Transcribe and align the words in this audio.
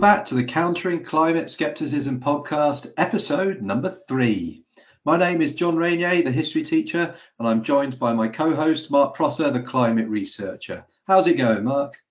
Welcome 0.00 0.16
back 0.16 0.24
to 0.28 0.34
the 0.34 0.44
Countering 0.44 1.04
Climate 1.04 1.50
Skepticism 1.50 2.20
podcast, 2.20 2.90
episode 2.96 3.60
number 3.60 3.90
three. 3.90 4.64
My 5.04 5.18
name 5.18 5.42
is 5.42 5.52
John 5.52 5.76
Rainier, 5.76 6.22
the 6.22 6.30
history 6.30 6.62
teacher, 6.62 7.14
and 7.38 7.46
I'm 7.46 7.62
joined 7.62 7.98
by 7.98 8.14
my 8.14 8.26
co 8.26 8.54
host, 8.54 8.90
Mark 8.90 9.14
Prosser, 9.14 9.50
the 9.50 9.60
climate 9.60 10.08
researcher. 10.08 10.86
How's 11.06 11.26
it 11.26 11.34
going, 11.34 11.64
Mark? 11.64 12.02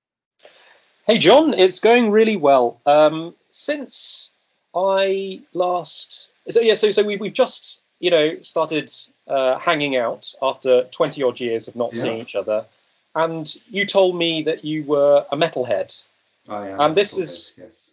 Hey, 1.08 1.18
John, 1.18 1.56
it's 1.56 1.80
going 1.80 2.12
really 2.12 2.36
well. 2.38 2.80
Um, 2.86 3.34
since 3.50 4.34
I 4.76 5.42
last. 5.54 6.30
So, 6.52 6.60
yeah, 6.60 6.76
so, 6.76 6.92
so 6.92 7.02
we, 7.02 7.16
we've 7.16 7.34
just, 7.34 7.82
you 8.00 8.12
know, 8.12 8.40
started 8.44 8.94
uh, 9.28 9.58
hanging 9.58 9.98
out 9.98 10.32
after 10.44 10.84
20 10.84 11.24
odd 11.24 11.40
years 11.40 11.68
of 11.68 11.76
not 11.76 11.96
yeah. 11.96 12.04
seeing 12.04 12.20
each 12.20 12.36
other. 12.36 12.68
And 13.16 13.52
you 13.66 13.88
told 13.88 14.16
me 14.16 14.44
that 14.44 14.64
you 14.64 14.84
were 14.84 15.26
a 15.32 15.36
metalhead. 15.36 16.06
And 16.50 16.96
this 16.96 17.18
is 17.18 17.54
yes. 17.58 17.92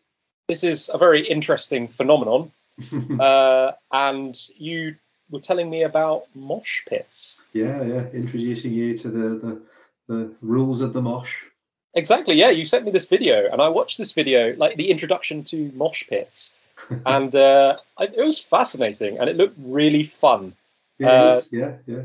this 0.48 0.64
is 0.64 0.90
a 0.92 0.98
very 0.98 1.26
interesting 1.26 1.88
phenomenon. 1.88 2.52
uh, 3.20 3.72
and 3.90 4.36
you 4.56 4.96
were 5.30 5.40
telling 5.40 5.68
me 5.68 5.82
about 5.82 6.26
mosh 6.34 6.84
pits. 6.86 7.46
Yeah, 7.52 7.82
yeah, 7.82 8.06
introducing 8.12 8.72
you 8.72 8.96
to 8.98 9.08
the, 9.08 9.28
the 9.28 9.62
the 10.08 10.34
rules 10.40 10.80
of 10.80 10.92
the 10.92 11.02
mosh. 11.02 11.44
Exactly. 11.94 12.34
Yeah, 12.34 12.50
you 12.50 12.66
sent 12.66 12.84
me 12.84 12.90
this 12.90 13.06
video, 13.06 13.50
and 13.50 13.60
I 13.60 13.68
watched 13.68 13.98
this 13.98 14.12
video, 14.12 14.54
like 14.56 14.76
the 14.76 14.90
introduction 14.90 15.44
to 15.44 15.72
mosh 15.74 16.06
pits, 16.06 16.54
and 17.06 17.34
uh, 17.34 17.78
it 17.98 18.22
was 18.22 18.38
fascinating, 18.38 19.18
and 19.18 19.28
it 19.28 19.36
looked 19.36 19.56
really 19.58 20.04
fun. 20.04 20.54
Yeah, 20.98 21.08
uh, 21.10 21.40
yeah, 21.50 21.72
yeah. 21.86 22.02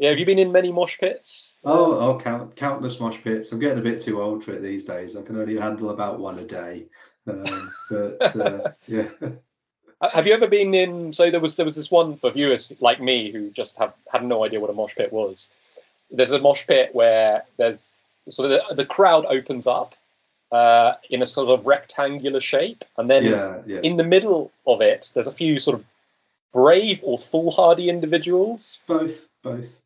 Yeah, 0.00 0.08
have 0.08 0.18
you 0.18 0.24
been 0.24 0.38
in 0.38 0.50
many 0.50 0.72
mosh 0.72 0.98
pits? 0.98 1.60
Oh, 1.62 1.92
oh, 1.92 2.18
count, 2.18 2.56
countless 2.56 2.98
mosh 2.98 3.18
pits. 3.22 3.52
I'm 3.52 3.58
getting 3.58 3.80
a 3.80 3.82
bit 3.82 4.00
too 4.00 4.22
old 4.22 4.42
for 4.42 4.54
it 4.54 4.62
these 4.62 4.84
days. 4.84 5.14
I 5.14 5.20
can 5.20 5.38
only 5.38 5.58
handle 5.58 5.90
about 5.90 6.18
one 6.18 6.38
a 6.38 6.44
day. 6.44 6.86
Um, 7.26 7.70
but 7.90 8.36
uh, 8.40 8.72
yeah. 8.88 9.10
Have 10.00 10.26
you 10.26 10.32
ever 10.32 10.46
been 10.46 10.72
in? 10.72 11.12
So 11.12 11.30
there 11.30 11.38
was 11.38 11.56
there 11.56 11.66
was 11.66 11.76
this 11.76 11.90
one 11.90 12.16
for 12.16 12.30
viewers 12.30 12.72
like 12.80 12.98
me 12.98 13.30
who 13.30 13.50
just 13.50 13.76
have 13.76 13.92
had 14.10 14.24
no 14.24 14.42
idea 14.42 14.58
what 14.58 14.70
a 14.70 14.72
mosh 14.72 14.96
pit 14.96 15.12
was. 15.12 15.50
There's 16.10 16.32
a 16.32 16.38
mosh 16.38 16.66
pit 16.66 16.94
where 16.94 17.44
there's 17.58 18.00
so 18.30 18.48
the, 18.48 18.62
the 18.74 18.86
crowd 18.86 19.26
opens 19.26 19.66
up 19.66 19.94
uh, 20.50 20.94
in 21.10 21.20
a 21.20 21.26
sort 21.26 21.50
of 21.50 21.66
rectangular 21.66 22.40
shape, 22.40 22.84
and 22.96 23.10
then 23.10 23.24
yeah, 23.24 23.58
yeah. 23.66 23.80
in 23.80 23.98
the 23.98 24.04
middle 24.04 24.50
of 24.66 24.80
it, 24.80 25.10
there's 25.12 25.26
a 25.26 25.34
few 25.34 25.60
sort 25.60 25.78
of 25.78 25.84
brave 26.52 27.00
or 27.04 27.18
foolhardy 27.18 27.88
individuals. 27.88 28.82
Both, 28.86 29.28
both. 29.42 29.80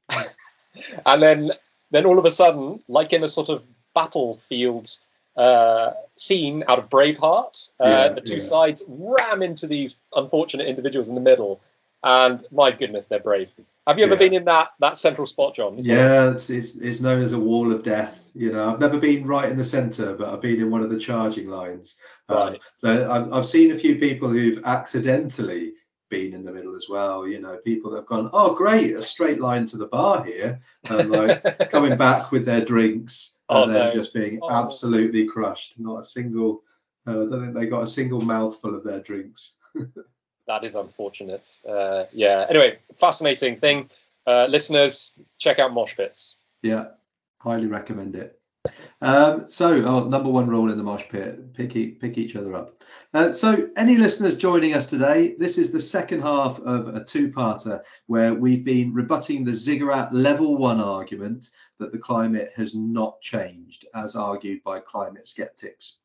And 1.06 1.22
then 1.22 1.52
then 1.90 2.06
all 2.06 2.18
of 2.18 2.24
a 2.24 2.30
sudden, 2.30 2.80
like 2.88 3.12
in 3.12 3.22
a 3.22 3.28
sort 3.28 3.48
of 3.48 3.66
battlefield 3.94 4.90
uh, 5.36 5.92
scene 6.16 6.64
out 6.68 6.78
of 6.78 6.90
Braveheart, 6.90 7.70
uh, 7.80 7.88
yeah, 7.88 8.08
the 8.08 8.20
two 8.20 8.34
yeah. 8.34 8.38
sides 8.40 8.84
ram 8.88 9.42
into 9.42 9.66
these 9.66 9.96
unfortunate 10.14 10.66
individuals 10.66 11.08
in 11.08 11.14
the 11.14 11.20
middle, 11.20 11.60
and 12.02 12.44
my 12.50 12.70
goodness, 12.70 13.06
they're 13.06 13.20
brave. 13.20 13.50
Have 13.86 13.98
you 13.98 14.04
ever 14.04 14.14
yeah. 14.14 14.18
been 14.18 14.34
in 14.34 14.44
that 14.46 14.70
that 14.80 14.96
central 14.96 15.26
spot, 15.26 15.54
John? 15.54 15.76
Yeah, 15.78 16.30
it's, 16.30 16.50
it's 16.50 16.76
it's 16.76 17.00
known 17.00 17.20
as 17.22 17.32
a 17.32 17.38
wall 17.38 17.72
of 17.72 17.82
death. 17.82 18.18
You 18.34 18.52
know, 18.52 18.70
I've 18.70 18.80
never 18.80 18.98
been 18.98 19.26
right 19.26 19.48
in 19.48 19.56
the 19.56 19.64
centre, 19.64 20.14
but 20.14 20.28
I've 20.28 20.40
been 20.40 20.60
in 20.60 20.70
one 20.70 20.82
of 20.82 20.90
the 20.90 20.98
charging 20.98 21.48
lines. 21.48 21.96
Um, 22.28 22.56
right. 22.82 23.00
Um, 23.00 23.10
I've, 23.10 23.32
I've 23.32 23.46
seen 23.46 23.70
a 23.70 23.76
few 23.76 23.96
people 23.96 24.28
who've 24.28 24.64
accidentally 24.64 25.74
been 26.14 26.34
in 26.34 26.44
the 26.44 26.52
middle 26.52 26.76
as 26.76 26.88
well. 26.88 27.26
You 27.26 27.40
know, 27.40 27.56
people 27.64 27.90
that 27.90 27.98
have 27.98 28.06
gone, 28.06 28.30
oh 28.32 28.54
great, 28.54 28.94
a 28.94 29.02
straight 29.02 29.40
line 29.40 29.66
to 29.66 29.76
the 29.76 29.86
bar 29.86 30.24
here, 30.24 30.60
and 30.88 31.10
like 31.10 31.70
coming 31.70 31.96
back 31.96 32.30
with 32.30 32.44
their 32.44 32.64
drinks 32.64 33.40
and 33.48 33.70
oh, 33.70 33.72
then 33.72 33.88
no. 33.88 33.90
just 33.90 34.14
being 34.14 34.38
oh. 34.42 34.50
absolutely 34.50 35.26
crushed. 35.26 35.78
Not 35.78 35.98
a 35.98 36.04
single, 36.04 36.62
uh, 37.06 37.10
I 37.10 37.14
don't 37.14 37.42
think 37.42 37.54
they 37.54 37.66
got 37.66 37.82
a 37.82 37.88
single 37.88 38.20
mouthful 38.20 38.74
of 38.74 38.84
their 38.84 39.00
drinks. 39.00 39.56
that 40.46 40.64
is 40.64 40.74
unfortunate. 40.74 41.48
Uh, 41.68 42.04
yeah. 42.12 42.46
Anyway, 42.48 42.78
fascinating 42.96 43.58
thing. 43.58 43.90
Uh, 44.26 44.46
listeners, 44.46 45.12
check 45.38 45.58
out 45.58 45.74
Mosh 45.74 45.96
Pits. 45.96 46.36
Yeah, 46.62 46.86
highly 47.40 47.66
recommend 47.66 48.16
it. 48.16 48.40
Um, 49.00 49.46
so, 49.48 49.72
oh, 49.84 50.08
number 50.08 50.30
one 50.30 50.46
rule 50.46 50.70
in 50.70 50.78
the 50.78 50.82
mosh 50.82 51.06
pit: 51.08 51.52
pick, 51.52 51.76
e- 51.76 51.90
pick 51.90 52.16
each 52.16 52.36
other 52.36 52.54
up. 52.54 52.82
Uh, 53.12 53.32
so, 53.32 53.68
any 53.76 53.96
listeners 53.96 54.36
joining 54.36 54.72
us 54.72 54.86
today, 54.86 55.34
this 55.38 55.58
is 55.58 55.70
the 55.70 55.80
second 55.80 56.20
half 56.20 56.58
of 56.60 56.88
a 56.88 57.04
two-parter 57.04 57.82
where 58.06 58.32
we've 58.32 58.64
been 58.64 58.94
rebutting 58.94 59.44
the 59.44 59.52
ziggurat 59.52 60.14
level 60.14 60.56
one 60.56 60.80
argument 60.80 61.50
that 61.78 61.92
the 61.92 61.98
climate 61.98 62.50
has 62.56 62.74
not 62.74 63.20
changed, 63.20 63.86
as 63.94 64.16
argued 64.16 64.62
by 64.62 64.80
climate 64.80 65.28
skeptics. 65.28 65.98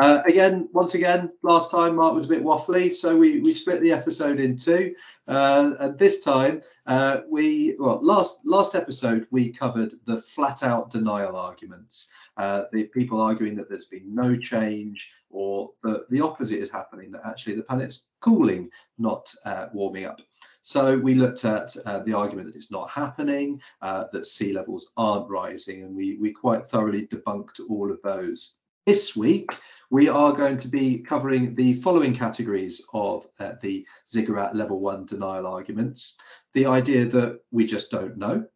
Uh, 0.00 0.22
again, 0.26 0.68
once 0.72 0.94
again, 0.94 1.32
last 1.42 1.72
time 1.72 1.96
Mark 1.96 2.14
was 2.14 2.26
a 2.26 2.28
bit 2.28 2.44
waffly, 2.44 2.94
so 2.94 3.16
we, 3.16 3.40
we 3.40 3.52
split 3.52 3.80
the 3.80 3.90
episode 3.90 4.38
in 4.38 4.56
two. 4.56 4.94
Uh, 5.26 5.74
and 5.80 5.98
this 5.98 6.22
time, 6.22 6.62
uh, 6.86 7.22
we 7.28 7.74
well, 7.80 7.98
last 8.00 8.40
last 8.44 8.76
episode 8.76 9.26
we 9.32 9.50
covered 9.50 9.94
the 10.06 10.22
flat 10.22 10.62
out 10.62 10.90
denial 10.90 11.34
arguments. 11.34 12.10
Uh, 12.36 12.64
the 12.72 12.84
people 12.84 13.20
arguing 13.20 13.56
that 13.56 13.68
there's 13.68 13.86
been 13.86 14.14
no 14.14 14.36
change, 14.36 15.10
or 15.30 15.70
that 15.82 16.08
the 16.10 16.20
opposite 16.20 16.60
is 16.60 16.70
happening, 16.70 17.10
that 17.10 17.26
actually 17.26 17.56
the 17.56 17.62
planet's 17.64 18.04
cooling, 18.20 18.70
not 18.98 19.34
uh, 19.46 19.66
warming 19.72 20.04
up. 20.04 20.20
So 20.62 20.96
we 20.96 21.14
looked 21.14 21.44
at 21.44 21.74
uh, 21.86 22.00
the 22.00 22.12
argument 22.12 22.46
that 22.46 22.54
it's 22.54 22.70
not 22.70 22.88
happening, 22.88 23.60
that 23.82 24.26
sea 24.26 24.52
levels 24.52 24.92
aren't 24.96 25.28
rising, 25.28 25.82
and 25.82 25.96
we 25.96 26.16
we 26.18 26.30
quite 26.30 26.68
thoroughly 26.68 27.08
debunked 27.08 27.58
all 27.68 27.90
of 27.90 28.00
those. 28.02 28.54
This 28.86 29.14
week, 29.14 29.50
we 29.90 30.08
are 30.08 30.32
going 30.32 30.58
to 30.58 30.68
be 30.68 30.98
covering 30.98 31.54
the 31.54 31.74
following 31.74 32.14
categories 32.14 32.84
of 32.92 33.26
uh, 33.40 33.54
the 33.62 33.86
ziggurat 34.06 34.54
level 34.54 34.80
one 34.80 35.06
denial 35.06 35.46
arguments. 35.46 36.16
The 36.54 36.66
idea 36.66 37.06
that 37.06 37.40
we 37.50 37.66
just 37.66 37.90
don't 37.90 38.18
know, 38.18 38.46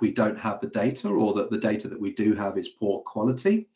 we 0.00 0.12
don't 0.12 0.38
have 0.38 0.60
the 0.60 0.68
data, 0.68 1.08
or 1.08 1.32
that 1.34 1.50
the 1.50 1.58
data 1.58 1.88
that 1.88 2.00
we 2.00 2.12
do 2.12 2.34
have 2.34 2.58
is 2.58 2.68
poor 2.68 3.00
quality. 3.00 3.68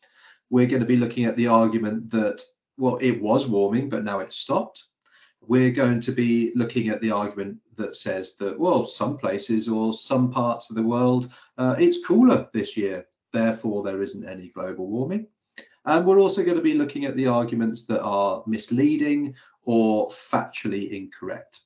We're 0.50 0.66
going 0.66 0.80
to 0.80 0.86
be 0.86 0.98
looking 0.98 1.24
at 1.24 1.36
the 1.36 1.46
argument 1.46 2.10
that, 2.10 2.42
well, 2.76 2.98
it 2.98 3.22
was 3.22 3.46
warming, 3.46 3.88
but 3.88 4.04
now 4.04 4.18
it's 4.18 4.36
stopped. 4.36 4.84
We're 5.40 5.72
going 5.72 6.00
to 6.00 6.12
be 6.12 6.52
looking 6.54 6.88
at 6.90 7.00
the 7.00 7.10
argument 7.10 7.58
that 7.76 7.96
says 7.96 8.36
that, 8.36 8.58
well, 8.58 8.84
some 8.84 9.16
places 9.16 9.66
or 9.66 9.94
some 9.94 10.30
parts 10.30 10.68
of 10.68 10.76
the 10.76 10.82
world, 10.82 11.32
uh, 11.56 11.74
it's 11.78 12.06
cooler 12.06 12.48
this 12.52 12.76
year, 12.76 13.06
therefore 13.32 13.82
there 13.82 14.02
isn't 14.02 14.28
any 14.28 14.50
global 14.50 14.88
warming. 14.88 15.26
And 15.84 16.06
we're 16.06 16.20
also 16.20 16.44
going 16.44 16.56
to 16.56 16.62
be 16.62 16.74
looking 16.74 17.04
at 17.04 17.16
the 17.16 17.26
arguments 17.26 17.84
that 17.86 18.02
are 18.02 18.42
misleading 18.46 19.34
or 19.64 20.08
factually 20.10 20.90
incorrect. 20.90 21.60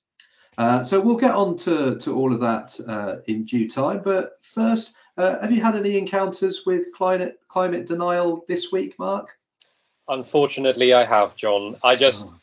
Uh, 0.59 0.82
so 0.82 1.00
we'll 1.00 1.16
get 1.16 1.34
on 1.34 1.56
to, 1.56 1.97
to 1.97 2.15
all 2.15 2.32
of 2.32 2.41
that 2.41 2.78
uh, 2.88 3.16
in 3.27 3.44
due 3.44 3.69
time. 3.69 4.00
But 4.03 4.38
first, 4.43 4.97
uh, 5.19 5.38
have 5.41 5.53
you 5.53 5.60
had 5.60 5.77
any 5.77 5.99
encounters 5.99 6.65
with 6.65 6.93
climate 6.94 7.41
climate 7.48 7.86
denial 7.86 8.45
this 8.48 8.72
week, 8.72 8.98
Mark? 8.98 9.39
Unfortunately, 10.09 10.95
I 10.95 11.04
have, 11.04 11.36
John. 11.36 11.77
I 11.83 11.97
just 11.97 12.33
oh, 12.33 12.39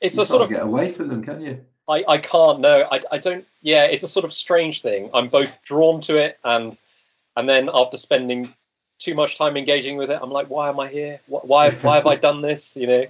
it's 0.00 0.16
you 0.16 0.22
a 0.22 0.26
sort 0.26 0.42
of 0.42 0.48
get 0.48 0.62
away 0.62 0.90
from 0.90 1.08
them, 1.08 1.22
can 1.22 1.40
you? 1.40 1.60
I, 1.88 2.04
I 2.08 2.18
can't. 2.18 2.60
No, 2.60 2.88
I, 2.90 3.00
I 3.12 3.18
don't. 3.18 3.44
Yeah, 3.62 3.84
it's 3.84 4.02
a 4.02 4.08
sort 4.08 4.24
of 4.24 4.32
strange 4.32 4.82
thing. 4.82 5.10
I'm 5.12 5.28
both 5.28 5.62
drawn 5.62 6.00
to 6.02 6.16
it 6.16 6.38
and 6.44 6.78
and 7.36 7.48
then 7.48 7.68
after 7.72 7.96
spending 7.96 8.54
too 9.00 9.14
much 9.14 9.36
time 9.36 9.56
engaging 9.56 9.96
with 9.96 10.10
it. 10.10 10.18
I'm 10.22 10.30
like, 10.30 10.48
why 10.48 10.68
am 10.68 10.78
I 10.78 10.88
here? 10.88 11.20
Why 11.26 11.70
why 11.70 11.96
have 11.96 12.06
I 12.06 12.14
done 12.28 12.42
this? 12.42 12.76
You 12.76 12.86
know. 12.86 13.04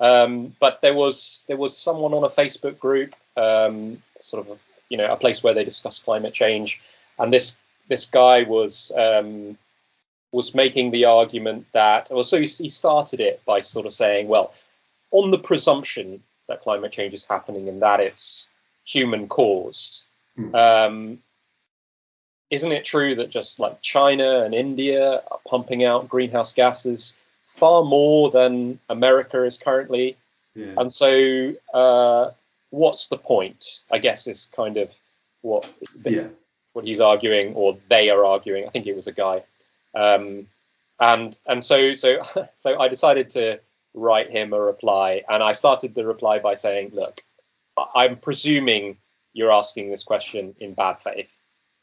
Um, 0.00 0.54
but 0.60 0.80
there 0.82 0.94
was 0.94 1.44
there 1.48 1.56
was 1.56 1.76
someone 1.76 2.12
on 2.12 2.24
a 2.24 2.28
Facebook 2.28 2.78
group, 2.78 3.14
um, 3.36 4.02
sort 4.20 4.46
of 4.46 4.52
a, 4.52 4.58
you 4.88 4.96
know 4.96 5.10
a 5.10 5.16
place 5.16 5.42
where 5.42 5.54
they 5.54 5.64
discuss 5.64 5.98
climate 5.98 6.34
change, 6.34 6.80
and 7.18 7.32
this 7.32 7.58
this 7.88 8.06
guy 8.06 8.42
was 8.42 8.92
um, 8.96 9.56
was 10.30 10.54
making 10.54 10.90
the 10.90 11.04
argument 11.06 11.66
that 11.72 12.08
well, 12.10 12.24
so 12.24 12.38
he, 12.38 12.46
he 12.46 12.68
started 12.68 13.20
it 13.20 13.42
by 13.44 13.60
sort 13.60 13.86
of 13.86 13.94
saying, 13.94 14.28
well, 14.28 14.52
on 15.10 15.30
the 15.30 15.38
presumption 15.38 16.22
that 16.48 16.62
climate 16.62 16.92
change 16.92 17.14
is 17.14 17.26
happening 17.26 17.68
and 17.68 17.82
that 17.82 18.00
it's 18.00 18.48
human 18.84 19.28
caused, 19.28 20.04
hmm. 20.36 20.54
um, 20.54 21.18
isn't 22.50 22.72
it 22.72 22.84
true 22.84 23.14
that 23.16 23.30
just 23.30 23.60
like 23.60 23.80
China 23.82 24.42
and 24.42 24.54
India 24.54 25.22
are 25.30 25.40
pumping 25.46 25.84
out 25.84 26.08
greenhouse 26.08 26.52
gases 26.52 27.16
far 27.46 27.84
more 27.84 28.30
than 28.30 28.78
America 28.88 29.44
is 29.44 29.58
currently? 29.58 30.16
Yeah. 30.54 30.74
And 30.78 30.92
so, 30.92 31.54
uh, 31.74 32.30
what's 32.70 33.08
the 33.08 33.18
point? 33.18 33.82
I 33.90 33.98
guess 33.98 34.26
is 34.26 34.48
kind 34.56 34.76
of 34.76 34.90
what 35.42 35.68
the, 35.94 36.10
yeah. 36.10 36.28
what 36.72 36.84
he's 36.84 37.00
arguing, 37.00 37.54
or 37.54 37.76
they 37.88 38.10
are 38.10 38.24
arguing. 38.24 38.66
I 38.66 38.70
think 38.70 38.86
it 38.86 38.96
was 38.96 39.06
a 39.06 39.12
guy. 39.12 39.44
Um, 39.94 40.46
and 41.00 41.38
and 41.46 41.62
so 41.62 41.94
so 41.94 42.22
so 42.56 42.78
I 42.78 42.88
decided 42.88 43.30
to 43.30 43.60
write 43.94 44.30
him 44.30 44.52
a 44.52 44.60
reply, 44.60 45.22
and 45.28 45.42
I 45.42 45.52
started 45.52 45.94
the 45.94 46.06
reply 46.06 46.38
by 46.38 46.54
saying, 46.54 46.90
"Look, 46.94 47.22
I'm 47.94 48.16
presuming 48.16 48.96
you're 49.34 49.52
asking 49.52 49.90
this 49.90 50.02
question 50.02 50.54
in 50.58 50.72
bad 50.74 50.98
faith." 50.98 51.28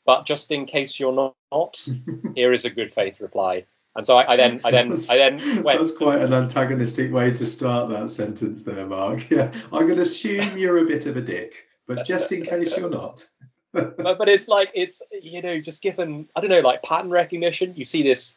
But 0.06 0.26
just 0.26 0.52
in 0.52 0.66
case 0.66 1.00
you're 1.00 1.34
not, 1.52 1.88
here 2.36 2.54
is 2.54 2.66
a 2.66 2.70
good 2.70 2.94
faith 2.94 3.20
reply. 3.22 3.66
And 3.96 4.06
so 4.06 4.18
I, 4.18 4.34
I 4.34 4.36
then 4.36 4.60
I 4.66 4.72
then 4.72 4.92
I 5.10 5.18
then 5.18 5.38
went. 5.64 5.80
That's 5.80 5.94
quite 5.96 6.22
an 6.22 6.34
antagonistic 6.34 7.12
way 7.14 7.32
to 7.32 7.46
start 7.46 7.90
that 7.90 8.10
sentence 8.10 8.64
there, 8.64 8.86
Mark. 8.86 9.30
Yeah, 9.32 9.52
I'm 9.72 9.84
going 9.86 9.96
to 9.96 10.02
assume 10.02 10.58
you're 10.58 10.80
a 10.80 10.86
bit 10.86 11.06
of 11.06 11.16
a 11.16 11.22
dick, 11.22 11.54
but 11.88 12.06
just 12.06 12.32
in 12.32 12.44
case 12.46 12.76
you're 12.76 12.90
not. 12.90 13.26
but, 13.72 13.98
but 13.98 14.30
it's 14.30 14.48
like 14.48 14.70
it's 14.74 15.02
you 15.12 15.42
know 15.42 15.60
just 15.62 15.82
given 15.82 16.28
I 16.36 16.42
don't 16.42 16.50
know 16.50 16.60
like 16.60 16.84
pattern 16.84 17.10
recognition. 17.10 17.74
You 17.76 17.86
see 17.86 18.04
this 18.04 18.36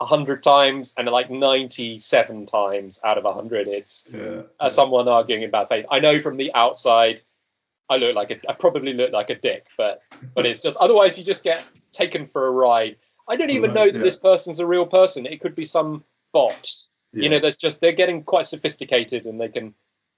a 0.00 0.04
hundred 0.06 0.42
times 0.42 0.94
and 0.98 1.08
like 1.08 1.30
ninety-seven 1.30 2.46
times 2.46 3.00
out 3.02 3.16
of 3.18 3.24
a 3.24 3.32
hundred, 3.32 3.66
it's 3.66 4.06
Yeah. 4.12 4.42
uh, 4.60 4.68
someone 4.68 5.08
arguing 5.08 5.42
in 5.42 5.50
bad 5.50 5.68
faith. 5.68 5.86
I 5.90 6.00
know 6.00 6.20
from 6.20 6.36
the 6.36 6.52
outside, 6.54 7.22
I 7.90 7.96
look 7.96 8.14
like 8.14 8.30
a, 8.30 8.50
I 8.50 8.54
probably 8.54 8.92
look 8.94 9.12
like 9.12 9.30
a 9.30 9.34
dick, 9.34 9.66
but 9.76 10.02
but 10.34 10.46
it's 10.46 10.62
just 10.62 10.76
otherwise 10.78 11.18
you 11.18 11.24
just 11.24 11.44
get 11.44 11.64
taken 11.92 12.26
for 12.26 12.46
a 12.46 12.50
ride. 12.50 12.96
I 13.28 13.36
don't 13.36 13.50
even 13.50 13.70
Right, 13.72 13.74
know 13.74 13.86
that 13.92 13.98
yeah. 13.98 14.02
this 14.04 14.16
person's 14.16 14.60
a 14.60 14.66
real 14.66 14.86
person. 14.86 15.26
It 15.26 15.40
could 15.40 15.54
be 15.54 15.64
some 15.64 16.04
bot. 16.32 16.70
yeah. 17.12 17.22
You 17.24 17.28
know, 17.30 17.38
there's 17.40 17.56
just 17.56 17.80
they're 17.80 17.92
getting 17.92 18.22
quite 18.24 18.46
sophisticated 18.46 19.26
and 19.26 19.40
they 19.40 19.48
can 19.48 19.74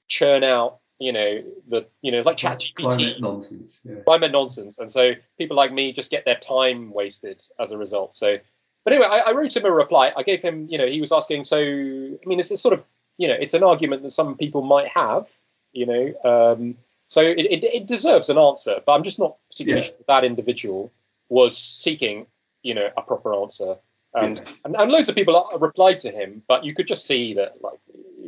churn 0.09 0.45
out. 0.45 0.79
You 1.03 1.13
know 1.15 1.43
the 1.67 1.87
you 2.03 2.13
know 2.13 2.21
like 2.21 2.37
ChatGPT 2.37 2.75
Climate 2.75 3.21
nonsense. 3.23 3.81
Yeah. 3.85 4.01
climate 4.05 4.33
nonsense. 4.33 4.79
And 4.79 4.91
so 4.91 5.13
people 5.39 5.57
like 5.57 5.73
me 5.73 5.93
just 5.93 6.11
get 6.11 6.27
their 6.27 6.37
time 6.37 6.93
wasted 6.93 7.43
as 7.59 7.71
a 7.71 7.79
result. 7.79 8.13
So, 8.15 8.37
but 8.85 8.93
anyway, 8.93 9.09
I, 9.09 9.19
I 9.21 9.33
wrote 9.33 9.57
him 9.57 9.65
a 9.65 9.71
reply. 9.71 10.13
I 10.15 10.23
gave 10.23 10.43
him, 10.43 10.67
you 10.69 10.77
know, 10.77 10.87
he 10.87 11.01
was 11.01 11.11
asking. 11.11 11.45
So, 11.45 11.57
I 11.59 12.27
mean, 12.27 12.39
it's 12.39 12.51
a 12.51 12.59
sort 12.59 12.75
of, 12.75 12.85
you 13.17 13.29
know, 13.29 13.35
it's 13.41 13.55
an 13.55 13.63
argument 13.63 14.03
that 14.03 14.11
some 14.11 14.37
people 14.37 14.61
might 14.61 14.89
have, 14.89 15.31
you 15.73 15.87
know. 15.87 16.13
Um, 16.53 16.77
so 17.11 17.21
it, 17.23 17.39
it, 17.41 17.65
it 17.65 17.87
deserves 17.87 18.29
an 18.29 18.39
answer, 18.39 18.77
but 18.87 18.93
I'm 18.93 19.03
just 19.03 19.19
not 19.19 19.37
particularly 19.51 19.85
Yeah. 19.85 19.91
sure 19.91 20.05
that 20.07 20.23
individual 20.25 20.93
was 21.29 21.59
seeking, 21.59 22.27
you 22.63 22.75
know, 22.75 22.89
a 22.97 23.03
proper 23.03 23.35
answer. 23.35 23.75
And, 24.15 24.39
Yeah. 24.39 24.45
and 24.65 24.77
and 24.77 24.91
loads 24.93 25.09
of 25.09 25.17
people 25.17 25.35
replied 25.59 25.99
to 26.01 26.11
him, 26.13 26.43
but 26.47 26.65
you 26.65 26.73
could 26.73 26.87
just 26.87 27.05
see 27.07 27.35
that, 27.35 27.61
like, 27.63 27.81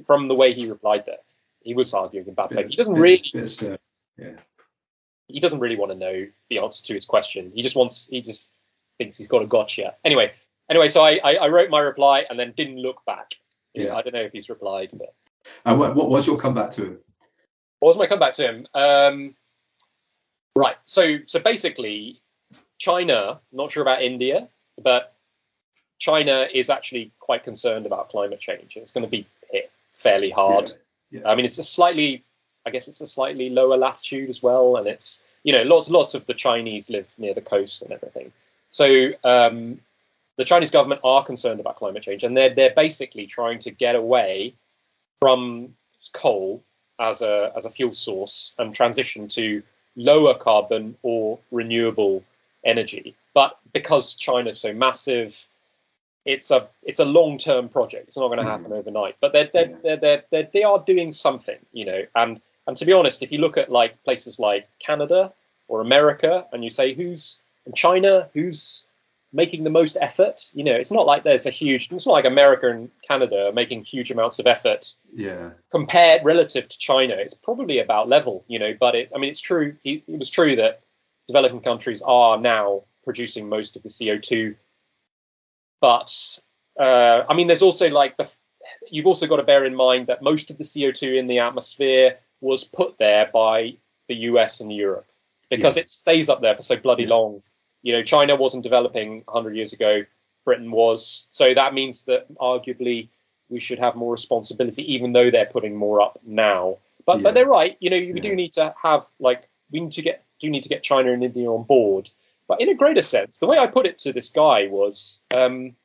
from 0.05 0.26
the 0.26 0.34
way 0.34 0.52
he 0.52 0.69
replied 0.69 1.06
that 1.06 1.23
he 1.62 1.75
was 1.75 1.94
arguing 1.94 2.26
in 2.26 2.34
bad 2.34 2.50
faith. 2.50 2.69
He 2.69 2.75
doesn't 2.76 2.94
really 2.94 3.23
bit. 3.32 3.62
Uh, 3.62 3.76
yeah. 4.19 4.34
he 5.29 5.38
doesn't 5.38 5.61
really 5.61 5.76
want 5.76 5.93
to 5.93 5.99
know 5.99 6.26
the 6.50 6.58
answer 6.58 6.82
to 6.87 6.94
his 6.94 7.05
question. 7.06 7.52
He 7.55 7.62
just 7.62 7.76
wants, 7.76 8.08
he 8.08 8.20
just 8.20 8.52
thinks 8.99 9.17
he's 9.17 9.29
got 9.29 9.43
a 9.43 9.46
gotcha. 9.46 9.94
Anyway, 10.05 10.32
anyway, 10.69 10.88
so 10.88 11.02
I, 11.02 11.20
I, 11.23 11.32
I 11.44 11.49
wrote 11.49 11.70
my 11.70 11.81
reply 11.81 12.25
and 12.29 12.37
then 12.38 12.52
didn't 12.56 12.79
look 12.79 13.05
back. 13.06 13.34
Yeah. 13.75 13.94
I 13.94 14.02
don't 14.02 14.12
know 14.12 14.23
if 14.23 14.32
he's 14.32 14.49
replied, 14.49 14.90
but 14.93 15.14
And 15.64 15.79
what, 15.79 15.94
what 15.94 16.11
was 16.11 16.26
your 16.26 16.37
comeback 16.37 16.73
to 16.73 16.84
him? 16.84 16.99
What 17.82 17.88
was 17.88 17.96
my 17.96 18.06
comeback 18.06 18.34
to 18.34 18.46
him? 18.46 18.67
Um, 18.75 19.34
right. 20.55 20.76
So, 20.84 21.19
so 21.26 21.40
basically, 21.40 22.20
China. 22.79 23.40
Not 23.50 23.73
sure 23.73 23.82
about 23.82 24.02
India, 24.02 24.46
but 24.81 25.17
China 25.99 26.46
is 26.55 26.70
actually 26.70 27.11
quite 27.19 27.43
concerned 27.43 27.84
about 27.84 28.08
climate 28.08 28.38
change. 28.38 28.76
It's 28.76 28.93
going 28.93 29.05
to 29.05 29.11
be 29.11 29.26
hit 29.50 29.73
fairly 29.96 30.31
hard. 30.31 30.70
Yeah. 31.11 31.23
I 31.29 31.34
mean, 31.34 31.44
it's 31.44 31.58
a 31.58 31.64
slightly, 31.64 32.23
I 32.64 32.70
guess 32.70 32.87
it's 32.87 33.00
a 33.00 33.06
slightly 33.06 33.50
lower 33.50 33.76
latitude 33.76 34.29
as 34.29 34.40
well, 34.40 34.76
and 34.76 34.87
it's 34.87 35.20
you 35.43 35.52
know 35.52 35.64
lots 35.64 35.90
lots 35.90 36.14
of 36.14 36.25
the 36.26 36.34
Chinese 36.34 36.88
live 36.88 37.12
near 37.19 37.34
the 37.34 37.40
coast 37.40 37.82
and 37.82 37.90
everything. 37.90 38.31
So 38.70 39.11
um, 39.25 39.81
the 40.37 40.44
Chinese 40.44 40.70
government 40.70 41.00
are 41.02 41.25
concerned 41.25 41.58
about 41.58 41.79
climate 41.79 42.05
change, 42.05 42.23
and 42.23 42.37
they're 42.37 42.55
they're 42.55 42.75
basically 42.76 43.26
trying 43.26 43.58
to 43.58 43.73
get 43.73 43.96
away 43.96 44.55
from 45.20 45.75
coal 46.12 46.62
as 46.99 47.23
a 47.23 47.53
as 47.56 47.65
a 47.65 47.71
fuel 47.71 47.93
source 47.93 48.55
and 48.59 48.75
transition 48.75 49.29
to 49.29 49.62
lower 49.97 50.35
carbon 50.35 50.97
or 51.03 51.39
renewable 51.50 52.25
energy. 52.65 53.15
But 53.35 53.59
because 53.73 54.15
China's 54.15 54.61
so 54.61 54.73
massive, 54.73 55.49
it's 56.25 56.50
a 56.50 56.69
it's 56.83 56.99
a 56.99 57.05
long 57.05 57.39
term 57.39 57.69
project. 57.69 58.09
It's 58.09 58.17
not 58.17 58.29
going 58.29 58.39
to 58.39 58.44
hmm. 58.44 58.50
happen 58.50 58.73
overnight. 58.73 59.17
But 59.21 59.33
they're 59.33 59.50
they're, 59.53 59.71
Yeah. 59.71 59.77
they're, 59.83 59.97
they're, 59.97 60.25
they're 60.31 60.49
they 60.53 60.62
are 60.62 60.79
doing 60.79 61.12
something, 61.12 61.59
you 61.73 61.85
know. 61.85 62.03
And 62.15 62.41
and 62.67 62.77
to 62.77 62.85
be 62.85 62.93
honest, 62.93 63.23
if 63.23 63.33
you 63.33 63.39
look 63.39 63.56
at 63.56 63.71
like 63.71 64.03
places 64.05 64.39
like 64.39 64.69
Canada 64.79 65.33
or 65.69 65.81
America, 65.81 66.47
and 66.53 66.62
you 66.62 66.71
say 66.71 66.94
who's 66.94 67.39
in 67.67 67.73
China, 67.73 68.29
who's 68.35 68.85
making 69.32 69.64
the 69.64 69.70
most 69.70 69.96
effort, 70.00 70.50
you 70.52 70.62
know, 70.62 70.75
it's 70.75 70.90
not 70.93 71.06
like 71.06 71.25
there's 71.25 71.46
a 71.46 71.50
huge. 71.50 71.90
It's 71.90 72.06
not 72.06 72.12
like 72.12 72.25
America 72.26 72.70
and 72.70 72.90
Canada 73.06 73.49
are 73.49 73.52
making 73.52 73.84
huge 73.84 74.11
amounts 74.11 74.38
of 74.38 74.46
effort 74.46 74.94
Yeah. 75.14 75.50
compared 75.70 76.25
relative 76.25 76.69
to 76.69 76.79
China, 76.79 77.14
it's 77.14 77.34
probably 77.34 77.79
about 77.79 78.08
level, 78.08 78.44
you 78.46 78.58
know. 78.58 78.75
But 78.79 78.94
it, 78.94 79.11
I 79.14 79.19
mean, 79.19 79.31
it's 79.31 79.40
true. 79.40 79.76
It, 79.84 80.02
it 80.06 80.19
was 80.19 80.31
true 80.31 80.56
that 80.56 80.82
developing 81.26 81.61
countries 81.61 82.02
are 82.02 82.38
now 82.38 82.82
producing 83.05 83.49
most 83.49 83.76
of 83.76 83.82
the 83.82 83.88
CO2. 83.88 84.55
But 85.81 86.38
uh, 86.79 87.25
I 87.29 87.34
mean, 87.34 87.46
there's 87.46 87.62
also 87.62 87.90
like 87.90 88.17
the. 88.17 88.31
You've 88.90 89.06
also 89.06 89.26
got 89.26 89.37
to 89.37 89.43
bear 89.43 89.64
in 89.64 89.75
mind 89.75 90.06
that 90.06 90.23
most 90.23 90.50
of 90.50 90.58
the 90.58 90.64
CO2 90.64 91.19
in 91.19 91.26
the 91.26 91.40
atmosphere 91.40 92.19
was 92.40 92.64
put 92.64 92.96
there 92.99 93.29
by 93.32 93.76
the 94.08 94.14
US 94.14 94.61
and 94.61 94.73
Europe 94.73 95.06
because 95.50 95.76
Yeah. 95.76 95.81
it 95.81 95.88
stays 95.88 96.29
up 96.29 96.40
there 96.43 96.56
for 96.56 96.62
so 96.62 96.76
bloody 96.76 97.05
Yeah. 97.05 97.11
long. 97.11 97.43
You 97.82 97.93
know, 97.94 98.02
China 98.02 98.37
wasn't 98.37 98.62
developing 98.62 99.23
100 99.26 99.56
years 99.56 99.73
ago. 99.73 100.05
Britain 100.44 100.70
was. 100.70 101.26
So 101.31 101.55
that 101.55 101.75
means 101.75 102.05
that 102.06 102.32
arguably 102.37 103.08
we 103.49 103.61
should 103.61 103.79
have 103.79 103.94
more 103.94 104.12
responsibility, 104.12 104.94
even 104.94 105.12
though 105.12 105.31
they're 105.31 105.46
putting 105.46 105.76
more 105.76 106.00
up 106.00 106.19
now. 106.25 106.79
But 107.05 107.19
Yeah. 107.19 107.23
but 107.23 107.34
they're 107.34 107.46
right. 107.46 107.76
You 107.81 107.90
know, 107.90 107.99
we 107.99 108.12
Yeah. 108.14 108.23
do 108.23 108.34
need 108.34 108.52
to 108.55 108.75
have 108.81 109.06
like 109.19 109.49
we 109.70 109.81
need 109.81 109.93
to 109.93 110.02
get 110.02 110.25
do 110.40 110.50
need 110.50 110.62
to 110.64 110.69
get 110.69 110.82
China 110.82 111.12
and 111.12 111.23
India 111.23 111.49
on 111.50 111.62
board. 111.64 112.11
But 112.49 112.61
in 112.61 112.69
a 112.69 112.75
greater 112.75 113.02
sense, 113.02 113.38
the 113.38 113.46
way 113.46 113.58
I 113.58 113.67
put 113.67 113.87
it 113.87 113.99
to 113.99 114.12
this 114.12 114.31
guy 114.31 114.67
was, 114.67 115.20
um, 115.37 115.76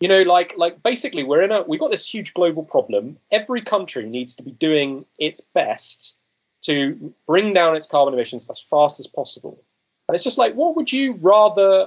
you 0.00 0.08
know, 0.08 0.22
like 0.22 0.56
like 0.56 0.82
basically 0.82 1.22
we're 1.24 1.42
in 1.42 1.52
a 1.52 1.62
we've 1.62 1.80
got 1.80 1.90
this 1.90 2.06
huge 2.06 2.34
global 2.34 2.64
problem. 2.64 3.18
Every 3.30 3.62
country 3.62 4.08
needs 4.08 4.34
to 4.36 4.42
be 4.42 4.50
doing 4.52 5.04
its 5.18 5.40
best 5.40 6.16
to 6.62 7.14
bring 7.26 7.52
down 7.52 7.76
its 7.76 7.86
carbon 7.86 8.14
emissions 8.14 8.48
as 8.50 8.60
fast 8.60 9.00
as 9.00 9.06
possible. 9.06 9.62
And 10.10 10.16
it's 10.16 10.24
just 10.24 10.38
like, 10.38 10.54
what 10.54 10.74
would 10.74 10.90
you 10.90 11.14
rather 11.20 11.86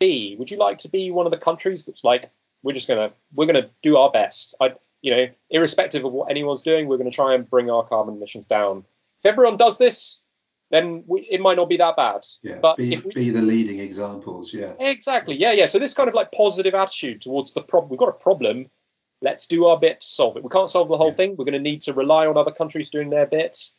be? 0.00 0.34
Would 0.36 0.50
you 0.50 0.56
like 0.56 0.78
to 0.78 0.88
be 0.88 1.12
one 1.12 1.26
of 1.26 1.30
the 1.30 1.38
countries 1.38 1.86
that's 1.86 2.02
like, 2.02 2.28
we're 2.64 2.72
just 2.72 2.88
gonna 2.88 3.12
we're 3.34 3.46
gonna 3.46 3.70
do 3.84 3.96
our 3.98 4.10
best. 4.10 4.56
I 4.60 4.74
you 5.00 5.12
know, 5.12 5.26
irrespective 5.48 6.04
of 6.04 6.12
what 6.12 6.28
anyone's 6.28 6.62
doing, 6.62 6.88
we're 6.88 6.98
gonna 6.98 7.12
try 7.12 7.34
and 7.34 7.48
bring 7.48 7.70
our 7.70 7.84
carbon 7.84 8.16
emissions 8.16 8.46
down. 8.46 8.84
If 9.22 9.26
everyone 9.26 9.56
does 9.56 9.78
this, 9.78 10.22
then 10.72 11.04
we, 11.06 11.20
it 11.20 11.40
might 11.40 11.56
not 11.56 11.68
be 11.68 11.76
that 11.76 11.94
bad. 11.94 12.26
Yeah. 12.42 12.58
But 12.60 12.78
be, 12.78 12.94
if 12.94 13.04
we, 13.04 13.12
be 13.12 13.30
the 13.30 13.42
leading 13.42 13.78
examples. 13.78 14.52
Yeah. 14.52 14.72
Exactly. 14.80 15.36
Yeah, 15.36 15.52
yeah. 15.52 15.66
So 15.66 15.78
this 15.78 15.94
kind 15.94 16.08
of 16.08 16.16
like 16.16 16.32
positive 16.32 16.74
attitude 16.74 17.22
towards 17.22 17.52
the 17.52 17.60
problem. 17.60 17.90
We've 17.90 17.98
got 18.00 18.08
a 18.08 18.12
problem. 18.12 18.70
Let's 19.20 19.46
do 19.46 19.66
our 19.66 19.78
bit 19.78 20.00
to 20.00 20.06
solve 20.06 20.36
it. 20.36 20.42
We 20.42 20.50
can't 20.50 20.68
solve 20.70 20.88
the 20.88 20.96
whole 20.96 21.10
Yeah. 21.10 21.14
thing. 21.14 21.36
We're 21.36 21.44
going 21.44 21.52
to 21.52 21.60
need 21.60 21.82
to 21.82 21.92
rely 21.92 22.26
on 22.26 22.36
other 22.36 22.50
countries 22.50 22.90
doing 22.90 23.10
their 23.10 23.26
bits. 23.26 23.76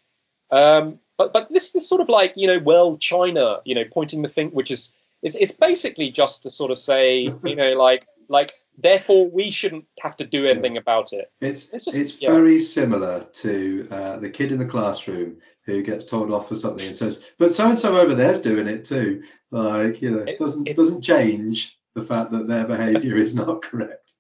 Um, 0.52 1.00
but 1.18 1.34
but 1.34 1.50
this 1.52 1.72
this 1.72 1.88
sort 1.88 2.02
of 2.02 2.10
like 2.10 2.34
you 2.36 2.48
know, 2.48 2.60
well, 2.60 2.98
China, 2.98 3.60
you 3.66 3.76
know, 3.76 3.84
pointing 3.92 4.22
the 4.22 4.30
thing, 4.30 4.50
which 4.50 4.72
is 4.72 4.94
it's 5.22 5.36
it's 5.36 5.52
basically 5.52 6.10
just 6.12 6.44
to 6.44 6.52
sort 6.52 6.72
of 6.72 6.78
say, 6.78 7.22
you 7.44 7.56
know, 7.56 7.72
like 7.72 8.08
like 8.30 8.54
therefore 8.78 9.30
we 9.30 9.50
shouldn't 9.52 9.86
have 10.00 10.16
to 10.18 10.26
do 10.26 10.48
anything 10.48 10.78
about 10.78 11.14
it. 11.14 11.32
It's 11.42 11.72
It's 11.74 11.88
it's, 11.88 11.96
just- 11.98 12.22
yeah. 12.22 12.32
very 12.32 12.60
similar 12.60 13.24
to 13.24 13.88
uh, 13.92 14.18
the 14.20 14.30
kid 14.30 14.52
in 14.52 14.60
the 14.60 14.66
classroom 14.66 15.38
who 15.66 15.82
gets 15.84 16.06
told 16.06 16.32
off 16.32 16.50
for 16.50 16.56
something 16.56 16.86
and 16.88 16.96
says, 16.96 17.24
"But 17.38 17.54
so 17.54 17.70
and 17.70 17.78
so 17.80 17.98
over 17.98 18.16
there's 18.16 18.42
doing 18.42 18.68
it 18.68 18.84
too." 18.84 19.24
Like 19.52 20.02
you 20.02 20.12
know, 20.12 20.20
it 20.24 20.30
It- 20.30 20.40
doesn't 20.40 20.68
it's- 20.68 20.78
doesn't 20.84 21.02
change 21.04 21.78
the 21.96 22.02
fact 22.02 22.32
that 22.32 22.48
their 22.48 22.66
behaviour 22.66 23.18
is 23.18 23.36
not 23.36 23.62
correct. 23.62 24.14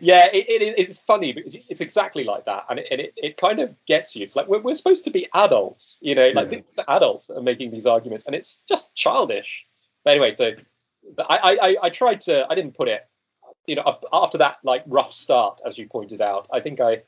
Yeah, 0.00 0.26
it, 0.32 0.46
it, 0.48 0.74
it's 0.78 0.98
funny 0.98 1.32
because 1.32 1.56
it's 1.68 1.80
exactly 1.80 2.24
like 2.24 2.46
that, 2.46 2.64
and 2.68 2.78
it, 2.80 2.86
and 2.90 3.00
it, 3.00 3.12
it 3.16 3.36
kind 3.36 3.60
of 3.60 3.74
gets 3.86 4.16
you. 4.16 4.24
It's 4.24 4.34
like 4.34 4.48
we're, 4.48 4.60
we're 4.60 4.74
supposed 4.74 5.04
to 5.04 5.10
be 5.10 5.28
adults, 5.34 6.00
you 6.02 6.14
know, 6.14 6.28
like 6.34 6.50
Yeah. 6.50 6.60
these 6.66 6.80
adults 6.88 7.28
that 7.28 7.36
are 7.36 7.42
making 7.42 7.70
these 7.70 7.86
arguments, 7.86 8.26
and 8.26 8.34
it's 8.34 8.62
just 8.68 8.94
childish. 8.94 9.66
But 10.04 10.12
anyway, 10.12 10.34
so 10.34 10.52
I, 11.18 11.36
I, 11.36 11.68
I, 11.68 11.76
I 11.84 11.90
tried 11.90 12.20
to, 12.22 12.46
I 12.50 12.54
didn't 12.54 12.74
put 12.74 12.88
it, 12.88 13.06
you 13.66 13.76
know, 13.76 13.98
after 14.12 14.38
that 14.38 14.56
like 14.64 14.82
rough 14.86 15.12
start, 15.12 15.60
as 15.64 15.78
you 15.78 15.86
pointed 15.88 16.20
out, 16.20 16.48
I 16.52 16.60
think 16.60 16.80
I, 16.80 17.02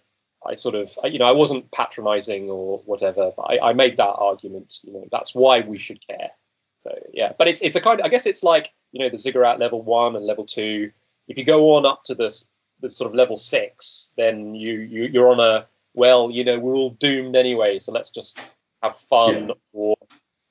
I 0.47 0.55
sort 0.55 0.75
of, 0.75 0.97
you 1.05 1.19
know, 1.19 1.27
I 1.27 1.33
wasn't 1.33 1.71
patronising 1.71 2.51
or 2.51 2.79
whatever, 2.85 3.33
but 3.37 3.43
I, 3.43 3.71
I 3.71 3.73
made 3.73 3.97
that 3.97 4.15
argument. 4.15 4.77
You 4.83 4.93
know, 4.93 5.09
that's 5.11 5.35
why 5.35 5.61
we 5.61 5.79
should 5.79 6.07
care. 6.07 6.31
So 6.79 6.97
yeah, 7.13 7.33
but 7.39 7.47
it's 7.49 7.61
it's 7.63 7.77
a 7.77 7.81
kind 7.81 8.01
of, 8.01 8.07
I 8.07 8.09
guess 8.09 8.25
it's 8.27 8.43
like 8.43 8.73
you 8.93 9.01
know 9.01 9.11
the 9.11 9.19
ziggurat 9.19 9.59
level 9.59 9.83
one 9.83 10.17
and 10.17 10.25
level 10.25 10.47
two. 10.47 10.93
If 11.29 11.37
you 11.37 11.45
go 11.45 11.75
on 11.77 11.85
up 11.85 12.05
to 12.05 12.15
this 12.15 12.49
the 12.81 12.91
sort 12.91 13.09
of 13.11 13.15
level 13.15 13.37
six, 13.37 14.11
then 14.17 14.55
you, 14.55 14.73
you 14.75 15.05
you're 15.05 15.31
on 15.31 15.41
a 15.41 15.67
well, 15.95 16.31
you 16.31 16.45
know, 16.45 16.59
we're 16.59 16.75
all 16.75 16.91
doomed 16.91 17.35
anyway, 17.37 17.79
so 17.79 17.93
let's 17.93 18.11
just 18.11 18.41
have 18.83 18.97
fun, 18.97 19.49
Yeah. 19.49 19.55
or 19.73 19.97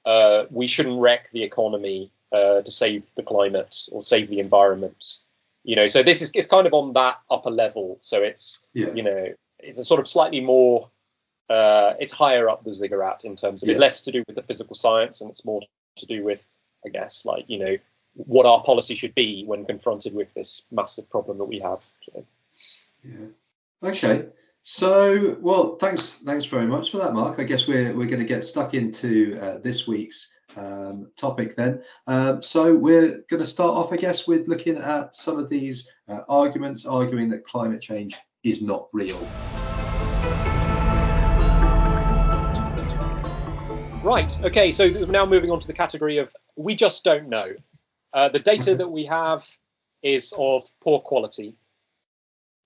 uh, 0.06 0.46
we 0.50 0.68
shouldn't 0.68 1.00
wreck 1.00 1.30
the 1.32 1.44
economy 1.44 2.12
uh, 2.32 2.62
to 2.62 2.72
save 2.72 3.04
the 3.16 3.24
climate 3.24 3.76
or 3.92 4.04
save 4.04 4.30
the 4.30 4.40
environment. 4.40 5.18
You 5.64 5.76
know, 5.76 5.88
so 5.88 6.04
this 6.04 6.22
is 6.22 6.32
it's 6.34 6.48
kind 6.48 6.68
of 6.68 6.74
on 6.74 6.94
that 6.94 7.20
upper 7.30 7.52
level. 7.52 7.98
So 8.02 8.22
it's 8.22 8.64
Yeah. 8.74 8.94
you 8.94 9.04
know, 9.04 9.34
it's 9.60 9.80
a 9.80 9.84
sort 9.84 10.00
of 10.00 10.08
slightly 10.08 10.42
more 10.42 10.90
uh, 11.50 11.96
it's 12.00 12.12
higher 12.12 12.48
up 12.48 12.64
the 12.64 12.74
ziggurat 12.74 13.22
in 13.24 13.36
terms 13.36 13.64
of 13.64 13.70
it's 13.70 13.80
less 13.80 14.04
to 14.04 14.12
do 14.12 14.24
with 14.28 14.36
the 14.36 14.44
physical 14.44 14.76
science 14.76 15.22
and 15.22 15.30
it's 15.32 15.44
more 15.44 15.62
to 15.98 16.06
do 16.06 16.24
with, 16.24 16.48
I 16.86 16.90
guess, 16.90 17.26
like 17.26 17.46
you 17.48 17.60
know, 17.60 17.78
what 18.14 18.46
our 18.46 18.62
policy 18.64 18.96
should 18.96 19.16
be 19.16 19.44
when 19.46 19.66
confronted 19.66 20.14
with 20.14 20.34
this 20.34 20.66
massive 20.72 21.10
problem 21.10 21.38
that 21.38 21.46
we 21.46 21.60
have. 21.60 21.80
So. 22.06 22.26
Yeah. 23.04 23.28
Okay. 23.84 24.28
So, 24.62 25.38
well, 25.40 25.78
thanks, 25.78 26.20
thanks 26.26 26.46
very 26.46 26.68
much 26.68 26.92
for 26.92 26.98
that, 26.98 27.14
Mark. 27.14 27.40
I 27.40 27.44
guess 27.44 27.66
we're 27.66 27.96
we're 27.96 28.08
going 28.08 28.20
to 28.20 28.26
get 28.26 28.44
stuck 28.44 28.74
into 28.74 29.40
uh, 29.42 29.58
this 29.60 29.88
week's 29.88 30.38
um, 30.58 31.10
topic 31.16 31.56
then. 31.56 31.82
Um, 32.08 32.44
so 32.44 32.76
we're 32.76 33.24
going 33.30 33.40
to 33.42 33.48
start 33.48 33.78
off, 33.78 33.94
I 33.94 33.96
guess, 33.96 34.28
with 34.28 34.48
looking 34.48 34.78
at 34.78 35.16
some 35.16 35.40
of 35.40 35.50
these 35.50 35.90
uh, 36.10 36.22
arguments 36.28 36.86
arguing 36.86 37.30
that 37.30 37.46
climate 37.46 37.82
change 37.82 38.18
is 38.44 38.62
not 38.62 38.90
real. 38.92 39.20
Right. 44.04 44.38
Okay. 44.44 44.72
So 44.72 44.88
now 44.88 45.26
moving 45.26 45.52
on 45.52 45.60
to 45.62 45.68
the 45.68 45.74
category 45.74 46.18
of 46.18 46.36
we 46.56 46.76
just 46.76 47.04
don't 47.04 47.30
know. 47.30 47.54
Uh, 48.14 48.30
the 48.30 48.40
data 48.40 48.76
that 48.76 48.90
we 48.90 49.06
have 49.06 49.48
is 50.02 50.34
of 50.38 50.70
poor 50.82 51.00
quality. 51.00 51.56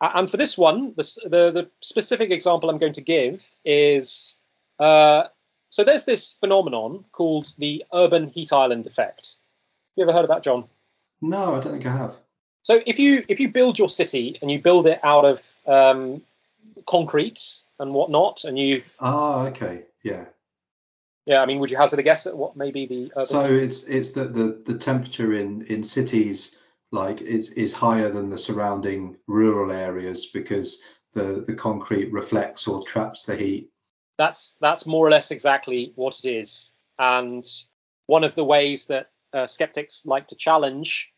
And 0.02 0.30
for 0.30 0.38
this 0.38 0.58
one, 0.58 0.94
the, 0.98 1.04
the, 1.24 1.52
the 1.52 1.70
specific 1.82 2.32
example 2.32 2.70
I'm 2.70 2.78
going 2.78 2.94
to 2.94 3.02
give 3.02 3.48
is 3.64 4.38
uh, 4.80 5.24
so 5.70 5.84
there's 5.84 6.06
this 6.06 6.34
phenomenon 6.34 7.06
called 7.14 7.54
the 7.58 7.84
urban 7.94 8.28
heat 8.28 8.54
island 8.54 8.86
effect. 8.86 9.38
You 9.96 10.04
ever 10.04 10.14
heard 10.14 10.24
of 10.24 10.30
that, 10.30 10.44
John? 10.44 10.66
No, 11.20 11.56
I 11.56 11.60
don't 11.62 11.72
think 11.72 11.86
I 11.86 11.98
have. 11.98 12.16
So 12.64 12.82
if 12.86 13.00
you 13.00 13.24
if 13.28 13.40
you 13.40 13.50
build 13.50 13.80
your 13.80 13.90
city 13.90 14.38
and 14.42 14.52
you 14.52 14.60
build 14.62 14.86
it 14.86 15.00
out 15.04 15.26
of 15.26 15.52
um, 15.66 16.22
concrete 16.88 17.62
and 17.80 17.94
whatnot, 17.94 18.44
and 18.44 18.58
you 18.60 18.84
ah 19.00 19.48
okay 19.48 19.84
yeah 20.04 20.26
yeah, 21.25 21.42
I 21.42 21.46
mean, 21.46 21.60
would 21.60 21.72
you 21.72 21.77
hazard 21.77 22.00
a 22.00 22.03
guess 22.03 22.27
at 22.27 22.36
what 22.36 22.58
maybe 22.58 22.86
the 22.86 23.25
so 23.25 23.46
it's 23.46 23.84
it's 23.86 24.12
that 24.12 24.34
the 24.34 24.62
the 24.65 24.77
temperature 24.77 25.34
in 25.34 25.62
in 25.63 25.84
cities 25.84 26.60
like 26.92 27.22
is 27.22 27.51
is 27.51 27.74
higher 27.74 28.10
than 28.10 28.30
the 28.30 28.38
surrounding 28.38 29.18
rural 29.27 29.72
areas 29.72 30.27
because 30.27 30.82
the 31.13 31.44
the 31.46 31.53
concrete 31.53 32.12
reflects 32.12 32.68
or 32.68 32.84
traps 32.84 33.25
the 33.25 33.36
heat. 33.36 33.70
That's 34.18 34.56
that's 34.62 34.86
more 34.86 35.08
or 35.08 35.12
less 35.12 35.32
exactly 35.32 35.94
what 35.96 36.20
it 36.20 36.30
is, 36.30 36.75
and 37.00 37.44
one 38.08 38.24
of 38.24 38.36
the 38.36 38.44
ways 38.44 38.86
that 38.88 39.10
uh, 39.34 39.48
skeptics 39.48 40.06
like 40.06 40.27
to 40.27 40.36
challenge 40.36 41.13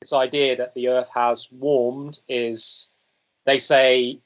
this 0.00 0.12
idea 0.12 0.56
that 0.56 0.74
the 0.74 0.88
Earth 0.88 1.10
has 1.12 1.48
warmed 1.50 2.20
is 2.28 2.90
they 3.44 3.58
say 3.58 4.20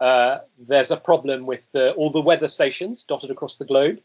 uh, 0.00 0.38
there's 0.58 0.90
a 0.90 0.96
problem 0.96 1.46
with 1.46 1.60
the, 1.72 1.92
all 1.92 2.10
the 2.10 2.20
weather 2.20 2.48
stations 2.48 3.04
dotted 3.04 3.30
across 3.30 3.56
the 3.56 3.64
globe. 3.64 4.00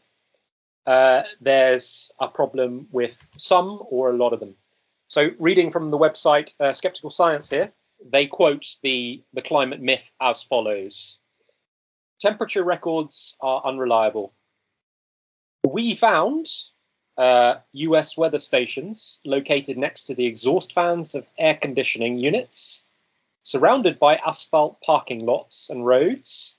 Uh, 0.88 1.22
there's 1.42 2.10
a 2.18 2.26
problem 2.26 2.88
with 2.90 3.18
some 3.36 3.82
or 3.90 4.08
a 4.08 4.16
lot 4.16 4.32
of 4.32 4.40
them. 4.40 4.54
So, 5.08 5.28
reading 5.38 5.70
from 5.70 5.90
the 5.90 5.98
website 5.98 6.58
uh, 6.58 6.72
Skeptical 6.72 7.10
Science 7.10 7.50
here, 7.50 7.70
they 8.02 8.26
quote 8.26 8.64
the, 8.82 9.22
the 9.34 9.42
climate 9.42 9.82
myth 9.82 10.10
as 10.18 10.42
follows 10.42 11.20
Temperature 12.22 12.64
records 12.64 13.36
are 13.42 13.62
unreliable. 13.66 14.32
We 15.62 15.94
found 15.94 16.46
uh, 17.18 17.56
US 17.72 18.16
weather 18.16 18.38
stations 18.38 19.20
located 19.26 19.76
next 19.76 20.04
to 20.04 20.14
the 20.14 20.24
exhaust 20.24 20.72
fans 20.72 21.14
of 21.14 21.26
air 21.38 21.58
conditioning 21.60 22.16
units, 22.18 22.84
surrounded 23.42 23.98
by 23.98 24.16
asphalt 24.16 24.80
parking 24.80 25.26
lots 25.26 25.68
and 25.68 25.84
roads, 25.84 26.56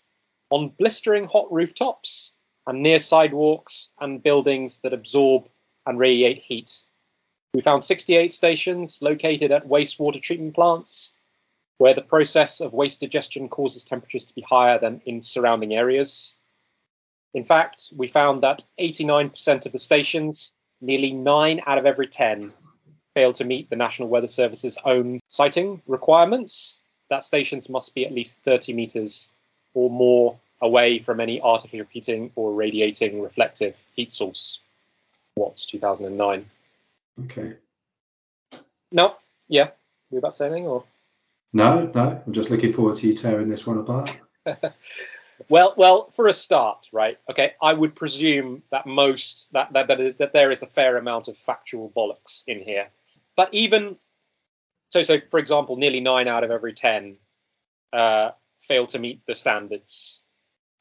on 0.51 0.69
blistering 0.77 1.25
hot 1.25 1.51
rooftops, 1.51 2.33
and 2.69 2.83
near 2.83 2.99
sidewalks 2.99 3.89
and 3.99 4.21
buildings 4.21 4.77
that 4.81 4.93
absorb 4.93 5.49
and 5.87 5.97
radiate 5.97 6.37
heat. 6.37 6.85
We 7.55 7.61
found 7.61 7.83
68 7.83 8.31
stations 8.31 8.99
located 9.01 9.51
at 9.51 9.67
wastewater 9.67 10.21
treatment 10.21 10.53
plants, 10.53 11.15
where 11.79 11.95
the 11.95 12.03
process 12.03 12.61
of 12.61 12.73
waste 12.73 13.01
digestion 13.01 13.49
causes 13.49 13.83
temperatures 13.83 14.25
to 14.25 14.35
be 14.35 14.43
higher 14.43 14.77
than 14.77 15.01
in 15.07 15.23
surrounding 15.23 15.73
areas. 15.73 16.37
In 17.33 17.43
fact, 17.43 17.91
we 17.95 18.07
found 18.07 18.43
that 18.43 18.63
89% 18.79 19.65
of 19.65 19.71
the 19.71 19.79
stations, 19.79 20.53
nearly 20.79 21.11
9 21.11 21.61
out 21.65 21.79
of 21.79 21.87
every 21.87 22.07
10, 22.07 22.53
fail 23.15 23.33
to 23.33 23.45
meet 23.45 23.71
the 23.71 23.77
National 23.77 24.09
Weather 24.09 24.27
Service's 24.27 24.77
own 24.85 25.19
siting 25.27 25.81
requirements. 25.87 26.81
That 27.09 27.23
stations 27.23 27.67
must 27.67 27.95
be 27.95 28.05
at 28.05 28.13
least 28.13 28.37
30 28.45 28.73
meters 28.73 29.31
or 29.73 29.89
more 29.89 30.37
away 30.61 30.99
from 30.99 31.19
any 31.19 31.41
artificial 31.41 31.87
heating 31.89 32.31
or 32.35 32.53
radiating 32.53 33.21
reflective 33.21 33.75
heat 33.95 34.11
source. 34.11 34.59
Watts 35.35 35.65
2009. 35.67 36.45
Okay. 37.25 37.53
No, 38.91 39.15
yeah. 39.47 39.69
You 40.11 40.17
about 40.17 40.33
to 40.33 40.37
say 40.37 40.45
anything 40.47 40.67
or? 40.67 40.83
No, 41.53 41.91
no. 41.93 42.21
I'm 42.25 42.33
just 42.33 42.49
looking 42.49 42.73
forward 42.73 42.97
to 42.97 43.07
you 43.07 43.15
tearing 43.15 43.49
this 43.49 43.65
one 43.65 43.77
apart. 43.77 44.11
well, 45.49 45.73
well, 45.77 46.09
for 46.11 46.27
a 46.27 46.33
start, 46.33 46.87
right? 46.91 47.17
Okay, 47.29 47.53
I 47.61 47.73
would 47.73 47.95
presume 47.95 48.63
that 48.71 48.85
most 48.85 49.51
that 49.53 49.71
that 49.73 49.87
that, 49.87 50.17
that 50.17 50.33
there 50.33 50.51
is 50.51 50.63
a 50.63 50.67
fair 50.67 50.97
amount 50.97 51.27
of 51.27 51.37
factual 51.37 51.91
bollocks 51.95 52.43
in 52.47 52.61
here. 52.61 52.87
But 53.35 53.53
even 53.53 53.97
so, 54.89 55.03
so 55.03 55.17
for 55.31 55.39
example, 55.39 55.75
nearly 55.75 55.99
nine 55.99 56.27
out 56.27 56.43
of 56.43 56.51
every 56.51 56.73
ten 56.73 57.17
uh, 57.93 58.31
fail 58.61 58.87
to 58.87 58.99
meet 58.99 59.21
the 59.25 59.35
standards. 59.35 60.21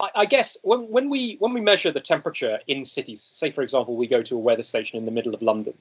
I, 0.00 0.10
I 0.14 0.24
guess 0.26 0.56
when 0.62 0.88
when 0.88 1.10
we 1.10 1.36
when 1.40 1.52
we 1.52 1.60
measure 1.60 1.90
the 1.90 2.00
temperature 2.00 2.58
in 2.66 2.84
cities, 2.84 3.22
say 3.22 3.50
for 3.50 3.62
example, 3.62 3.96
we 3.96 4.06
go 4.06 4.22
to 4.22 4.36
a 4.36 4.38
weather 4.38 4.62
station 4.62 4.98
in 4.98 5.04
the 5.04 5.10
middle 5.10 5.34
of 5.34 5.42
London 5.42 5.74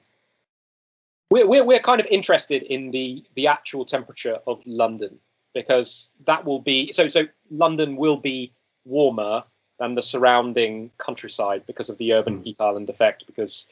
we're, 1.30 1.46
we're, 1.46 1.64
we're 1.64 1.80
kind 1.80 2.00
of 2.00 2.06
interested 2.06 2.62
in 2.62 2.90
the 2.90 3.24
the 3.34 3.46
actual 3.46 3.84
temperature 3.84 4.38
of 4.46 4.60
London 4.64 5.18
because 5.54 6.10
that 6.26 6.44
will 6.44 6.60
be 6.60 6.92
so 6.92 7.08
so 7.08 7.24
London 7.50 7.96
will 7.96 8.16
be 8.16 8.52
warmer 8.84 9.44
than 9.78 9.94
the 9.94 10.02
surrounding 10.02 10.90
countryside 10.98 11.64
because 11.66 11.88
of 11.88 11.98
the 11.98 12.14
urban 12.14 12.38
hmm. 12.38 12.42
heat 12.42 12.60
island 12.60 12.88
effect 12.88 13.24
because 13.26 13.66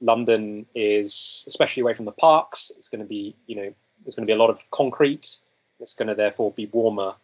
London 0.00 0.66
is 0.74 1.44
especially 1.48 1.82
away 1.82 1.94
from 1.94 2.04
the 2.04 2.12
parks 2.12 2.70
it's 2.78 2.88
going 2.88 3.02
to 3.02 3.08
be 3.08 3.34
you 3.46 3.56
know 3.56 3.74
there's 4.04 4.14
going 4.14 4.26
to 4.26 4.30
be 4.30 4.36
a 4.36 4.40
lot 4.40 4.50
of 4.50 4.62
concrete 4.70 5.40
it's 5.80 5.94
going 5.94 6.08
to 6.08 6.14
therefore 6.14 6.52
be 6.52 6.66
warmer 6.66 7.14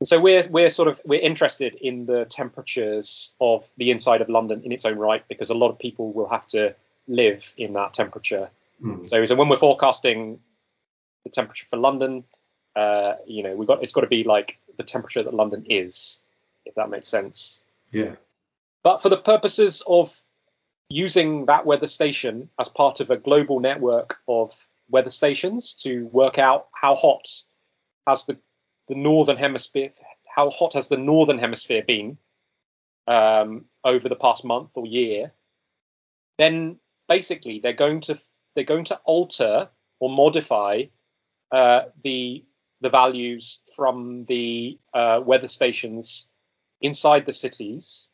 and 0.00 0.08
so 0.08 0.20
we're 0.20 0.46
we're 0.50 0.70
sort 0.70 0.88
of 0.88 1.00
we're 1.04 1.20
interested 1.20 1.74
in 1.76 2.06
the 2.06 2.24
temperatures 2.26 3.32
of 3.40 3.68
the 3.76 3.90
inside 3.90 4.20
of 4.20 4.28
London 4.28 4.62
in 4.64 4.72
its 4.72 4.84
own 4.84 4.98
right 4.98 5.26
because 5.28 5.50
a 5.50 5.54
lot 5.54 5.70
of 5.70 5.78
people 5.78 6.12
will 6.12 6.28
have 6.28 6.46
to 6.48 6.74
live 7.08 7.54
in 7.56 7.72
that 7.74 7.94
temperature 7.94 8.50
Mm. 8.82 9.08
So, 9.08 9.24
so 9.26 9.34
when 9.34 9.48
we're 9.48 9.56
forecasting 9.56 10.38
the 11.24 11.30
temperature 11.30 11.66
for 11.70 11.76
London, 11.76 12.24
uh, 12.74 13.14
you 13.26 13.42
know, 13.42 13.54
we 13.56 13.66
got 13.66 13.82
it's 13.82 13.92
got 13.92 14.02
to 14.02 14.06
be 14.06 14.24
like 14.24 14.58
the 14.76 14.82
temperature 14.82 15.22
that 15.22 15.34
London 15.34 15.64
is, 15.68 16.20
if 16.64 16.74
that 16.74 16.90
makes 16.90 17.08
sense. 17.08 17.62
Yeah. 17.90 18.16
But 18.82 19.02
for 19.02 19.08
the 19.08 19.16
purposes 19.16 19.82
of 19.86 20.20
using 20.88 21.46
that 21.46 21.66
weather 21.66 21.86
station 21.86 22.48
as 22.60 22.68
part 22.68 23.00
of 23.00 23.10
a 23.10 23.16
global 23.16 23.60
network 23.60 24.18
of 24.28 24.54
weather 24.88 25.10
stations 25.10 25.74
to 25.74 26.06
work 26.06 26.38
out 26.38 26.68
how 26.72 26.94
hot 26.94 27.26
has 28.06 28.24
the 28.26 28.36
the 28.88 28.94
northern 28.94 29.36
hemisphere 29.36 29.92
how 30.36 30.50
hot 30.50 30.74
has 30.74 30.88
the 30.88 30.98
northern 30.98 31.38
hemisphere 31.38 31.82
been 31.82 32.18
um, 33.06 33.64
over 33.84 34.08
the 34.08 34.16
past 34.16 34.44
month 34.44 34.70
or 34.74 34.86
year, 34.86 35.32
then 36.38 36.76
basically 37.08 37.58
they're 37.58 37.72
going 37.72 38.02
to 38.02 38.18
they're 38.54 38.64
going 38.64 38.84
to 38.84 39.00
alter 39.04 39.68
or 39.98 40.10
modify 40.10 40.82
uh, 41.52 41.82
the 42.04 42.44
the 42.82 42.90
values 42.90 43.60
from 43.74 44.26
the 44.26 44.78
uh, 44.92 45.20
weather 45.24 45.48
stations 45.48 46.28
inside 46.82 47.24
the 47.24 47.32
cities 47.32 48.08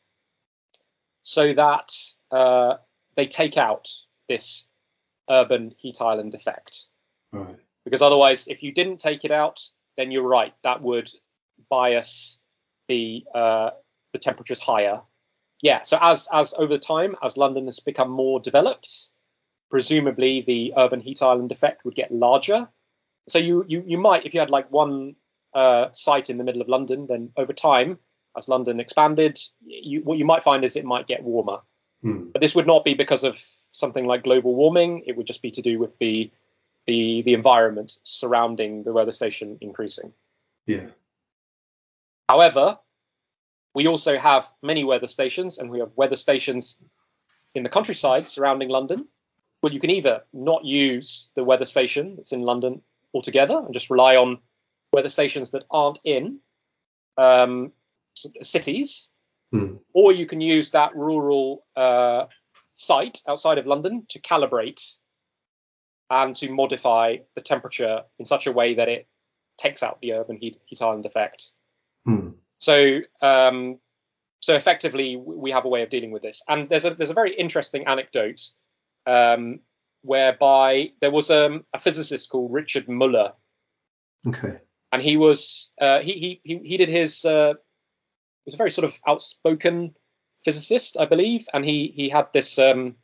so 1.19 1.53
that 1.53 1.91
uh, 2.31 2.75
they 3.17 3.27
take 3.27 3.57
out 3.57 3.89
this 4.29 4.67
urban 5.29 5.73
heat 5.77 6.01
island 6.01 6.33
effect. 6.33 6.87
Right. 7.33 7.57
Because 7.83 8.01
otherwise, 8.01 8.47
if 8.47 8.63
you 8.63 8.71
didn't 8.71 8.99
take 8.99 9.25
it 9.25 9.31
out, 9.31 9.61
then 9.97 10.11
you're 10.11 10.27
right. 10.27 10.53
That 10.63 10.81
would 10.81 11.09
bias 11.69 12.39
the 12.87 13.23
uh, 13.33 13.71
the 14.11 14.19
temperatures 14.19 14.59
higher. 14.59 15.01
Yeah. 15.61 15.83
So 15.83 15.97
as 16.01 16.27
as 16.31 16.53
over 16.57 16.77
time, 16.77 17.15
as 17.23 17.37
London 17.37 17.65
has 17.65 17.79
become 17.79 18.09
more 18.09 18.39
developed, 18.39 19.09
presumably 19.69 20.43
the 20.45 20.73
urban 20.77 20.99
heat 20.99 21.21
island 21.21 21.51
effect 21.51 21.85
would 21.85 21.95
get 21.95 22.11
larger. 22.11 22.67
So 23.27 23.39
you 23.39 23.65
you, 23.67 23.83
you 23.85 23.97
might, 23.97 24.25
if 24.25 24.33
you 24.33 24.39
had 24.39 24.49
like 24.49 24.71
one 24.71 25.15
uh, 25.53 25.87
site 25.93 26.29
in 26.29 26.37
the 26.37 26.43
middle 26.43 26.61
of 26.61 26.67
London, 26.67 27.07
then 27.07 27.31
over 27.37 27.53
time, 27.53 27.97
as 28.37 28.49
London 28.49 28.79
expanded, 28.79 29.39
you, 29.65 30.01
what 30.03 30.17
you 30.17 30.25
might 30.25 30.43
find 30.43 30.63
is 30.63 30.75
it 30.75 30.85
might 30.85 31.07
get 31.07 31.23
warmer. 31.23 31.59
Hmm. 32.01 32.31
But 32.33 32.41
this 32.41 32.55
would 32.55 32.67
not 32.67 32.83
be 32.83 32.93
because 32.93 33.23
of 33.23 33.39
something 33.71 34.05
like 34.05 34.23
global 34.23 34.55
warming. 34.55 35.03
It 35.05 35.15
would 35.15 35.27
just 35.27 35.41
be 35.41 35.51
to 35.51 35.61
do 35.61 35.79
with 35.79 35.97
the 35.99 36.31
the 36.85 37.21
the 37.23 37.33
environment 37.33 37.97
surrounding 38.03 38.83
the 38.83 38.93
weather 38.93 39.11
station 39.11 39.57
increasing. 39.61 40.13
Yeah. 40.65 40.87
However, 42.29 42.79
we 43.75 43.87
also 43.87 44.17
have 44.17 44.49
many 44.61 44.83
weather 44.83 45.07
stations, 45.07 45.57
and 45.57 45.69
we 45.69 45.79
have 45.79 45.91
weather 45.95 46.15
stations 46.15 46.77
in 47.55 47.63
the 47.63 47.69
countryside 47.69 48.27
surrounding 48.27 48.69
London 48.69 49.07
well, 49.63 49.71
you 49.71 49.79
can 49.79 49.89
either 49.89 50.23
not 50.33 50.65
use 50.65 51.31
the 51.35 51.43
weather 51.43 51.65
station 51.65 52.17
that's 52.17 52.33
in 52.33 52.41
London 52.41 52.81
altogether 53.13 53.57
and 53.57 53.73
just 53.73 53.89
rely 53.89 54.17
on 54.17 54.39
weather 54.91 55.07
stations 55.09 55.51
that 55.51 55.63
aren't 55.71 55.99
in 56.03 56.39
um, 57.17 57.71
cities, 58.43 59.09
Hmm. 59.51 59.75
or 59.93 60.11
you 60.11 60.25
can 60.25 60.41
use 60.41 60.71
that 60.71 60.95
rural 60.95 61.63
uh, 61.75 62.25
site 62.73 63.21
outside 63.27 63.59
of 63.59 63.67
London 63.67 64.03
to 64.09 64.19
calibrate 64.19 64.97
and 66.09 66.35
to 66.37 66.51
modify 66.51 67.17
the 67.35 67.41
temperature 67.41 68.03
in 68.19 68.25
such 68.25 68.47
a 68.47 68.51
way 68.51 68.75
that 68.75 68.89
it 68.89 69.07
takes 69.57 69.83
out 69.83 69.99
the 70.01 70.13
urban 70.13 70.37
heat, 70.37 70.59
heat 70.65 70.81
island 70.81 71.05
effect. 71.05 71.51
Hmm. 72.05 72.29
So, 72.59 72.99
um, 73.21 73.79
so 74.39 74.55
effectively, 74.55 75.15
we 75.15 75.51
have 75.51 75.65
a 75.65 75.69
way 75.69 75.83
of 75.83 75.89
dealing 75.89 76.11
with 76.11 76.21
this. 76.21 76.41
And 76.47 76.69
there's 76.69 76.85
a 76.85 76.93
there's 76.93 77.09
a 77.09 77.13
very 77.13 77.33
interesting 77.35 77.87
anecdote 77.87 78.41
um, 79.05 79.59
whereby 80.01 80.91
there 80.99 81.11
was 81.11 81.29
um, 81.31 81.65
a 81.73 81.79
physicist 81.79 82.29
called 82.29 82.51
Richard 82.51 82.89
Muller, 82.89 83.33
Okay. 84.27 84.59
and 84.91 85.01
he 85.01 85.17
was 85.17 85.71
uh, 85.79 85.99
he, 85.99 86.13
he 86.13 86.41
he 86.43 86.57
he 86.69 86.77
did 86.77 86.89
his 86.89 87.23
uh, 87.25 87.53
he 88.43 88.47
was 88.47 88.55
a 88.55 88.57
very 88.57 88.71
sort 88.71 88.85
of 88.85 88.97
outspoken 89.07 89.95
physicist, 90.43 90.97
I 90.99 91.05
believe, 91.05 91.47
and 91.53 91.63
he 91.63 91.93
he 91.95 92.09
had 92.09 92.27
this 92.33 92.59
um, 92.59 92.95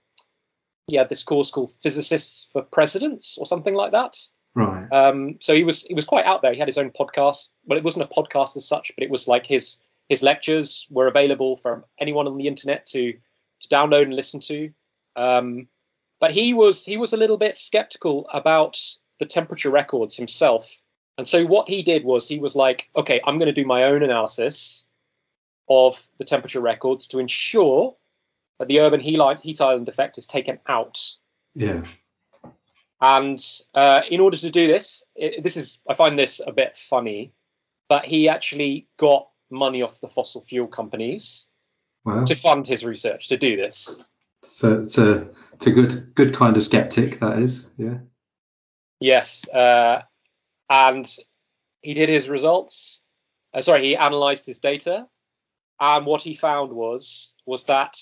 had 0.95 1.09
this 1.09 1.23
course 1.23 1.51
called 1.51 1.71
Physicists 1.81 2.49
for 2.51 2.61
Presidents 2.61 3.37
or 3.37 3.45
something 3.45 3.73
like 3.73 3.91
that. 3.91 4.17
Right. 4.55 4.91
Um, 4.91 5.37
so 5.39 5.53
he 5.53 5.63
was 5.63 5.83
he 5.83 5.93
was 5.93 6.05
quite 6.05 6.25
out 6.25 6.41
there. 6.41 6.53
He 6.53 6.59
had 6.59 6.67
his 6.67 6.77
own 6.77 6.91
podcast. 6.91 7.51
Well, 7.65 7.77
it 7.77 7.83
wasn't 7.83 8.09
a 8.09 8.13
podcast 8.13 8.57
as 8.57 8.67
such, 8.67 8.91
but 8.95 9.03
it 9.03 9.09
was 9.09 9.27
like 9.27 9.45
his 9.45 9.79
his 10.09 10.23
lectures 10.23 10.87
were 10.89 11.07
available 11.07 11.55
for 11.55 11.85
anyone 11.99 12.27
on 12.27 12.37
the 12.37 12.47
internet 12.47 12.85
to 12.87 13.13
to 13.13 13.67
download 13.69 14.03
and 14.03 14.15
listen 14.15 14.39
to. 14.41 14.71
Um, 15.15 15.67
but 16.19 16.31
he 16.31 16.53
was 16.53 16.85
he 16.85 16.97
was 16.97 17.13
a 17.13 17.17
little 17.17 17.37
bit 17.37 17.55
skeptical 17.55 18.27
about 18.33 18.79
the 19.19 19.25
temperature 19.25 19.69
records 19.69 20.15
himself. 20.15 20.81
And 21.17 21.27
so 21.27 21.45
what 21.45 21.67
he 21.67 21.83
did 21.83 22.05
was 22.05 22.27
he 22.27 22.39
was 22.39 22.55
like, 22.55 22.89
okay, 22.95 23.21
I'm 23.25 23.37
going 23.37 23.53
to 23.53 23.61
do 23.61 23.67
my 23.67 23.83
own 23.83 24.03
analysis 24.03 24.87
of 25.67 26.07
the 26.17 26.23
temperature 26.23 26.61
records 26.61 27.09
to 27.09 27.19
ensure 27.19 27.95
that 28.59 28.67
the 28.67 28.79
urban 28.81 28.99
heat 28.99 29.19
heat 29.41 29.61
island 29.61 29.89
effect 29.89 30.17
is 30.17 30.27
taken 30.27 30.59
out. 30.67 30.99
yeah. 31.55 31.83
And 33.01 33.41
uh, 33.73 34.01
in 34.11 34.19
order 34.19 34.35
to 34.35 34.49
do 34.51 34.67
this, 34.67 35.05
it, 35.15 35.41
this 35.41 35.55
is 35.55 35.79
I 35.89 35.93
find 35.93 36.19
this 36.19 36.41
a 36.45 36.51
bit 36.51 36.77
funny, 36.77 37.31
but 37.87 38.03
he 38.05 38.27
actually 38.27 38.89
got 38.97 39.29
money 39.49 39.81
off 39.81 40.01
the 40.01 40.07
fossil 40.09 40.41
fuel 40.41 40.67
companies 40.67 41.47
Wow. 42.05 42.23
to 42.23 42.35
fund 42.35 42.65
his 42.65 42.85
research 42.85 43.27
to 43.27 43.37
do 43.37 43.57
this. 43.57 43.99
So 44.43 44.81
it's 44.81 44.97
a 44.97 45.27
it's 45.53 45.67
a 45.67 45.71
good 45.71 46.13
good 46.15 46.33
kind 46.33 46.55
of 46.57 46.63
skeptic 46.63 47.19
that 47.19 47.39
is. 47.39 47.69
Yeah. 47.77 47.97
Yes, 49.01 49.47
uh, 49.49 50.01
and 50.69 51.09
he 51.81 51.93
did 51.93 52.09
his 52.09 52.27
results. 52.29 53.03
Uh, 53.53 53.61
sorry, 53.61 53.83
he 53.83 53.93
analysed 53.95 54.45
his 54.45 54.59
data, 54.59 55.07
and 55.79 56.05
what 56.05 56.21
he 56.21 56.35
found 56.35 56.71
was 56.73 57.33
was 57.45 57.65
that 57.65 57.97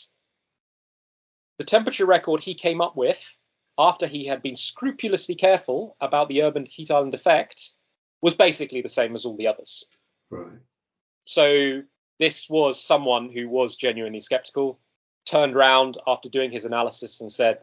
the 1.58 1.64
temperature 1.64 2.06
record 2.06 2.42
he 2.44 2.54
came 2.54 2.82
up 2.82 2.96
with 2.96 3.38
after 3.78 4.08
he 4.08 4.26
had 4.26 4.42
been 4.42 4.56
scrupulously 4.56 5.36
careful 5.36 5.96
about 6.02 6.30
the 6.30 6.42
urban 6.44 6.66
heat 6.66 6.92
island 6.92 7.14
effect 7.14 7.74
was 8.22 8.36
basically 8.36 8.82
the 8.82 8.90
same 8.90 9.16
as 9.16 9.26
all 9.26 9.38
the 9.38 9.48
others. 9.48 9.86
Right. 10.30 10.58
So 11.26 11.82
this 12.20 12.50
was 12.50 12.82
someone 12.82 13.30
who 13.30 13.48
was 13.48 13.76
genuinely 13.76 14.22
skeptical, 14.22 14.80
turned 15.26 15.56
around 15.56 15.98
after 16.08 16.30
doing 16.30 16.52
his 16.52 16.66
analysis 16.66 17.22
and 17.22 17.32
said, 17.32 17.60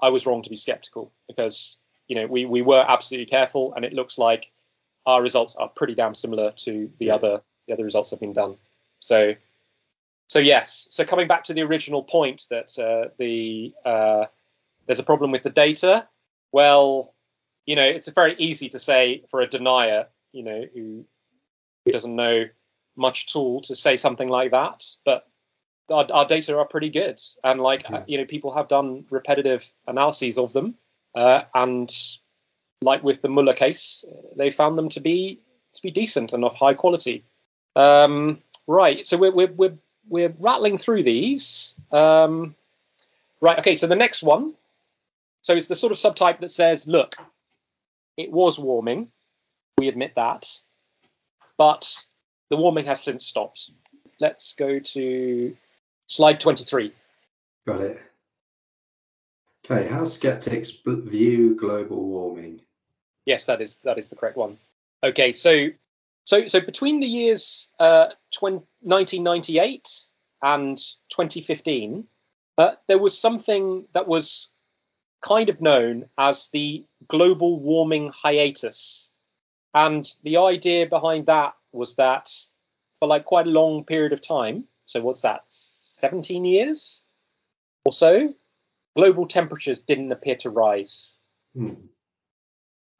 I 0.00 0.10
was 0.10 0.26
wrong 0.26 0.42
to 0.42 0.50
be 0.50 0.56
skeptical 0.56 1.12
because, 1.26 1.78
you 2.06 2.16
know, 2.16 2.26
we, 2.26 2.44
we 2.44 2.62
were 2.62 2.84
absolutely 2.86 3.26
careful 3.26 3.74
and 3.74 3.84
it 3.84 3.92
looks 3.92 4.18
like 4.18 4.52
our 5.06 5.20
results 5.20 5.56
are 5.56 5.68
pretty 5.68 5.94
damn 5.94 6.14
similar 6.14 6.52
to 6.58 6.90
the 6.98 7.06
Yeah. 7.06 7.14
other 7.14 7.42
the 7.66 7.72
other 7.72 7.84
results 7.84 8.10
that 8.10 8.16
have 8.16 8.20
been 8.20 8.32
done. 8.32 8.56
So 9.00 9.34
so 10.32 10.38
yes, 10.38 10.86
so 10.88 11.04
coming 11.04 11.28
back 11.28 11.44
to 11.44 11.52
the 11.52 11.60
original 11.60 12.02
point 12.02 12.46
that 12.48 12.78
uh, 12.78 13.10
the 13.18 13.74
uh, 13.84 14.24
there's 14.86 14.98
a 14.98 15.02
problem 15.02 15.30
with 15.30 15.42
the 15.42 15.50
data. 15.50 16.08
Well, 16.52 17.12
you 17.66 17.76
know, 17.76 17.84
it's 17.84 18.08
very 18.08 18.34
easy 18.38 18.70
to 18.70 18.78
say 18.78 19.24
for 19.28 19.42
a 19.42 19.46
denier, 19.46 20.06
you 20.32 20.42
know, 20.42 20.64
who 20.72 21.04
who 21.84 21.92
doesn't 21.92 22.16
know 22.16 22.46
much 22.96 23.26
at 23.28 23.36
all 23.36 23.60
to 23.60 23.76
say 23.76 23.96
something 23.96 24.26
like 24.26 24.52
that. 24.52 24.86
But 25.04 25.28
our, 25.90 26.06
our 26.10 26.26
data 26.26 26.56
are 26.56 26.64
pretty 26.64 26.88
good, 26.88 27.20
and 27.44 27.60
like 27.60 27.84
Yeah. 27.90 28.04
you 28.06 28.16
know, 28.16 28.24
people 28.24 28.54
have 28.54 28.68
done 28.68 29.04
repetitive 29.10 29.70
analyses 29.86 30.38
of 30.38 30.54
them, 30.54 30.76
uh, 31.14 31.42
and 31.54 31.94
like 32.80 33.04
with 33.04 33.20
the 33.20 33.28
Muller 33.28 33.52
case, 33.52 34.02
they 34.34 34.50
found 34.50 34.78
them 34.78 34.88
to 34.88 35.00
be 35.00 35.42
to 35.74 35.82
be 35.82 35.90
decent 35.90 36.32
and 36.32 36.42
of 36.42 36.54
high 36.54 36.72
quality. 36.72 37.26
Um, 37.76 38.40
right, 38.66 39.06
so 39.06 39.18
we're 39.18 39.34
we're 39.34 39.52
we're, 39.52 39.76
we're 40.08 40.34
rattling 40.38 40.78
through 40.78 41.02
these. 41.02 41.74
Um, 41.90 42.54
right, 43.40 43.58
okay, 43.58 43.74
so 43.74 43.86
the 43.86 43.96
next 43.96 44.22
one. 44.22 44.54
So 45.42 45.54
it's 45.54 45.68
the 45.68 45.76
sort 45.76 45.92
of 45.92 45.98
subtype 45.98 46.40
that 46.40 46.50
says, 46.50 46.86
look, 46.86 47.16
it 48.16 48.30
was 48.30 48.58
warming. 48.58 49.10
We 49.78 49.88
admit 49.88 50.14
that 50.14 50.46
but 51.62 52.04
the 52.50 52.56
warming 52.56 52.86
has 52.86 53.00
since 53.00 53.24
stopped. 53.24 53.70
Let's 54.18 54.52
go 54.54 54.80
to 54.80 55.56
slide 56.08 56.40
23. 56.40 56.92
Got 57.66 57.80
it. 57.82 58.00
Okay. 59.64 59.88
How 59.88 60.04
skeptics 60.04 60.72
view 60.84 61.54
global 61.54 62.04
warming? 62.04 62.60
Yes, 63.26 63.46
that 63.46 63.60
is 63.60 63.76
that 63.84 63.96
is 63.96 64.08
the 64.08 64.16
correct 64.16 64.36
one. 64.36 64.58
Okay, 65.04 65.30
so 65.30 65.68
so 66.24 66.48
so 66.48 66.60
between 66.60 67.00
the 67.00 67.06
years 67.06 67.68
uh, 67.78 68.08
20, 68.32 68.64
1998 68.80 69.88
and 70.42 70.78
2015, 71.10 72.04
uh, 72.58 72.72
there 72.88 72.98
was 72.98 73.18
something 73.18 73.86
that 73.94 74.08
was 74.08 74.50
kind 75.20 75.48
of 75.48 75.60
known 75.60 76.08
as 76.18 76.48
the 76.52 76.84
global 77.08 77.60
warming 77.60 78.10
hiatus, 78.14 79.10
and 79.74 80.08
the 80.24 80.36
idea 80.36 80.86
behind 80.86 81.26
that 81.26 81.54
was 81.72 81.94
that 81.96 82.30
for 82.98 83.08
like 83.08 83.24
quite 83.24 83.46
a 83.46 83.50
long 83.50 83.84
period 83.84 84.12
of 84.12 84.20
time, 84.20 84.64
so 84.86 85.00
what's 85.00 85.22
that, 85.22 85.42
17 85.46 86.44
years 86.44 87.04
or 87.84 87.92
so, 87.92 88.34
global 88.94 89.26
temperatures 89.26 89.80
didn't 89.80 90.12
appear 90.12 90.36
to 90.36 90.50
rise 90.50 91.16
Hmm. 91.54 91.74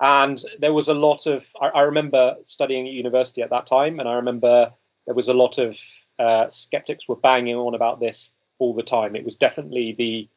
And 0.03 0.45
there 0.59 0.75
was 0.75 0.88
a 0.88 0.95
lot 0.95 1.27
of 1.27 1.47
I, 1.61 1.69
I 1.69 1.83
remember 1.83 2.37
studying 2.45 2.87
at 2.87 2.93
university 2.93 3.41
at 3.41 3.51
that 3.51 3.67
time 3.67 4.01
and 4.01 4.09
i 4.09 4.15
remember 4.15 4.73
there 5.07 5.15
was 5.15 5.29
a 5.29 5.35
lot 5.35 5.59
of 5.59 5.79
uh, 6.19 6.49
skeptics 6.51 7.09
were 7.09 7.17
banging 7.17 7.57
on 7.57 7.75
about 7.75 8.01
this 8.01 8.33
all 8.59 8.75
the 8.75 8.83
time. 8.83 9.17
It 9.17 9.25
was 9.25 9.37
definitely 9.37 9.95
the 9.97 10.29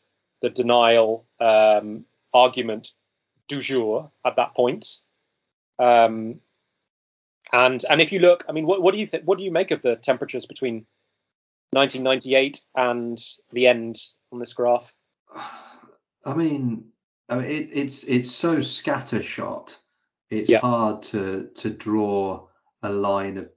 the 0.41 0.49
denial 0.49 1.25
um, 1.39 2.05
argument 2.33 2.91
du 3.47 3.61
jour 3.61 4.11
at 4.25 4.35
that 4.37 4.55
point. 4.55 4.87
Um, 5.79 6.41
and 7.53 7.83
and 7.89 8.01
if 8.01 8.11
you 8.11 8.19
look 8.19 8.43
i 8.49 8.51
mean 8.51 8.65
what, 8.65 8.81
what 8.81 8.91
do 8.91 8.99
you 8.99 9.05
think 9.05 9.23
what 9.25 9.37
do 9.37 9.43
you 9.43 9.51
make 9.51 9.69
of 9.69 9.83
the 9.83 9.97
temperatures 9.97 10.47
between 10.47 10.85
1998 11.73 12.61
and 12.75 13.21
the 13.51 13.67
end 13.67 13.97
on 14.31 14.39
this 14.39 14.53
graph? 14.53 14.91
I 16.25 16.33
mean, 16.33 16.85
I 17.29 17.35
mean 17.37 17.45
it, 17.45 17.69
it's 17.71 18.03
it's 18.03 18.31
so 18.31 18.57
scattershot. 18.57 19.77
It's 20.29 20.49
Yeah. 20.49 20.59
hard 20.59 21.01
to 21.03 21.49
to 21.55 21.69
draw 21.69 22.47
a 22.83 22.91
line 22.91 23.37
of 23.37 23.49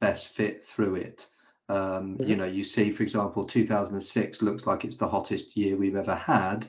best 0.00 0.34
fit 0.34 0.64
through 0.64 0.96
it. 0.96 1.28
Um, 1.68 2.16
You 2.20 2.34
Mhm. 2.34 2.38
know, 2.38 2.44
you 2.46 2.64
see, 2.64 2.90
for 2.90 3.02
example, 3.02 3.44
2006 3.44 4.42
looks 4.42 4.66
like 4.66 4.84
it's 4.84 4.96
the 4.96 5.08
hottest 5.08 5.56
year 5.56 5.76
we've 5.76 5.96
ever 5.96 6.14
had. 6.14 6.68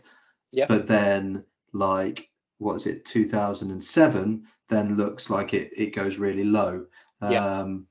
Yeah. 0.51 0.67
But 0.67 0.87
then, 0.87 1.43
like, 1.73 2.29
what 2.59 2.75
is 2.75 2.85
it, 2.85 3.03
2007, 3.05 4.45
then 4.69 4.95
looks 4.95 5.29
like 5.29 5.53
it 5.53 5.73
it 5.75 5.95
goes 5.95 6.17
really 6.19 6.43
low. 6.45 6.85
Yeah. 7.21 7.43
Um, 7.61 7.87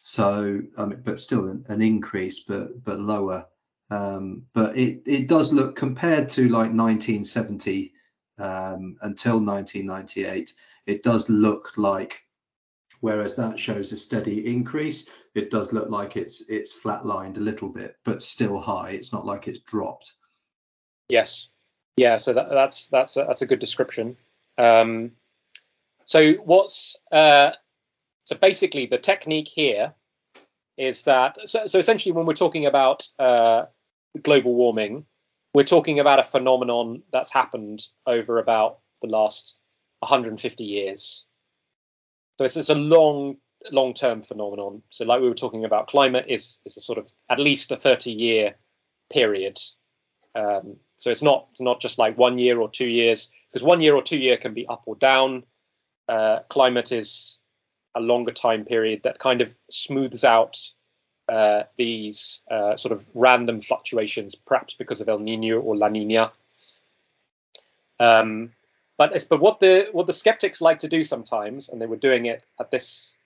so, 0.00 0.60
I 0.76 0.86
mean, 0.86 1.00
but 1.04 1.20
still 1.20 1.46
an, 1.48 1.64
an 1.68 1.80
increase, 1.80 2.40
but 2.40 2.82
but 2.84 2.98
lower. 3.00 3.46
Um, 3.92 4.46
but 4.54 4.74
it, 4.74 5.02
it 5.04 5.28
does 5.28 5.52
look 5.52 5.76
compared 5.76 6.30
to 6.30 6.42
like 6.48 6.72
1970 6.72 7.92
um, 8.38 8.96
until 9.02 9.38
1998, 9.38 10.54
it 10.86 11.02
does 11.02 11.28
look 11.28 11.72
like, 11.76 12.22
whereas 13.00 13.36
that 13.36 13.58
shows 13.58 13.92
a 13.92 13.98
steady 13.98 14.46
increase, 14.46 15.10
it 15.34 15.50
does 15.50 15.74
look 15.74 15.90
like 15.90 16.16
it's 16.16 16.42
it's 16.48 16.74
flatlined 16.74 17.36
a 17.36 17.40
little 17.40 17.68
bit, 17.68 17.96
but 18.02 18.22
still 18.22 18.58
high. 18.58 18.92
It's 18.92 19.12
not 19.12 19.26
like 19.26 19.46
it's 19.46 19.58
dropped. 19.58 20.14
Yes. 21.10 21.48
Yeah. 21.96 22.16
So 22.16 22.32
that, 22.32 22.48
that's 22.48 22.88
that's 22.88 23.18
a, 23.18 23.24
that's 23.28 23.42
a 23.42 23.46
good 23.46 23.60
description. 23.60 24.16
Um, 24.56 25.12
so 26.06 26.32
what's 26.44 26.96
uh, 27.12 27.50
so 28.24 28.36
basically 28.36 28.86
the 28.86 28.98
technique 28.98 29.48
here 29.48 29.92
is 30.78 31.02
that 31.02 31.36
so, 31.44 31.66
so 31.66 31.78
essentially 31.78 32.12
when 32.12 32.24
we're 32.24 32.32
talking 32.32 32.64
about 32.64 33.06
uh, 33.18 33.66
global 34.20 34.54
warming, 34.54 35.06
we're 35.54 35.64
talking 35.64 36.00
about 36.00 36.18
a 36.18 36.24
phenomenon 36.24 37.02
that's 37.12 37.32
happened 37.32 37.86
over 38.06 38.38
about 38.38 38.78
the 39.00 39.08
last 39.08 39.58
150 40.00 40.64
years. 40.64 41.26
So 42.38 42.44
it's, 42.44 42.56
it's 42.56 42.70
a 42.70 42.74
long, 42.74 43.36
long-term 43.70 44.22
phenomenon. 44.22 44.82
So 44.90 45.04
like 45.04 45.20
we 45.20 45.28
were 45.28 45.34
talking 45.34 45.64
about, 45.64 45.88
climate 45.88 46.26
is 46.28 46.60
is 46.64 46.76
a 46.76 46.80
sort 46.80 46.98
of 46.98 47.10
at 47.30 47.38
least 47.38 47.70
a 47.70 47.76
30-year 47.76 48.54
period. 49.12 49.58
Um, 50.34 50.76
so 50.98 51.10
it's 51.10 51.22
not 51.22 51.48
not 51.60 51.80
just 51.80 51.98
like 51.98 52.16
one 52.16 52.38
year 52.38 52.58
or 52.58 52.70
two 52.70 52.86
years, 52.86 53.30
because 53.50 53.64
one 53.64 53.80
year 53.80 53.94
or 53.94 54.02
two 54.02 54.18
year 54.18 54.36
can 54.36 54.54
be 54.54 54.66
up 54.66 54.82
or 54.86 54.96
down. 54.96 55.44
Uh, 56.08 56.40
climate 56.48 56.92
is 56.92 57.38
a 57.94 58.00
longer 58.00 58.32
time 58.32 58.64
period 58.64 59.02
that 59.04 59.18
kind 59.18 59.42
of 59.42 59.54
smooths 59.70 60.24
out 60.24 60.58
uh, 61.32 61.64
these 61.78 62.42
uh, 62.50 62.76
sort 62.76 62.92
of 62.92 63.02
random 63.14 63.62
fluctuations, 63.62 64.34
perhaps 64.34 64.74
because 64.74 65.00
of 65.00 65.08
El 65.08 65.18
Nino 65.18 65.60
or 65.60 65.74
La 65.74 65.88
Nina. 65.88 66.30
Um, 67.98 68.50
but 68.98 69.26
but 69.30 69.40
what 69.40 69.58
the 69.58 69.88
what 69.92 70.06
the 70.06 70.12
skeptics 70.12 70.60
like 70.60 70.80
to 70.80 70.88
do 70.88 71.04
sometimes, 71.04 71.70
and 71.70 71.80
they 71.80 71.86
were 71.86 71.96
doing 71.96 72.26
it 72.26 72.44
at 72.60 72.70
this 72.70 73.16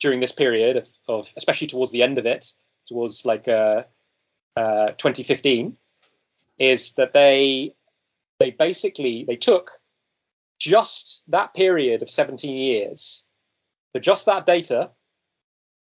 during 0.00 0.18
this 0.18 0.32
period 0.32 0.78
of, 0.78 0.88
of 1.06 1.32
especially 1.36 1.68
towards 1.68 1.92
the 1.92 2.02
end 2.02 2.18
of 2.18 2.26
it, 2.26 2.52
towards 2.88 3.24
like 3.24 3.46
uh, 3.46 3.84
uh, 4.56 4.88
2015, 4.98 5.76
is 6.58 6.92
that 6.94 7.12
they 7.12 7.72
they 8.40 8.50
basically 8.50 9.24
they 9.24 9.36
took 9.36 9.70
just 10.58 11.22
that 11.28 11.54
period 11.54 12.02
of 12.02 12.10
17 12.10 12.56
years, 12.56 13.24
so 13.92 14.00
just 14.00 14.26
that 14.26 14.44
data, 14.44 14.90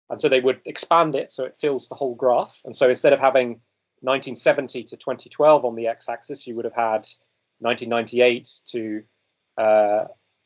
and 0.10 0.22
so 0.22 0.30
they 0.30 0.40
would 0.40 0.62
expand 0.66 1.16
it 1.16 1.32
so 1.32 1.46
it 1.46 1.58
fills 1.60 1.90
the 1.90 1.96
whole 1.96 2.16
graph. 2.16 2.62
And 2.66 2.76
so 2.76 2.90
instead 2.90 3.14
of 3.14 3.20
having 3.20 3.62
1970 4.02 4.84
to 4.84 4.98
2012 4.98 5.66
on 5.66 5.76
the 5.76 5.88
x-axis, 5.88 6.46
you 6.46 6.56
would 6.56 6.66
have 6.66 6.76
had 6.76 7.08
1998 7.60 8.48
to 8.68 9.04
uh, 9.58 10.06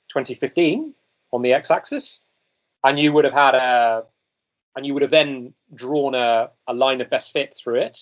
2015 0.10 0.94
on 1.32 1.42
the 1.42 1.54
x-axis, 1.54 2.22
and 2.84 2.98
you 2.98 3.12
would 3.12 3.26
have 3.26 3.34
had 3.34 3.56
a, 3.56 4.04
and 4.76 4.86
you 4.86 4.94
would 4.94 5.02
have 5.02 5.12
then 5.12 5.54
drawn 5.76 6.16
a, 6.16 6.50
a 6.68 6.74
line 6.74 7.02
of 7.02 7.10
best 7.10 7.34
fit 7.34 7.56
through 7.56 7.80
it, 7.82 8.00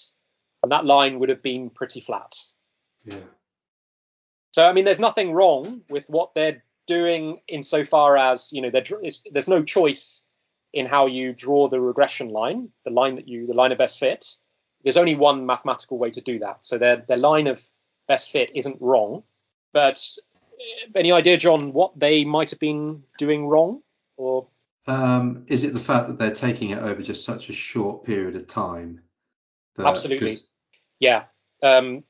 and 0.62 0.72
that 0.72 0.86
line 0.86 1.20
would 1.20 1.30
have 1.30 1.42
been 1.42 1.70
pretty 1.70 2.02
flat. 2.02 2.36
Yeah. 3.04 3.20
So 4.52 4.66
I 4.66 4.74
mean, 4.74 4.86
there's 4.86 5.00
nothing 5.00 5.34
wrong 5.34 5.82
with 5.90 6.06
what 6.08 6.34
they're 6.36 6.64
doing 6.88 7.42
insofar 7.50 8.16
as 8.16 8.52
you 8.54 8.62
know 8.62 8.72
there's 8.72 9.48
no 9.50 9.62
choice 9.62 10.24
in 10.78 10.86
how 10.86 11.08
you 11.08 11.34
draw 11.34 11.68
the 11.68 11.82
regression 11.82 12.30
line, 12.30 12.70
the 12.86 12.92
line 12.92 13.16
that 13.16 13.28
you 13.28 13.48
the 13.48 13.54
line 13.56 13.72
of 13.72 13.80
best 13.80 14.00
fit. 14.00 14.38
There's 14.84 14.96
only 14.96 15.16
one 15.16 15.48
mathematical 15.48 15.98
way 15.98 16.12
to 16.12 16.22
do 16.22 16.38
that. 16.40 16.60
So 16.62 16.78
their 16.78 16.98
their 16.98 17.18
line 17.18 17.48
of 17.48 17.68
best 18.08 18.32
fit 18.32 18.52
isn't 18.54 18.78
wrong. 18.80 19.24
But 19.74 20.00
eh, 20.60 20.90
any 20.96 21.12
idea, 21.12 21.36
John, 21.38 21.74
what 21.74 21.98
they 22.00 22.24
might 22.24 22.52
have 22.52 22.60
been 22.60 23.04
doing 23.18 23.48
wrong? 23.48 23.82
Or 24.18 24.48
um, 24.86 25.46
is 25.48 25.64
it 25.64 25.74
the 25.74 25.80
fact 25.80 26.10
that 26.10 26.20
they're 26.20 26.32
taking 26.32 26.70
it 26.70 26.78
over 26.78 27.02
just 27.02 27.26
such 27.26 27.50
a 27.50 27.54
short 27.54 28.06
period 28.06 28.36
of 28.36 28.46
time? 28.46 29.02
That, 29.78 29.88
absolutely. 29.88 30.30
Cause... 30.30 30.48
Yeah. 31.00 31.24
Um, 31.64 32.04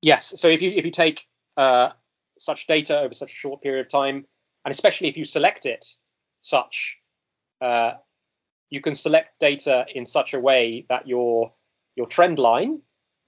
yes. 0.00 0.34
So 0.40 0.48
if 0.48 0.60
you 0.60 0.72
if 0.72 0.84
you 0.84 0.90
take 0.90 1.28
uh, 1.56 1.90
such 2.36 2.66
data 2.66 2.98
over 2.98 3.14
such 3.14 3.30
a 3.30 3.36
short 3.36 3.62
period 3.62 3.86
of 3.86 3.92
time, 3.92 4.26
and 4.64 4.72
especially 4.72 5.08
if 5.08 5.16
you 5.16 5.24
select 5.24 5.66
it 5.66 5.86
such, 6.40 6.98
uh, 7.62 7.94
you 8.70 8.80
can 8.80 8.94
select 8.94 9.38
data 9.40 9.86
in 9.94 10.04
such 10.04 10.34
a 10.34 10.40
way 10.40 10.86
that 10.88 11.06
your 11.06 11.52
your 11.96 12.06
trend 12.06 12.38
line 12.38 12.82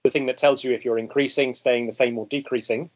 the 0.04 0.10
thing 0.10 0.26
that 0.26 0.36
tells 0.36 0.62
you 0.62 0.72
if 0.72 0.84
you're 0.84 0.98
increasing, 0.98 1.54
staying 1.54 1.86
the 1.86 1.92
same, 1.92 2.18
or 2.18 2.26
decreasing. 2.26 2.90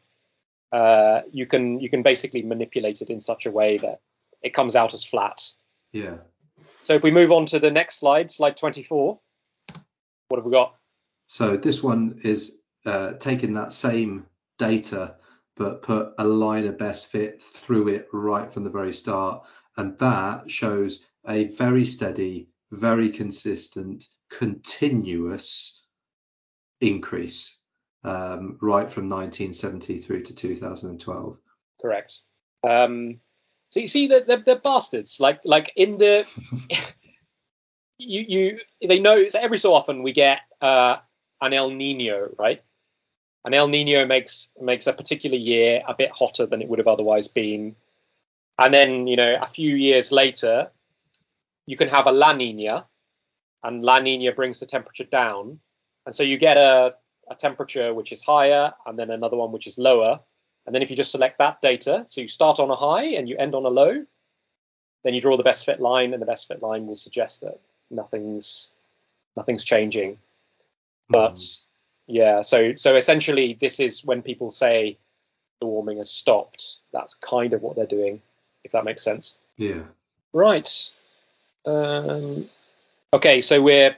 Uh, 0.71 1.21
you 1.31 1.47
can 1.47 1.79
you 1.79 1.89
can 1.89 2.03
basically 2.03 2.43
manipulate 2.43 3.01
it 3.01 3.09
in 3.09 3.19
such 3.19 3.47
a 3.47 3.51
way 3.51 3.77
that 3.77 3.99
it 4.43 4.53
comes 4.53 4.75
out 4.75 4.93
as 4.93 5.03
flat. 5.03 5.43
Yeah. 5.91 6.17
So 6.83 6.93
if 6.93 7.03
we 7.03 7.11
move 7.11 7.31
on 7.31 7.47
to 7.47 7.59
the 7.59 7.71
next 7.71 7.99
slide, 7.99 8.29
slide 8.29 8.55
24, 8.57 9.19
what 10.27 10.37
have 10.37 10.45
we 10.45 10.51
got? 10.51 10.75
So 11.25 11.57
this 11.57 11.81
one 11.81 12.19
is 12.23 12.57
uh, 12.85 13.13
taking 13.13 13.53
that 13.53 13.73
same 13.73 14.27
data 14.57 15.15
but 15.55 15.81
put 15.81 16.13
a 16.17 16.25
line 16.25 16.65
of 16.65 16.77
best 16.77 17.07
fit 17.07 17.41
through 17.41 17.89
it 17.89 18.07
right 18.13 18.51
from 18.53 18.63
the 18.63 18.69
very 18.69 18.93
start, 18.93 19.45
and 19.75 19.97
that 19.97 20.49
shows 20.49 21.05
a 21.27 21.45
very 21.49 21.85
steady, 21.85 22.49
very 22.71 23.09
consistent, 23.09 24.05
continuous 24.29 25.81
increase 26.81 27.57
um, 28.03 28.57
right 28.61 28.89
from 28.89 29.09
1970 29.09 29.99
through 29.99 30.23
to 30.23 30.33
2012. 30.33 31.37
Correct. 31.81 32.19
Um, 32.67 33.19
so 33.69 33.79
you 33.79 33.87
see 33.87 34.07
that 34.07 34.27
they're, 34.27 34.37
they're, 34.37 34.59
bastards. 34.59 35.19
Like 35.19 35.39
like 35.43 35.71
in 35.75 35.97
the 35.97 36.25
you 37.97 38.25
you 38.27 38.87
they 38.87 38.99
know 38.99 39.27
so 39.29 39.39
every 39.39 39.57
so 39.57 39.73
often 39.73 40.03
we 40.03 40.11
get 40.11 40.41
uh, 40.61 40.97
an 41.41 41.53
El 41.53 41.69
Nino, 41.69 42.29
right? 42.37 42.63
An 43.45 43.53
El 43.53 43.67
Nino 43.67 44.05
makes 44.05 44.49
makes 44.59 44.87
a 44.87 44.93
particular 44.93 45.37
year 45.37 45.81
a 45.87 45.93
bit 45.93 46.11
hotter 46.11 46.45
than 46.45 46.61
it 46.61 46.67
would 46.67 46.79
have 46.79 46.87
otherwise 46.87 47.27
been, 47.27 47.75
and 48.59 48.73
then 48.73 49.07
you 49.07 49.15
know 49.15 49.37
a 49.41 49.47
few 49.47 49.75
years 49.75 50.11
later, 50.11 50.71
you 51.69 51.77
can 51.77 51.87
have 51.87 52.07
a 52.07 52.11
La 52.11 52.33
Nina, 52.33 52.87
and 53.63 53.83
La 53.83 53.99
Nina 53.99 54.31
brings 54.33 54.59
the 54.59 54.65
temperature 54.65 55.03
down, 55.03 55.59
and 56.07 56.15
so 56.15 56.23
you 56.23 56.35
get 56.39 56.57
a, 56.57 56.95
a 57.29 57.35
temperature 57.35 57.93
which 57.93 58.11
is 58.11 58.23
higher 58.23 58.73
and 58.87 58.97
then 58.97 59.11
another 59.11 59.37
one 59.37 59.51
which 59.51 59.67
is 59.67 59.77
lower. 59.77 60.19
And 60.65 60.73
then 60.73 60.81
if 60.81 60.89
you 60.89 60.95
just 60.95 61.11
select 61.11 61.37
that 61.37 61.61
data, 61.61 62.05
so 62.07 62.21
you 62.21 62.27
start 62.27 62.59
on 62.59 62.71
a 62.71 62.75
high 62.75 63.03
and 63.17 63.29
you 63.29 63.37
end 63.37 63.53
on 63.53 63.65
a 63.65 63.69
low, 63.69 64.03
then 65.03 65.13
you 65.13 65.21
draw 65.21 65.37
the 65.37 65.43
best 65.43 65.63
fit 65.63 65.79
line, 65.79 66.11
and 66.13 66.21
the 66.23 66.25
best 66.25 66.47
fit 66.47 66.63
line 66.63 66.87
will 66.87 66.95
suggest 66.95 67.41
that 67.41 67.59
nothing's 67.91 68.73
nothing's 69.37 69.63
changing. 69.63 70.17
But 71.07 71.35
mm. 71.35 71.67
yeah, 72.07 72.41
so 72.41 72.73
so 72.73 72.95
essentially 72.95 73.59
this 73.61 73.79
is 73.79 74.03
when 74.03 74.23
people 74.23 74.49
say 74.49 74.97
the 75.59 75.67
warming 75.67 75.97
has 75.97 76.09
stopped. 76.09 76.79
That's 76.93 77.13
kind 77.13 77.53
of 77.53 77.61
what 77.61 77.75
they're 77.75 77.85
doing, 77.85 78.23
if 78.63 78.71
that 78.71 78.85
makes 78.85 79.03
sense. 79.03 79.37
Yeah. 79.55 79.83
Right. 80.33 80.91
Um, 81.65 82.49
okay, 83.13 83.41
so 83.41 83.61
we're 83.61 83.95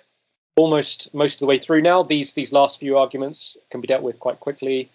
almost 0.56 1.14
most 1.14 1.36
of 1.36 1.40
the 1.40 1.46
way 1.46 1.60
through 1.60 1.82
now. 1.82 2.04
These 2.04 2.34
these 2.34 2.54
last 2.54 2.80
few 2.80 2.98
arguments 2.98 3.58
can 3.70 3.82
be 3.82 3.88
dealt 3.88 4.04
with 4.04 4.20
quite 4.20 4.40
quickly, 4.40 4.90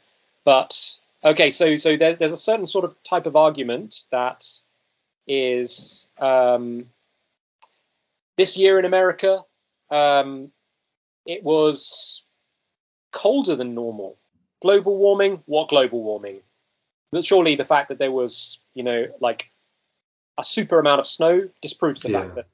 but 0.45 0.99
okay. 1.25 1.51
So 1.51 1.77
so 1.77 1.97
there, 1.97 2.15
there's 2.15 2.33
a 2.33 2.37
certain 2.37 2.67
sort 2.67 2.85
of 2.85 2.97
type 3.05 3.27
of 3.27 3.37
argument 3.37 4.05
that 4.11 4.49
is 5.27 6.09
um, 6.19 6.87
this 8.37 8.57
year 8.57 8.79
in 8.79 8.85
America. 8.85 9.43
Um, 9.91 10.51
it 11.27 11.43
was 11.43 12.23
colder 13.13 13.57
than 13.57 13.75
normal. 13.75 14.17
Global 14.63 14.97
warming? 14.97 15.43
What 15.47 15.69
global 15.69 16.03
warming? 16.03 16.41
But 17.13 17.25
surely 17.25 17.57
the 17.57 17.65
fact 17.65 17.89
that 17.89 17.99
there 17.99 18.13
was, 18.13 18.59
you 18.75 18.83
know, 18.83 19.07
like 19.21 19.51
a 20.39 20.45
super 20.45 20.79
amount 20.79 21.01
of 21.01 21.07
snow 21.07 21.49
disproves 21.63 22.03
the 22.03 22.11
yeah. 22.11 22.23
fact 22.23 22.35
that. 22.37 22.47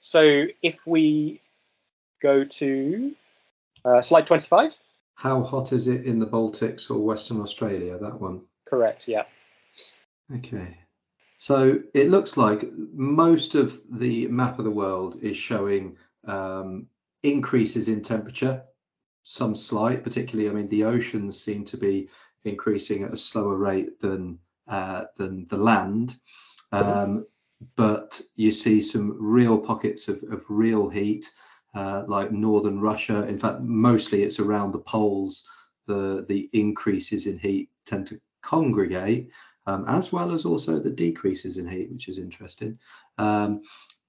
So 0.00 0.46
if 0.62 0.86
we 0.86 1.40
go 2.20 2.44
to 2.44 3.14
uh, 3.84 4.00
slide 4.00 4.26
25. 4.26 4.78
How 5.14 5.42
hot 5.42 5.72
is 5.72 5.88
it 5.88 6.04
in 6.04 6.18
the 6.18 6.26
Baltics 6.26 6.90
or 6.90 7.04
Western 7.04 7.40
Australia? 7.40 7.98
That 7.98 8.20
one. 8.20 8.42
Correct. 8.64 9.08
Yeah. 9.08 9.24
Okay. 10.36 10.76
So 11.36 11.80
it 11.94 12.08
looks 12.08 12.36
like 12.36 12.68
most 12.92 13.54
of 13.54 13.78
the 13.98 14.26
map 14.28 14.58
of 14.58 14.64
the 14.64 14.70
world 14.70 15.22
is 15.22 15.36
showing 15.36 15.96
um, 16.24 16.86
increases 17.22 17.88
in 17.88 18.02
temperature, 18.02 18.62
some 19.22 19.54
slight, 19.54 20.02
particularly. 20.02 20.50
I 20.50 20.52
mean, 20.52 20.68
the 20.68 20.84
oceans 20.84 21.42
seem 21.42 21.64
to 21.66 21.76
be 21.76 22.08
increasing 22.44 23.04
at 23.04 23.12
a 23.12 23.16
slower 23.16 23.56
rate 23.56 24.00
than 24.00 24.38
uh, 24.66 25.04
than 25.16 25.46
the 25.48 25.56
land, 25.56 26.16
um, 26.72 27.26
but 27.76 28.20
you 28.36 28.52
see 28.52 28.80
some 28.80 29.16
real 29.18 29.58
pockets 29.58 30.08
of, 30.08 30.22
of 30.30 30.44
real 30.48 30.88
heat 30.88 31.30
uh, 31.74 32.04
like 32.06 32.32
northern 32.32 32.80
Russia. 32.80 33.26
In 33.26 33.38
fact, 33.38 33.60
mostly 33.60 34.22
it's 34.22 34.40
around 34.40 34.72
the 34.72 34.80
poles. 34.80 35.46
The 35.86 36.24
the 36.28 36.48
increases 36.52 37.26
in 37.26 37.38
heat 37.38 37.70
tend 37.86 38.06
to 38.08 38.20
congregate, 38.42 39.30
um, 39.66 39.84
as 39.88 40.12
well 40.12 40.32
as 40.32 40.44
also 40.44 40.78
the 40.78 40.90
decreases 40.90 41.56
in 41.56 41.66
heat, 41.66 41.90
which 41.90 42.08
is 42.08 42.18
interesting. 42.18 42.78
Um, 43.16 43.62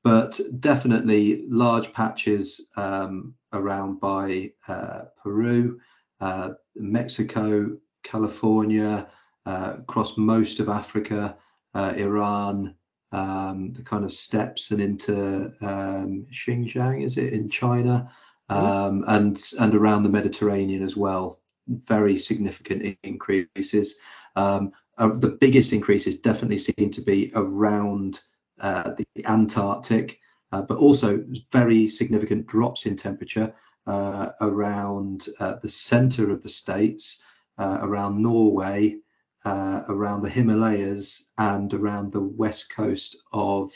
but 0.03 0.39
definitely 0.59 1.45
large 1.47 1.91
patches 1.93 2.69
um, 2.77 3.35
around 3.53 3.99
by 3.99 4.51
uh, 4.67 5.05
Peru, 5.21 5.79
uh, 6.21 6.51
Mexico, 6.75 7.77
California, 8.03 9.07
uh, 9.45 9.75
across 9.79 10.17
most 10.17 10.59
of 10.59 10.69
Africa, 10.69 11.38
uh, 11.73 11.93
Iran, 11.97 12.75
um, 13.12 13.74
the 13.74 13.84
kind 13.84 14.06
of 14.06 14.13
steppes 14.13 14.72
and 14.72 14.82
into 14.82 15.52
um, 15.62 16.26
Xinjiang, 16.32 17.04
is 17.04 17.17
it 17.17 17.34
in 17.34 17.50
China, 17.50 18.12
mm-hmm. 18.50 18.65
um, 18.65 19.04
and 19.08 19.41
and 19.60 19.76
around 19.76 20.04
the 20.04 20.10
Mediterranean 20.10 20.84
as 20.84 20.95
well. 20.95 21.39
very 21.67 22.17
significant 22.17 22.98
increases. 23.04 23.95
Um, 24.36 24.72
uh, 24.98 25.10
the 25.15 25.38
biggest 25.39 25.72
increases 25.72 26.19
definitely 26.19 26.58
seem 26.58 26.89
to 26.91 27.02
be 27.02 27.32
around 27.36 28.22
uh, 28.60 28.93
the 28.98 29.26
Antarctic, 29.26 30.19
uh, 30.52 30.62
but 30.62 30.78
also 30.78 31.24
very 31.52 31.88
significant 31.88 32.45
drops 32.48 32.86
in 32.86 32.95
temperature 32.95 33.54
uh, 33.88 34.32
around 34.41 35.30
uh, 35.39 35.56
the 35.62 35.69
center 35.69 36.30
of 36.30 36.41
the 36.41 36.50
states, 36.50 37.24
around 37.58 38.22
Norway, 38.22 38.98
around 39.45 40.21
the 40.21 40.30
Himalayas, 40.30 41.30
and 41.38 41.73
around 41.73 42.12
the 42.12 42.23
west 42.23 42.73
coast 42.73 43.17
of 43.34 43.71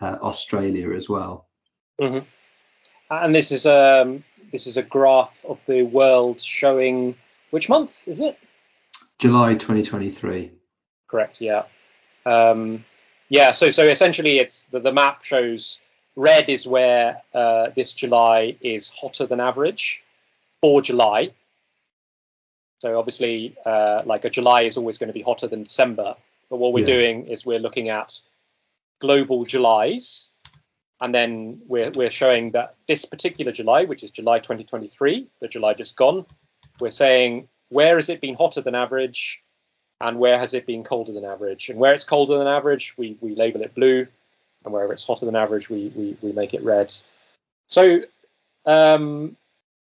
Australia 0.00 0.92
as 0.92 1.08
well. 1.08 1.48
Mm-hmm. 2.00 2.26
And 3.10 3.34
this 3.34 3.52
is 3.52 3.66
um, 3.66 4.24
this 4.50 4.66
is 4.66 4.76
a 4.76 4.82
graph 4.82 5.44
of 5.44 5.60
the 5.66 5.82
world 5.82 6.40
showing 6.40 7.14
which 7.50 7.68
month 7.68 7.96
is 8.06 8.20
it? 8.20 8.38
July 9.18 9.54
2023. 9.54 10.50
Correct. 11.08 11.40
Yeah. 11.40 11.64
Um, 12.24 12.84
yeah. 13.28 13.52
So 13.52 13.70
so 13.70 13.84
essentially, 13.84 14.38
it's 14.38 14.64
the, 14.64 14.80
the 14.80 14.92
map 14.92 15.24
shows 15.24 15.80
red 16.16 16.48
is 16.48 16.66
where 16.66 17.22
uh, 17.34 17.68
this 17.76 17.92
July 17.92 18.56
is 18.60 18.90
hotter 18.90 19.26
than 19.26 19.40
average 19.40 20.02
for 20.60 20.80
July. 20.80 21.30
So 22.82 22.98
obviously, 22.98 23.56
uh, 23.64 24.02
like 24.04 24.24
a 24.24 24.30
July 24.30 24.62
is 24.62 24.76
always 24.76 24.98
going 24.98 25.06
to 25.06 25.12
be 25.14 25.22
hotter 25.22 25.46
than 25.46 25.62
December. 25.62 26.16
But 26.50 26.56
what 26.56 26.72
we're 26.72 26.80
yeah. 26.80 26.94
doing 26.96 27.26
is 27.28 27.46
we're 27.46 27.60
looking 27.60 27.90
at 27.90 28.20
global 29.00 29.44
Julys, 29.44 30.30
and 31.00 31.14
then 31.14 31.60
we're 31.68 31.92
we're 31.92 32.10
showing 32.10 32.50
that 32.50 32.74
this 32.88 33.04
particular 33.04 33.52
July, 33.52 33.84
which 33.84 34.02
is 34.02 34.10
July 34.10 34.40
2023, 34.40 35.28
the 35.38 35.46
July 35.46 35.74
just 35.74 35.94
gone, 35.94 36.26
we're 36.80 36.90
saying 36.90 37.46
where 37.68 37.94
has 37.94 38.08
it 38.08 38.20
been 38.20 38.34
hotter 38.34 38.60
than 38.60 38.74
average, 38.74 39.40
and 40.00 40.18
where 40.18 40.40
has 40.40 40.52
it 40.52 40.66
been 40.66 40.82
colder 40.82 41.12
than 41.12 41.24
average. 41.24 41.68
And 41.68 41.78
where 41.78 41.94
it's 41.94 42.02
colder 42.02 42.36
than 42.36 42.48
average, 42.48 42.98
we 42.98 43.16
we 43.20 43.36
label 43.36 43.62
it 43.62 43.76
blue 43.76 44.08
and 44.64 44.74
wherever 44.74 44.92
it's 44.92 45.06
hotter 45.06 45.26
than 45.26 45.36
average, 45.36 45.70
we 45.70 45.92
we, 45.94 46.16
we 46.20 46.32
make 46.32 46.52
it 46.52 46.64
red. 46.64 46.92
So, 47.68 48.00
um, 48.66 49.36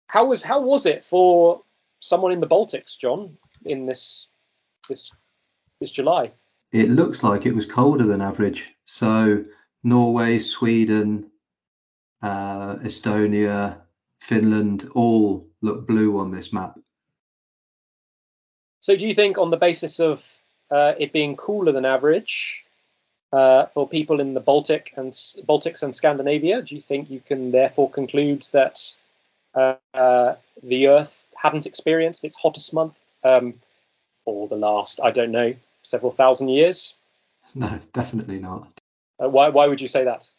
how 0.07 0.25
was 0.25 0.41
how 0.41 0.61
was 0.61 0.87
it 0.87 1.05
for 1.05 1.61
someone 2.07 2.31
in 2.31 2.39
the 2.39 2.47
Baltics, 2.47 2.97
John, 2.97 3.37
in 3.65 3.85
this 3.85 4.27
this 4.89 5.11
this 5.79 5.91
July? 5.91 6.31
It 6.71 6.89
looks 6.89 7.23
like 7.23 7.45
it 7.45 7.55
was 7.55 7.65
colder 7.65 8.05
than 8.05 8.21
average. 8.21 8.75
So 8.85 9.45
Norway, 9.83 10.39
Sweden, 10.39 11.31
uh, 12.21 12.75
Estonia, 12.77 13.81
Finland 14.19 14.89
all 14.93 15.47
look 15.61 15.87
blue 15.87 16.19
on 16.19 16.31
this 16.31 16.51
map. 16.51 16.79
So 18.79 18.95
do 18.95 19.05
you 19.05 19.15
think 19.15 19.37
on 19.37 19.49
the 19.49 19.57
basis 19.57 19.99
of 19.99 20.25
uh, 20.71 20.93
it 20.97 21.13
being 21.13 21.35
cooler 21.35 21.71
than 21.71 21.85
average, 21.85 22.65
uh, 23.33 23.65
for 23.67 23.87
people 23.87 24.19
in 24.19 24.33
the 24.33 24.39
Baltic 24.39 24.93
and 24.95 25.11
Baltics 25.47 25.83
and 25.83 25.95
Scandinavia? 25.95 26.61
Do 26.61 26.75
you 26.75 26.81
think 26.81 27.09
you 27.09 27.19
can 27.19 27.51
therefore 27.51 27.89
conclude 27.89 28.47
that 28.51 28.93
uh, 29.53 29.75
uh, 29.93 30.35
the 30.63 30.87
Earth 30.87 31.21
hadn't 31.41 31.65
experienced 31.65 32.25
its 32.25 32.35
hottest 32.35 32.73
month 32.73 32.95
um, 33.23 33.55
for 34.25 34.47
the 34.47 34.55
last, 34.55 34.99
I 35.01 35.11
don't 35.11 35.31
know, 35.31 35.53
several 35.83 36.11
thousand 36.11 36.49
years? 36.49 36.95
No, 37.55 37.79
definitely 37.93 38.39
not. 38.39 38.81
Uh, 39.23 39.29
why? 39.29 39.47
Why 39.47 39.67
would 39.67 39.79
you 39.79 39.87
say 39.87 40.03
that? 40.03 40.29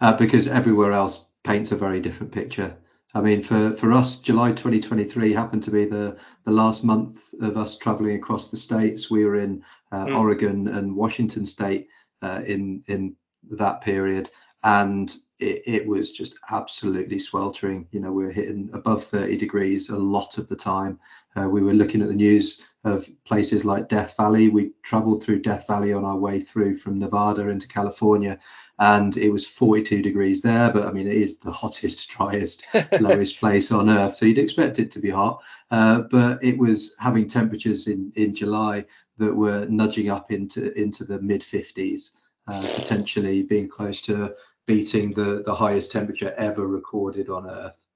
Uh, 0.00 0.16
because 0.16 0.48
everywhere 0.48 0.90
else 0.90 1.26
paints 1.44 1.70
a 1.70 1.76
very 1.76 2.00
different 2.00 2.32
picture. 2.32 2.76
I 3.14 3.20
mean, 3.20 3.40
for, 3.42 3.72
for 3.76 3.92
us, 3.92 4.18
July 4.18 4.50
2023 4.50 5.32
happened 5.32 5.62
to 5.64 5.70
be 5.70 5.84
the, 5.84 6.16
the 6.44 6.50
last 6.50 6.84
month 6.84 7.32
of 7.40 7.56
us 7.56 7.76
traveling 7.76 8.16
across 8.16 8.50
the 8.50 8.56
states. 8.56 9.10
We 9.10 9.24
were 9.24 9.36
in 9.36 9.62
uh, 9.92 10.06
mm. 10.06 10.18
Oregon 10.18 10.68
and 10.68 10.96
Washington 10.96 11.46
State, 11.46 11.88
uh, 12.22 12.42
in 12.46 12.82
in 12.86 13.16
that 13.50 13.80
period, 13.80 14.30
and 14.62 15.14
it, 15.40 15.62
it, 15.66 15.86
was 15.86 16.10
just 16.10 16.38
absolutely 16.50 17.18
sweltering. 17.18 17.88
You 17.92 18.00
know, 18.00 18.12
we 18.12 18.24
were 18.24 18.32
hitting 18.32 18.70
above 18.72 19.04
30 19.04 19.36
degrees 19.36 19.88
a 19.88 19.96
lot 19.96 20.38
of 20.38 20.48
the 20.48 20.56
time. 20.56 20.98
Uh, 21.36 21.48
we 21.48 21.62
were 21.62 21.72
looking 21.72 22.02
at 22.02 22.08
the 22.08 22.14
news 22.14 22.62
of 22.84 23.08
places 23.24 23.64
like 23.64 23.88
Death 23.88 24.16
Valley. 24.16 24.48
We 24.48 24.72
traveled 24.82 25.22
through 25.22 25.42
Death 25.42 25.66
Valley 25.66 25.92
on 25.92 26.04
our 26.04 26.16
way 26.16 26.40
through 26.40 26.76
from 26.76 26.98
Nevada 26.98 27.48
into 27.48 27.68
California, 27.68 28.38
and 28.78 29.16
it 29.16 29.30
was 29.30 29.46
42 29.46 30.02
degrees 30.02 30.40
there. 30.40 30.72
But 30.72 30.86
I 30.86 30.92
mean, 30.92 31.06
it 31.06 31.16
is 31.16 31.38
the 31.38 31.52
hottest, 31.62 32.08
driest, 32.08 32.64
lowest 33.00 33.38
place 33.38 33.70
on 33.70 33.90
Earth, 33.90 34.14
so 34.14 34.26
you'd 34.26 34.38
expect 34.38 34.78
it 34.78 34.90
to 34.92 34.98
be 34.98 35.10
hot. 35.10 35.42
Uh, 35.70 36.02
but 36.10 36.42
it 36.42 36.58
was 36.58 36.94
having 36.98 37.28
temperatures 37.28 37.86
in 37.86 38.12
in 38.16 38.34
July 38.34 38.84
that 39.18 39.34
were 39.34 39.66
nudging 39.66 40.08
up 40.08 40.32
into 40.32 40.72
into 40.80 41.04
the 41.04 41.20
mid 41.20 41.42
50s, 41.42 42.10
uh, 42.50 42.68
potentially 42.74 43.42
being 43.42 43.68
close 43.68 44.02
to 44.02 44.34
beating 44.66 45.12
the 45.12 45.42
the 45.44 45.54
highest 45.54 45.92
temperature 45.92 46.34
ever 46.36 46.66
recorded 46.66 47.28
on 47.28 47.48
Earth. 47.48 47.86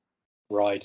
Right, 0.51 0.85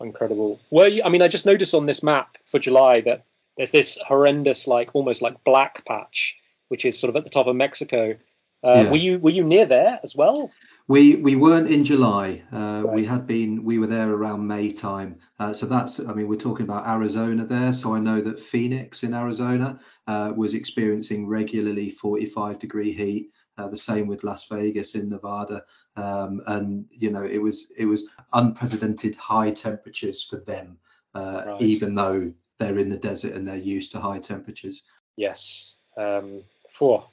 incredible. 0.00 0.60
Well, 0.70 0.90
I 1.04 1.08
mean, 1.08 1.22
I 1.22 1.28
just 1.28 1.46
noticed 1.46 1.74
on 1.74 1.86
this 1.86 2.02
map 2.02 2.36
for 2.46 2.58
July 2.58 3.00
that 3.02 3.24
there's 3.56 3.70
this 3.70 3.98
horrendous, 4.06 4.66
like 4.66 4.90
almost 4.94 5.22
like 5.22 5.42
black 5.44 5.84
patch, 5.84 6.36
which 6.68 6.84
is 6.84 6.98
sort 6.98 7.10
of 7.10 7.16
at 7.16 7.24
the 7.24 7.30
top 7.30 7.46
of 7.46 7.56
Mexico. 7.56 8.16
Uh, 8.64 8.84
yeah. 8.84 8.90
Were 8.90 8.96
you 8.96 9.18
were 9.18 9.30
you 9.30 9.44
near 9.44 9.66
there 9.66 10.00
as 10.02 10.16
well? 10.16 10.50
We 10.88 11.16
we 11.16 11.36
weren't 11.36 11.68
in 11.68 11.84
July. 11.84 12.42
Uh, 12.50 12.82
right. 12.84 12.94
We 12.94 13.04
had 13.04 13.26
been. 13.26 13.62
We 13.62 13.78
were 13.78 13.86
there 13.86 14.10
around 14.10 14.46
May 14.46 14.72
time. 14.72 15.18
Uh, 15.38 15.52
so 15.52 15.66
that's. 15.66 16.00
I 16.00 16.14
mean, 16.14 16.28
we're 16.28 16.36
talking 16.36 16.64
about 16.64 16.88
Arizona 16.88 17.44
there. 17.44 17.74
So 17.74 17.94
I 17.94 17.98
know 17.98 18.22
that 18.22 18.40
Phoenix 18.40 19.02
in 19.02 19.12
Arizona 19.12 19.78
uh, 20.06 20.32
was 20.34 20.54
experiencing 20.54 21.26
regularly 21.26 21.90
45 21.90 22.58
degree 22.58 22.92
heat. 22.92 23.30
Uh, 23.58 23.68
the 23.68 23.76
same 23.76 24.06
with 24.06 24.24
Las 24.24 24.46
Vegas 24.48 24.94
in 24.94 25.10
Nevada. 25.10 25.62
Um, 25.96 26.40
and 26.46 26.86
you 26.90 27.10
know, 27.10 27.22
it 27.22 27.38
was 27.38 27.70
it 27.76 27.84
was 27.84 28.08
unprecedented 28.32 29.14
high 29.14 29.50
temperatures 29.50 30.22
for 30.22 30.36
them, 30.36 30.78
uh, 31.14 31.44
right. 31.46 31.62
even 31.62 31.94
though 31.94 32.32
they're 32.58 32.78
in 32.78 32.88
the 32.88 32.96
desert 32.96 33.34
and 33.34 33.46
they're 33.46 33.56
used 33.56 33.92
to 33.92 34.00
high 34.00 34.20
temperatures. 34.20 34.84
Yes. 35.16 35.76
Um, 35.98 36.44
for 36.70 37.06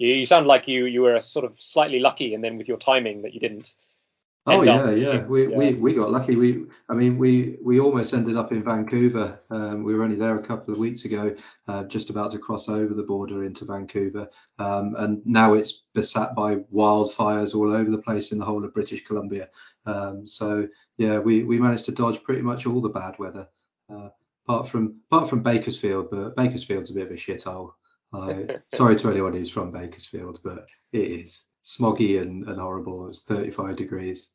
you, 0.00 0.14
you 0.14 0.26
sound 0.26 0.46
like 0.46 0.66
you 0.66 0.86
you 0.86 1.02
were 1.02 1.20
sort 1.20 1.44
of 1.44 1.60
slightly 1.60 2.00
lucky, 2.00 2.34
and 2.34 2.42
then 2.42 2.56
with 2.56 2.66
your 2.66 2.78
timing 2.78 3.22
that 3.22 3.34
you 3.34 3.40
didn't. 3.40 3.74
Oh 4.46 4.62
yeah, 4.62 4.90
yeah. 4.90 5.24
We, 5.26 5.48
yeah. 5.48 5.56
we 5.56 5.74
we 5.74 5.94
got 5.94 6.10
lucky. 6.10 6.34
We 6.34 6.64
I 6.88 6.94
mean 6.94 7.18
we 7.18 7.58
we 7.62 7.78
almost 7.78 8.14
ended 8.14 8.36
up 8.38 8.50
in 8.50 8.64
Vancouver. 8.64 9.38
Um, 9.50 9.84
we 9.84 9.94
were 9.94 10.02
only 10.02 10.16
there 10.16 10.38
a 10.38 10.42
couple 10.42 10.72
of 10.72 10.80
weeks 10.80 11.04
ago, 11.04 11.36
uh, 11.68 11.84
just 11.84 12.08
about 12.08 12.30
to 12.32 12.38
cross 12.38 12.68
over 12.68 12.94
the 12.94 13.02
border 13.02 13.44
into 13.44 13.66
Vancouver, 13.66 14.30
um, 14.58 14.94
and 14.96 15.24
now 15.26 15.52
it's 15.52 15.82
beset 15.94 16.34
by 16.34 16.56
wildfires 16.74 17.54
all 17.54 17.70
over 17.70 17.90
the 17.90 17.98
place 17.98 18.32
in 18.32 18.38
the 18.38 18.44
whole 18.44 18.64
of 18.64 18.72
British 18.72 19.04
Columbia. 19.04 19.50
Um, 19.84 20.26
so 20.26 20.66
yeah, 20.96 21.18
we 21.18 21.44
we 21.44 21.58
managed 21.58 21.84
to 21.84 21.92
dodge 21.92 22.22
pretty 22.22 22.42
much 22.42 22.66
all 22.66 22.80
the 22.80 22.88
bad 22.88 23.18
weather, 23.18 23.46
uh, 23.92 24.08
apart 24.46 24.66
from 24.66 24.96
apart 25.10 25.28
from 25.28 25.42
Bakersfield. 25.42 26.08
But 26.10 26.36
Bakersfield's 26.36 26.90
a 26.90 26.94
bit 26.94 27.08
of 27.08 27.12
a 27.12 27.16
shithole. 27.16 27.72
Uh, 28.12 28.58
sorry 28.74 28.96
to 28.96 29.10
anyone 29.10 29.32
who's 29.32 29.50
from 29.50 29.70
Bakersfield, 29.70 30.40
but 30.42 30.66
it 30.92 31.10
is 31.10 31.42
smoggy 31.64 32.20
and, 32.20 32.48
and 32.48 32.60
horrible. 32.60 33.08
It's 33.08 33.22
35 33.22 33.76
degrees. 33.76 34.30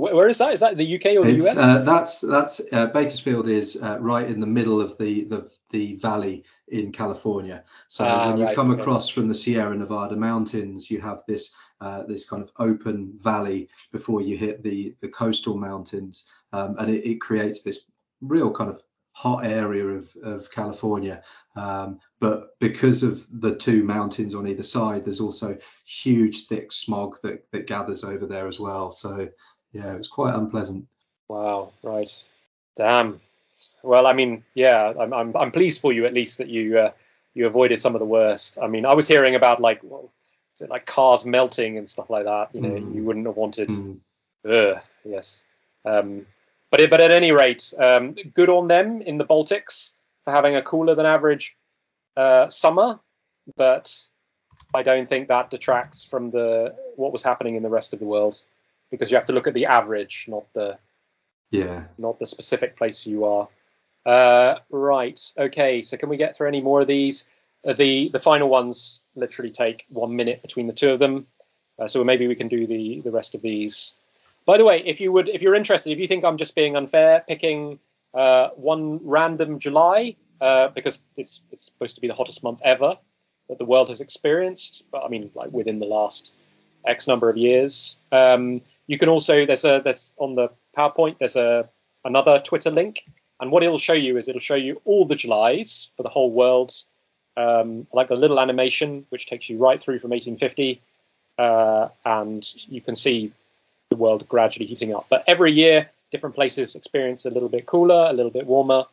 Where 0.00 0.28
is 0.28 0.38
that? 0.38 0.54
Is 0.54 0.60
that 0.60 0.76
the 0.76 0.96
UK 0.96 1.16
or 1.16 1.24
the 1.24 1.36
it's, 1.36 1.46
US? 1.46 1.56
Uh, 1.56 1.82
that's 1.82 2.20
that's 2.22 2.60
uh, 2.72 2.86
Bakersfield 2.86 3.48
is 3.48 3.78
uh, 3.82 3.98
right 4.00 4.26
in 4.26 4.40
the 4.40 4.46
middle 4.46 4.80
of 4.80 4.96
the, 4.96 5.24
the 5.24 5.50
the 5.70 5.96
valley 5.96 6.44
in 6.68 6.90
California. 6.90 7.62
So 7.88 8.06
ah, 8.06 8.28
when 8.28 8.38
you 8.38 8.44
right, 8.46 8.54
come 8.54 8.70
okay. 8.70 8.80
across 8.80 9.08
from 9.08 9.28
the 9.28 9.34
Sierra 9.34 9.76
Nevada 9.76 10.16
mountains, 10.16 10.90
you 10.90 11.00
have 11.02 11.22
this 11.28 11.52
uh, 11.82 12.04
this 12.04 12.24
kind 12.24 12.42
of 12.42 12.50
open 12.58 13.12
valley 13.20 13.68
before 13.92 14.22
you 14.22 14.38
hit 14.38 14.62
the 14.62 14.94
the 15.02 15.08
coastal 15.08 15.56
mountains, 15.56 16.30
um, 16.54 16.76
and 16.78 16.90
it, 16.90 17.04
it, 17.06 17.20
creates 17.20 17.62
this 17.62 17.84
real 18.22 18.50
kind 18.50 18.70
of 18.70 18.80
hot 19.12 19.44
area 19.44 19.84
of, 19.84 20.08
of 20.22 20.50
California. 20.50 21.22
Um, 21.56 22.00
but 22.20 22.58
because 22.58 23.02
of 23.02 23.26
the 23.40 23.56
two 23.56 23.82
mountains 23.82 24.34
on 24.34 24.46
either 24.46 24.62
side, 24.62 25.04
there's 25.04 25.20
also 25.20 25.56
huge, 25.84 26.46
thick 26.46 26.72
smog 26.72 27.18
that, 27.22 27.50
that 27.52 27.66
gathers 27.66 28.04
over 28.04 28.26
there 28.26 28.46
as 28.46 28.60
well. 28.60 28.90
So, 28.90 29.28
yeah, 29.72 29.92
it 29.92 29.98
was 29.98 30.08
quite 30.08 30.34
unpleasant. 30.34 30.86
Wow, 31.28 31.72
right. 31.82 32.10
Damn. 32.76 33.20
Well, 33.82 34.06
I 34.06 34.12
mean, 34.12 34.44
yeah, 34.54 34.92
I'm, 34.98 35.12
I'm, 35.12 35.36
I'm 35.36 35.50
pleased 35.50 35.80
for 35.80 35.92
you 35.92 36.06
at 36.06 36.14
least 36.14 36.38
that 36.38 36.48
you 36.48 36.78
uh, 36.78 36.92
you 37.34 37.46
avoided 37.46 37.80
some 37.80 37.94
of 37.94 37.98
the 37.98 38.04
worst. 38.04 38.58
I 38.62 38.66
mean, 38.66 38.86
I 38.86 38.94
was 38.94 39.08
hearing 39.08 39.34
about 39.34 39.60
like, 39.60 39.80
well, 39.82 40.10
is 40.52 40.62
it 40.62 40.70
like 40.70 40.86
cars 40.86 41.24
melting 41.24 41.78
and 41.78 41.88
stuff 41.88 42.10
like 42.10 42.24
that? 42.24 42.48
You 42.52 42.60
know, 42.60 42.70
mm. 42.70 42.94
you 42.94 43.04
wouldn't 43.04 43.26
have 43.26 43.36
wanted. 43.36 43.68
Mm. 43.68 43.98
Ugh, 44.48 44.80
yes. 45.04 45.44
Um, 45.84 46.26
but 46.70 46.88
but 46.90 47.00
at 47.00 47.10
any 47.10 47.32
rate, 47.32 47.72
um, 47.78 48.14
good 48.34 48.48
on 48.48 48.68
them 48.68 49.02
in 49.02 49.18
the 49.18 49.24
Baltics 49.24 49.92
for 50.24 50.32
having 50.32 50.56
a 50.56 50.62
cooler 50.62 50.94
than 50.94 51.06
average 51.06 51.56
uh, 52.16 52.48
summer. 52.48 53.00
But 53.56 53.94
I 54.74 54.82
don't 54.82 55.08
think 55.08 55.28
that 55.28 55.50
detracts 55.50 56.04
from 56.04 56.30
the 56.30 56.74
what 56.96 57.12
was 57.12 57.22
happening 57.22 57.56
in 57.56 57.62
the 57.62 57.68
rest 57.68 57.92
of 57.92 57.98
the 57.98 58.04
world 58.04 58.40
because 58.90 59.10
you 59.10 59.16
have 59.16 59.26
to 59.26 59.32
look 59.32 59.46
at 59.46 59.54
the 59.54 59.66
average, 59.66 60.26
not 60.28 60.44
the 60.52 60.78
yeah, 61.50 61.84
not 61.98 62.18
the 62.18 62.26
specific 62.26 62.76
place 62.76 63.06
you 63.06 63.24
are. 63.24 63.48
Uh, 64.06 64.56
right. 64.70 65.20
Okay. 65.36 65.82
So 65.82 65.96
can 65.96 66.08
we 66.08 66.16
get 66.16 66.36
through 66.36 66.48
any 66.48 66.60
more 66.60 66.80
of 66.80 66.86
these? 66.86 67.26
Uh, 67.66 67.72
the 67.72 68.08
the 68.10 68.18
final 68.18 68.48
ones 68.48 69.02
literally 69.14 69.50
take 69.50 69.86
one 69.88 70.14
minute 70.16 70.40
between 70.42 70.66
the 70.66 70.72
two 70.72 70.90
of 70.90 70.98
them. 70.98 71.26
Uh, 71.78 71.88
so 71.88 72.04
maybe 72.04 72.28
we 72.28 72.34
can 72.34 72.48
do 72.48 72.66
the 72.66 73.00
the 73.02 73.10
rest 73.10 73.34
of 73.34 73.42
these. 73.42 73.94
By 74.46 74.58
the 74.58 74.64
way, 74.64 74.82
if 74.84 75.00
you 75.00 75.12
would, 75.12 75.28
if 75.28 75.42
you're 75.42 75.54
interested, 75.54 75.92
if 75.92 75.98
you 75.98 76.08
think 76.08 76.24
I'm 76.24 76.36
just 76.36 76.54
being 76.54 76.76
unfair, 76.76 77.22
picking 77.26 77.78
uh, 78.14 78.48
one 78.56 79.00
random 79.04 79.58
July 79.58 80.16
uh, 80.40 80.68
because 80.68 81.02
it's 81.16 81.42
it's 81.52 81.64
supposed 81.64 81.94
to 81.96 82.00
be 82.00 82.08
the 82.08 82.14
hottest 82.14 82.42
month 82.42 82.60
ever 82.64 82.96
that 83.48 83.58
the 83.58 83.64
world 83.64 83.88
has 83.88 84.00
experienced, 84.00 84.84
but 84.90 85.04
I 85.04 85.08
mean 85.08 85.30
like 85.34 85.52
within 85.52 85.78
the 85.78 85.86
last 85.86 86.34
X 86.86 87.06
number 87.06 87.28
of 87.28 87.36
years. 87.36 87.98
Um, 88.12 88.62
you 88.86 88.98
can 88.98 89.08
also 89.08 89.46
there's 89.46 89.64
a 89.64 89.80
there's 89.82 90.14
on 90.16 90.34
the 90.34 90.48
PowerPoint 90.76 91.18
there's 91.18 91.36
a 91.36 91.68
another 92.04 92.40
Twitter 92.44 92.70
link, 92.70 93.04
and 93.40 93.50
what 93.50 93.62
it'll 93.62 93.78
show 93.78 93.92
you 93.92 94.16
is 94.16 94.28
it'll 94.28 94.40
show 94.40 94.54
you 94.54 94.80
all 94.84 95.04
the 95.06 95.16
Julys 95.16 95.90
for 95.96 96.02
the 96.02 96.08
whole 96.08 96.32
world, 96.32 96.74
um, 97.36 97.86
like 97.92 98.10
a 98.10 98.14
little 98.14 98.40
animation 98.40 99.06
which 99.10 99.26
takes 99.26 99.48
you 99.50 99.58
right 99.58 99.82
through 99.82 99.98
from 99.98 100.10
1850, 100.10 100.80
uh, 101.38 101.88
and 102.04 102.48
you 102.68 102.80
can 102.80 102.96
see 102.96 103.32
the 103.90 103.96
world 103.96 104.28
gradually 104.28 104.66
heating 104.66 104.94
up. 104.94 105.06
But 105.10 105.24
every 105.26 105.52
year, 105.52 105.90
different 106.10 106.34
places 106.34 106.74
experience 106.74 107.26
a 107.26 107.30
little 107.30 107.48
bit 107.48 107.66
cooler, 107.66 108.06
a 108.08 108.12
little 108.12 108.30
bit 108.30 108.46
warmer, 108.46 108.84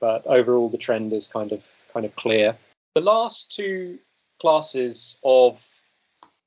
but 0.00 0.26
overall 0.26 0.68
the 0.68 0.78
trend 0.78 1.12
is 1.12 1.28
kind 1.28 1.52
of 1.52 1.62
kind 1.92 2.06
of 2.06 2.16
clear. 2.16 2.56
The 2.94 3.00
last 3.00 3.54
two 3.54 3.98
classes 4.40 5.16
of 5.22 5.64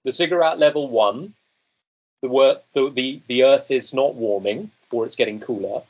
the 0.04 0.12
ziggurat 0.12 0.58
level 0.60 0.90
one 0.90 1.34
the, 2.22 2.62
the, 2.74 2.90
the, 2.90 3.22
the 3.28 3.44
Earth 3.44 3.70
is 3.70 3.94
not 3.94 4.16
warming 4.16 4.72
or 4.92 5.06
it's 5.06 5.16
getting 5.16 5.40
cooler, 5.40 5.82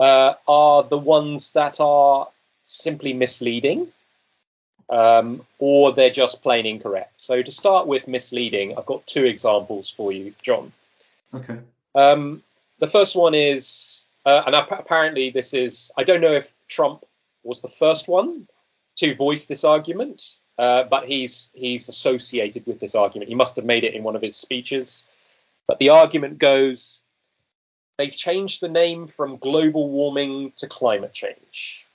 uh, 0.00 0.34
are 0.48 0.82
the 0.84 0.98
ones 0.98 1.52
that 1.52 1.80
are 1.80 2.28
simply 2.64 3.12
misleading 3.12 3.88
um, 4.88 5.44
or 5.58 5.92
they're 5.92 6.10
just 6.10 6.42
plain 6.42 6.66
incorrect. 6.66 7.20
So 7.20 7.42
to 7.42 7.50
start 7.50 7.86
with 7.86 8.08
misleading, 8.08 8.76
I've 8.76 8.86
got 8.86 9.06
two 9.06 9.24
examples 9.24 9.90
for 9.90 10.12
you, 10.12 10.34
John. 10.42 10.72
Okay. 11.34 11.58
Um, 11.94 12.42
the 12.78 12.88
first 12.88 13.16
one 13.16 13.34
is, 13.34 14.06
uh, 14.26 14.42
and 14.46 14.54
apparently 14.54 15.30
this 15.30 15.54
is, 15.54 15.90
I 15.96 16.04
don't 16.04 16.20
know 16.20 16.32
if 16.32 16.52
Trump 16.68 17.04
was 17.42 17.60
the 17.60 17.68
first 17.68 18.08
one 18.08 18.46
to 18.96 19.14
voice 19.14 19.46
this 19.46 19.64
argument, 19.64 20.42
uh, 20.58 20.84
but 20.84 21.06
he's 21.06 21.50
he's 21.54 21.88
associated 21.88 22.66
with 22.66 22.80
this 22.80 22.94
argument. 22.94 23.28
He 23.28 23.34
must 23.34 23.56
have 23.56 23.64
made 23.64 23.84
it 23.84 23.94
in 23.94 24.02
one 24.02 24.16
of 24.16 24.22
his 24.22 24.36
speeches. 24.36 25.08
But 25.66 25.78
the 25.78 25.90
argument 25.90 26.38
goes 26.38 27.02
they've 27.98 28.14
changed 28.14 28.60
the 28.60 28.68
name 28.68 29.06
from 29.06 29.36
global 29.36 29.88
warming 29.90 30.52
to 30.56 30.66
climate 30.66 31.12
change. 31.12 31.86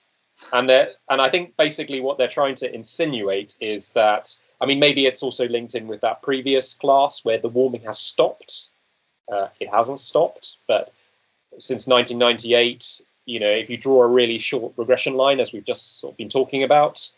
And 0.54 0.70
and 0.72 1.22
I 1.22 1.30
think 1.30 1.58
basically 1.58 2.00
what 2.02 2.18
they're 2.18 2.28
trying 2.28 2.56
to 2.56 2.74
insinuate 2.74 3.56
is 3.60 3.94
that 3.94 4.36
I 4.62 4.66
mean 4.66 4.80
maybe 4.80 5.06
it's 5.06 5.24
also 5.24 5.48
linked 5.48 5.76
in 5.76 5.88
with 5.88 6.02
that 6.02 6.22
previous 6.22 6.74
class 6.74 7.24
where 7.24 7.40
the 7.40 7.50
warming 7.50 7.82
has 7.82 8.00
stopped. 8.00 8.70
Uh, 9.32 9.48
it 9.60 9.70
hasn't 9.70 10.00
stopped, 10.00 10.58
but 10.68 10.94
since 11.60 11.88
1998, 11.88 13.02
you 13.26 13.40
know, 13.40 13.50
if 13.50 13.70
you 13.70 13.78
draw 13.78 14.04
a 14.04 14.08
really 14.08 14.38
short 14.38 14.74
regression 14.78 15.16
line, 15.16 15.40
as 15.40 15.52
we've 15.52 15.66
just 15.66 16.00
sort 16.00 16.14
of 16.14 16.18
been 16.18 16.30
talking 16.30 16.64
about, 16.64 17.10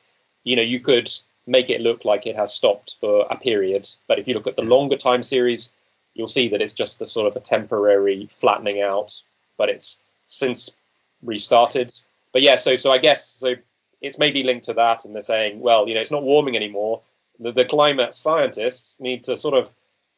you 0.44 0.56
know, 0.56 0.62
you 0.62 0.80
could 0.80 1.10
make 1.46 1.70
it 1.70 1.82
look 1.82 2.06
like 2.06 2.26
it 2.26 2.36
has 2.36 2.54
stopped 2.54 2.96
for 3.00 3.28
a 3.30 3.38
period. 3.38 3.88
But 4.08 4.20
if 4.20 4.28
you 4.28 4.34
look 4.34 4.48
at 4.48 4.56
the 4.56 4.62
longer 4.62 4.98
time 4.98 5.24
series, 5.24 5.74
you'll 6.14 6.28
see 6.28 6.50
that 6.50 6.62
it's 6.62 6.74
just 6.74 7.02
a 7.02 7.06
sort 7.06 7.28
of 7.28 7.36
a 7.36 7.40
temporary 7.40 8.28
flattening 8.32 8.82
out, 8.82 9.22
but 9.58 9.70
it's 9.70 10.02
since 10.26 10.72
restarted. 11.24 11.94
But 12.34 12.42
yeah, 12.42 12.56
so 12.56 12.76
so 12.76 12.92
I 12.92 12.98
guess 12.98 13.26
so 13.26 13.56
it's 14.02 14.18
maybe 14.18 14.44
linked 14.44 14.66
to 14.66 14.74
that, 14.74 15.06
and 15.06 15.14
they're 15.14 15.22
saying, 15.22 15.60
well, 15.60 15.88
you 15.88 15.94
know, 15.94 16.02
it's 16.02 16.12
not 16.12 16.24
warming 16.24 16.56
anymore. 16.56 17.02
The, 17.40 17.52
the 17.52 17.66
climate 17.66 18.16
scientists 18.16 19.00
need 19.00 19.26
to 19.26 19.38
sort 19.38 19.56
of, 19.56 19.70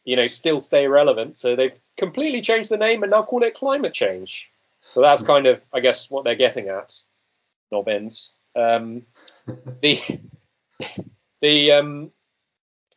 you 0.03 0.15
know, 0.15 0.27
still 0.27 0.59
stay 0.59 0.87
relevant. 0.87 1.37
So 1.37 1.55
they've 1.55 1.79
completely 1.97 2.41
changed 2.41 2.69
the 2.69 2.77
name 2.77 3.03
and 3.03 3.11
now 3.11 3.23
call 3.23 3.43
it 3.43 3.53
climate 3.53 3.93
change. 3.93 4.51
So 4.93 5.01
that's 5.01 5.23
kind 5.23 5.47
of, 5.47 5.61
I 5.73 5.79
guess, 5.79 6.09
what 6.09 6.23
they're 6.23 6.35
getting 6.35 6.69
at. 6.69 6.95
Nobbins. 7.71 8.35
Um, 8.55 9.03
the 9.81 9.99
the 11.41 11.71
um, 11.71 12.11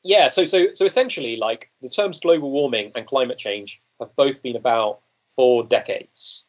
yeah, 0.03 0.29
so 0.29 0.45
so 0.45 0.73
so 0.75 0.85
essentially, 0.85 1.37
like 1.37 1.71
the 1.81 1.89
terms 1.89 2.19
global 2.21 2.51
warming 2.51 2.93
and 2.95 3.07
climate 3.07 3.39
change 3.39 3.81
have 4.01 4.15
both 4.17 4.43
been 4.43 4.57
about 4.57 5.01
for 5.37 5.65
decades. 5.65 6.45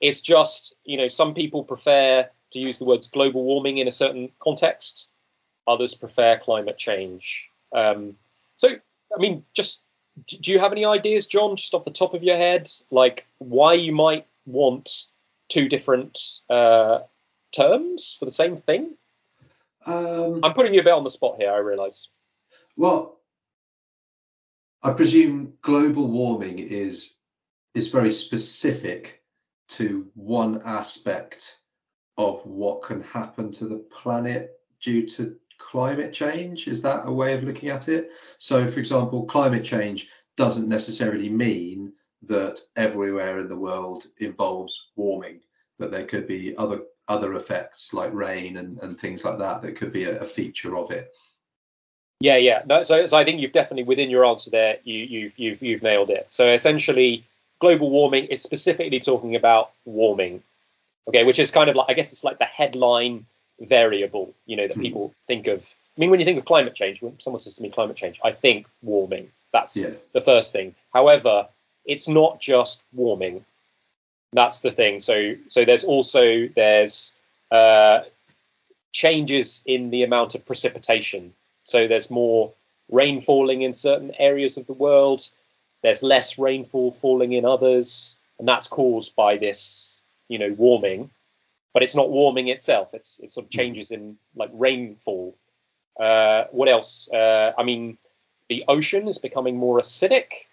It's 0.00 0.20
just 0.20 0.74
you 0.84 0.96
know 0.96 1.08
some 1.08 1.34
people 1.34 1.64
prefer 1.64 2.28
to 2.52 2.58
use 2.58 2.78
the 2.78 2.84
words 2.84 3.08
global 3.08 3.44
warming 3.44 3.78
in 3.78 3.88
a 3.88 3.92
certain 3.92 4.30
context, 4.40 5.08
others 5.66 5.94
prefer 5.94 6.38
climate 6.38 6.78
change. 6.78 7.50
Um, 7.72 8.16
so 8.56 8.68
I 8.68 9.18
mean, 9.18 9.44
just 9.54 9.82
do 10.26 10.52
you 10.52 10.58
have 10.58 10.72
any 10.72 10.84
ideas, 10.84 11.26
John, 11.26 11.56
just 11.56 11.74
off 11.74 11.84
the 11.84 11.90
top 11.90 12.14
of 12.14 12.22
your 12.22 12.36
head, 12.36 12.70
like 12.90 13.26
why 13.38 13.74
you 13.74 13.92
might 13.92 14.26
want 14.46 15.04
two 15.48 15.68
different 15.68 16.18
uh, 16.48 17.00
terms 17.52 18.16
for 18.18 18.24
the 18.24 18.30
same 18.30 18.56
thing? 18.56 18.96
Um, 19.86 20.40
I'm 20.42 20.54
putting 20.54 20.74
you 20.74 20.80
a 20.80 20.84
bit 20.84 20.92
on 20.92 21.04
the 21.04 21.10
spot 21.10 21.36
here, 21.38 21.52
I 21.52 21.58
realise. 21.58 22.08
Well, 22.76 23.20
I 24.82 24.92
presume 24.92 25.54
global 25.62 26.06
warming 26.06 26.58
is 26.58 27.14
is 27.74 27.88
very 27.88 28.10
specific 28.10 29.22
to 29.68 30.08
one 30.14 30.62
aspect 30.64 31.60
of 32.16 32.44
what 32.44 32.82
can 32.82 33.02
happen 33.02 33.52
to 33.52 33.66
the 33.66 33.76
planet 33.76 34.58
due 34.80 35.06
to 35.06 35.36
climate 35.58 36.12
change. 36.12 36.68
Is 36.68 36.80
that 36.82 37.06
a 37.06 37.12
way 37.12 37.34
of 37.34 37.44
looking 37.44 37.68
at 37.68 37.88
it? 37.88 38.10
So, 38.38 38.70
for 38.70 38.78
example, 38.78 39.24
climate 39.26 39.64
change 39.64 40.08
doesn't 40.36 40.68
necessarily 40.68 41.28
mean 41.28 41.92
that 42.22 42.60
everywhere 42.76 43.38
in 43.40 43.48
the 43.48 43.56
world 43.56 44.06
involves 44.18 44.88
warming, 44.96 45.40
that 45.78 45.90
there 45.90 46.06
could 46.06 46.26
be 46.26 46.56
other 46.56 46.82
other 47.08 47.34
effects 47.34 47.94
like 47.94 48.12
rain 48.12 48.58
and, 48.58 48.78
and 48.82 49.00
things 49.00 49.24
like 49.24 49.38
that 49.38 49.62
that 49.62 49.76
could 49.76 49.92
be 49.92 50.04
a, 50.04 50.20
a 50.20 50.26
feature 50.26 50.76
of 50.76 50.90
it. 50.90 51.10
Yeah, 52.20 52.36
yeah. 52.36 52.62
No, 52.66 52.82
so, 52.82 53.06
so 53.06 53.16
I 53.16 53.24
think 53.24 53.40
you've 53.40 53.52
definitely 53.52 53.84
within 53.84 54.10
your 54.10 54.26
answer 54.26 54.50
there, 54.50 54.78
you, 54.84 55.04
you've 55.04 55.38
you've 55.38 55.62
you've 55.62 55.82
nailed 55.82 56.10
it. 56.10 56.26
So 56.28 56.48
essentially, 56.48 57.24
global 57.60 57.90
warming 57.90 58.26
is 58.26 58.42
specifically 58.42 59.00
talking 59.00 59.36
about 59.36 59.70
warming, 59.84 60.42
okay, 61.08 61.24
which 61.24 61.38
is 61.38 61.50
kind 61.50 61.70
of 61.70 61.76
like 61.76 61.86
I 61.88 61.94
guess 61.94 62.12
it's 62.12 62.24
like 62.24 62.38
the 62.38 62.44
headline 62.44 63.26
variable, 63.60 64.34
you 64.46 64.56
know, 64.56 64.66
that 64.66 64.74
hmm. 64.74 64.82
people 64.82 65.14
think 65.26 65.46
of. 65.46 65.74
I 65.96 66.00
mean, 66.00 66.10
when 66.10 66.20
you 66.20 66.26
think 66.26 66.38
of 66.38 66.44
climate 66.44 66.74
change, 66.74 67.02
when 67.02 67.18
someone 67.18 67.40
says 67.40 67.56
to 67.56 67.62
me 67.62 67.70
climate 67.70 67.96
change, 67.96 68.20
I 68.24 68.32
think 68.32 68.66
warming. 68.82 69.30
That's 69.52 69.76
yeah. 69.76 69.90
the 70.12 70.20
first 70.20 70.52
thing. 70.52 70.74
However, 70.92 71.48
it's 71.84 72.06
not 72.06 72.40
just 72.40 72.82
warming. 72.92 73.44
That's 74.32 74.60
the 74.60 74.70
thing. 74.70 75.00
So 75.00 75.34
so 75.48 75.64
there's 75.64 75.84
also 75.84 76.48
there's 76.54 77.14
uh, 77.50 78.02
changes 78.92 79.62
in 79.66 79.90
the 79.90 80.02
amount 80.02 80.34
of 80.34 80.44
precipitation 80.44 81.32
so 81.68 81.86
there's 81.86 82.10
more 82.10 82.54
rain 82.90 83.20
falling 83.20 83.60
in 83.60 83.74
certain 83.74 84.12
areas 84.18 84.56
of 84.56 84.66
the 84.66 84.72
world. 84.72 85.28
There's 85.82 86.02
less 86.02 86.38
rainfall 86.38 86.92
falling 86.92 87.34
in 87.34 87.44
others, 87.44 88.16
and 88.38 88.48
that's 88.48 88.66
caused 88.66 89.14
by 89.14 89.36
this, 89.36 90.00
you 90.28 90.38
know, 90.38 90.54
warming. 90.56 91.10
But 91.74 91.82
it's 91.82 91.94
not 91.94 92.10
warming 92.10 92.48
itself. 92.48 92.94
It's 92.94 93.20
it 93.22 93.30
sort 93.30 93.46
of 93.46 93.50
changes 93.50 93.90
in 93.90 94.16
like 94.34 94.50
rainfall. 94.52 95.36
Uh, 95.98 96.44
what 96.50 96.68
else? 96.68 97.08
Uh, 97.12 97.52
I 97.56 97.62
mean, 97.62 97.98
the 98.48 98.64
ocean 98.68 99.08
is 99.08 99.18
becoming 99.18 99.56
more 99.56 99.78
acidic. 99.78 100.46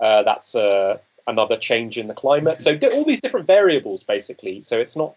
Uh, 0.00 0.22
that's 0.22 0.54
uh, 0.54 0.98
another 1.26 1.56
change 1.56 1.98
in 1.98 2.06
the 2.06 2.14
climate. 2.14 2.60
So 2.62 2.78
all 2.92 3.04
these 3.04 3.20
different 3.20 3.46
variables, 3.46 4.02
basically. 4.02 4.62
So 4.62 4.78
it's 4.78 4.96
not 4.96 5.14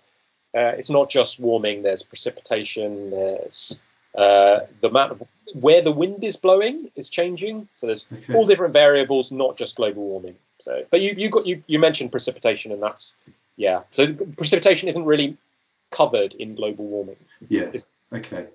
uh, 0.56 0.74
it's 0.78 0.89
not 0.89 1.10
just 1.10 1.39
warming. 1.39 1.84
There's 1.84 2.04
precipitation. 2.04 3.12
There's 3.12 3.80
uh, 4.18 4.62
the 4.82 4.89
amount 4.89 5.14
of 5.14 5.24
where 5.54 5.82
the 5.82 5.91
wind 5.91 6.24
is 6.24 6.36
blowing 6.36 6.91
is 6.95 7.10
changing. 7.10 7.68
So 7.76 7.88
there's 7.88 8.08
okay. 8.12 8.34
all 8.34 8.45
different 8.45 8.74
variables, 8.74 9.32
not 9.32 9.58
just 9.58 9.78
global 9.78 10.04
warming. 10.04 10.36
So, 10.60 10.86
but 10.89 11.02
you 11.02 11.14
you 11.18 11.30
got 11.30 11.45
you 11.47 11.64
you 11.68 11.80
mentioned 11.80 12.12
precipitation, 12.12 12.72
and 12.72 12.84
that's 12.84 13.16
yeah. 13.56 13.82
So 13.91 14.14
precipitation 14.14 14.89
isn't 14.89 15.06
really 15.06 15.38
covered 15.91 16.34
in 16.36 16.56
global 16.56 16.86
warming. 16.86 17.18
Yeah. 17.47 17.70
It's, 17.74 17.88
okay. 18.14 18.47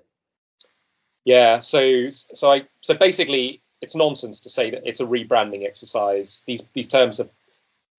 Yeah. 1.25 1.59
So 1.59 2.11
so 2.11 2.51
I 2.51 2.63
so 2.81 2.93
basically 2.93 3.61
it's 3.81 3.95
nonsense 3.95 4.41
to 4.41 4.49
say 4.49 4.71
that 4.71 4.87
it's 4.87 4.99
a 4.99 5.05
rebranding 5.05 5.65
exercise. 5.65 6.43
These 6.47 6.63
these 6.73 6.87
terms 6.87 7.19
are 7.19 7.29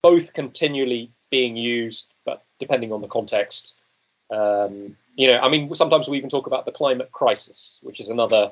both 0.01 0.33
continually 0.33 1.11
being 1.29 1.55
used, 1.55 2.11
but 2.25 2.43
depending 2.59 2.91
on 2.91 3.01
the 3.01 3.07
context. 3.07 3.75
Um, 4.31 4.95
you 5.15 5.27
know, 5.27 5.39
I 5.39 5.49
mean, 5.49 5.73
sometimes 5.75 6.07
we 6.07 6.17
even 6.17 6.29
talk 6.29 6.47
about 6.47 6.65
the 6.65 6.71
climate 6.71 7.11
crisis, 7.11 7.79
which 7.81 7.99
is 7.99 8.09
another 8.09 8.51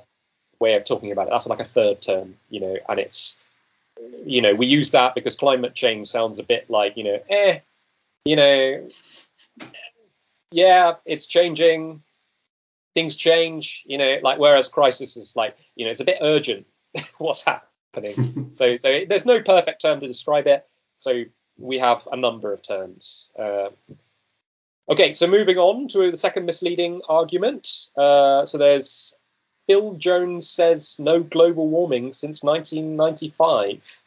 way 0.59 0.73
of 0.75 0.85
talking 0.85 1.11
about 1.11 1.27
it. 1.27 1.29
That's 1.31 1.47
like 1.47 1.59
a 1.59 1.65
third 1.65 2.01
term, 2.01 2.35
you 2.49 2.59
know, 2.59 2.77
and 2.89 2.99
it's, 2.99 3.37
you 4.25 4.41
know, 4.41 4.53
we 4.53 4.67
use 4.67 4.91
that 4.91 5.15
because 5.15 5.35
climate 5.35 5.75
change 5.75 6.07
sounds 6.07 6.39
a 6.39 6.43
bit 6.43 6.69
like, 6.69 6.97
you 6.97 7.03
know, 7.03 7.19
eh, 7.29 7.59
you 8.25 8.35
know, 8.35 8.87
yeah, 10.51 10.95
it's 11.05 11.27
changing. 11.27 12.01
Things 12.95 13.15
change, 13.15 13.83
you 13.85 13.97
know, 13.97 14.17
like 14.23 14.39
whereas 14.39 14.67
crisis 14.67 15.17
is 15.17 15.35
like, 15.35 15.55
you 15.75 15.85
know, 15.85 15.91
it's 15.91 15.99
a 15.99 16.05
bit 16.05 16.17
urgent 16.21 16.65
what's 17.19 17.43
happening. 17.43 18.49
so, 18.53 18.77
so 18.77 19.01
there's 19.07 19.25
no 19.25 19.41
perfect 19.41 19.81
term 19.81 19.99
to 19.99 20.07
describe 20.07 20.47
it. 20.47 20.65
So 20.97 21.23
we 21.57 21.77
have 21.79 22.07
a 22.11 22.17
number 22.17 22.51
of 22.53 22.61
terms. 22.63 23.29
Uh, 23.37 23.69
okay, 24.89 25.13
so 25.13 25.27
moving 25.27 25.57
on 25.57 25.87
to 25.89 26.09
the 26.09 26.17
second 26.17 26.45
misleading 26.45 27.01
argument. 27.07 27.89
Uh, 27.95 28.45
so 28.45 28.57
there's 28.57 29.15
Phil 29.67 29.93
Jones 29.93 30.49
says 30.49 30.97
no 30.99 31.21
global 31.21 31.67
warming 31.67 32.13
since 32.13 32.43
1995. 32.43 34.01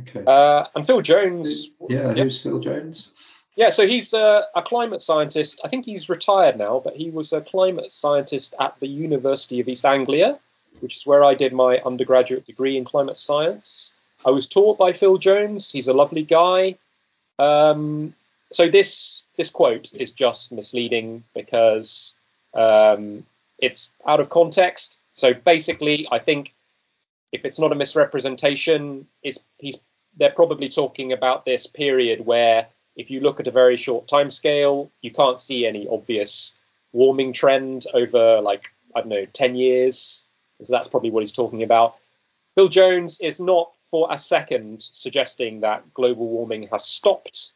Okay. 0.00 0.24
Uh, 0.26 0.66
and 0.74 0.86
Phil 0.86 1.02
Jones. 1.02 1.70
Yeah, 1.88 2.12
who's 2.12 2.40
Phil 2.40 2.60
Jones? 2.60 3.10
Yeah, 3.54 3.70
so 3.70 3.86
he's 3.86 4.14
a, 4.14 4.46
a, 4.54 4.62
climate 4.62 5.02
scientist. 5.02 5.60
I 5.62 5.68
think 5.68 5.84
he's 5.84 6.08
retired 6.08 6.56
now, 6.56 6.80
but 6.82 6.96
he 6.96 7.10
was 7.10 7.32
a 7.34 7.42
climate 7.42 7.92
scientist 7.92 8.54
at 8.58 8.78
the 8.80 8.86
University 8.86 9.60
of 9.60 9.68
East 9.68 9.84
Anglia, 9.84 10.38
which 10.80 10.96
is 10.96 11.06
where 11.06 11.22
I 11.22 11.34
did 11.34 11.52
my 11.52 11.78
undergraduate 11.84 12.46
degree 12.46 12.78
in 12.78 12.84
climate 12.84 13.16
science. 13.16 13.92
I 14.24 14.30
was 14.30 14.46
taught 14.46 14.78
by 14.78 14.94
Phil 14.94 15.18
Jones. 15.18 15.70
He's 15.70 15.88
a 15.88 15.92
lovely 15.92 16.22
guy. 16.22 16.76
Um, 17.38 18.14
so 18.52 18.68
this 18.68 19.22
this 19.36 19.50
quote 19.50 19.92
is 19.94 20.12
just 20.12 20.52
misleading 20.52 21.24
because 21.34 22.14
um, 22.54 23.24
it's 23.58 23.92
out 24.06 24.20
of 24.20 24.30
context. 24.30 25.00
So 25.14 25.34
basically, 25.34 26.06
I 26.10 26.18
think 26.20 26.54
if 27.32 27.44
it's 27.44 27.58
not 27.58 27.72
a 27.72 27.74
misrepresentation, 27.74 29.06
it's 29.22 29.40
he's 29.58 29.78
they're 30.16 30.30
probably 30.30 30.68
talking 30.68 31.12
about 31.12 31.44
this 31.44 31.66
period 31.66 32.24
where 32.24 32.66
if 32.96 33.10
you 33.10 33.20
look 33.20 33.40
at 33.40 33.46
a 33.46 33.52
very 33.52 33.76
short 33.76 34.08
time 34.08 34.30
scale, 34.30 34.90
you 35.00 35.10
can't 35.10 35.40
see 35.40 35.66
any 35.66 35.86
obvious 35.88 36.54
warming 36.92 37.32
trend 37.32 37.86
over 37.94 38.40
like 38.40 38.70
I 38.94 39.00
don't 39.00 39.08
know 39.08 39.24
10 39.24 39.54
years. 39.56 40.26
So 40.62 40.72
that's 40.72 40.88
probably 40.88 41.10
what 41.10 41.20
he's 41.20 41.32
talking 41.32 41.62
about. 41.62 41.96
Phil 42.54 42.68
Jones 42.68 43.20
is 43.20 43.40
not 43.40 43.72
for 43.90 44.08
a 44.10 44.18
second 44.18 44.82
suggesting 44.82 45.60
that 45.60 45.92
global 45.94 46.28
warming 46.28 46.68
has 46.68 46.84
stopped. 46.84 47.52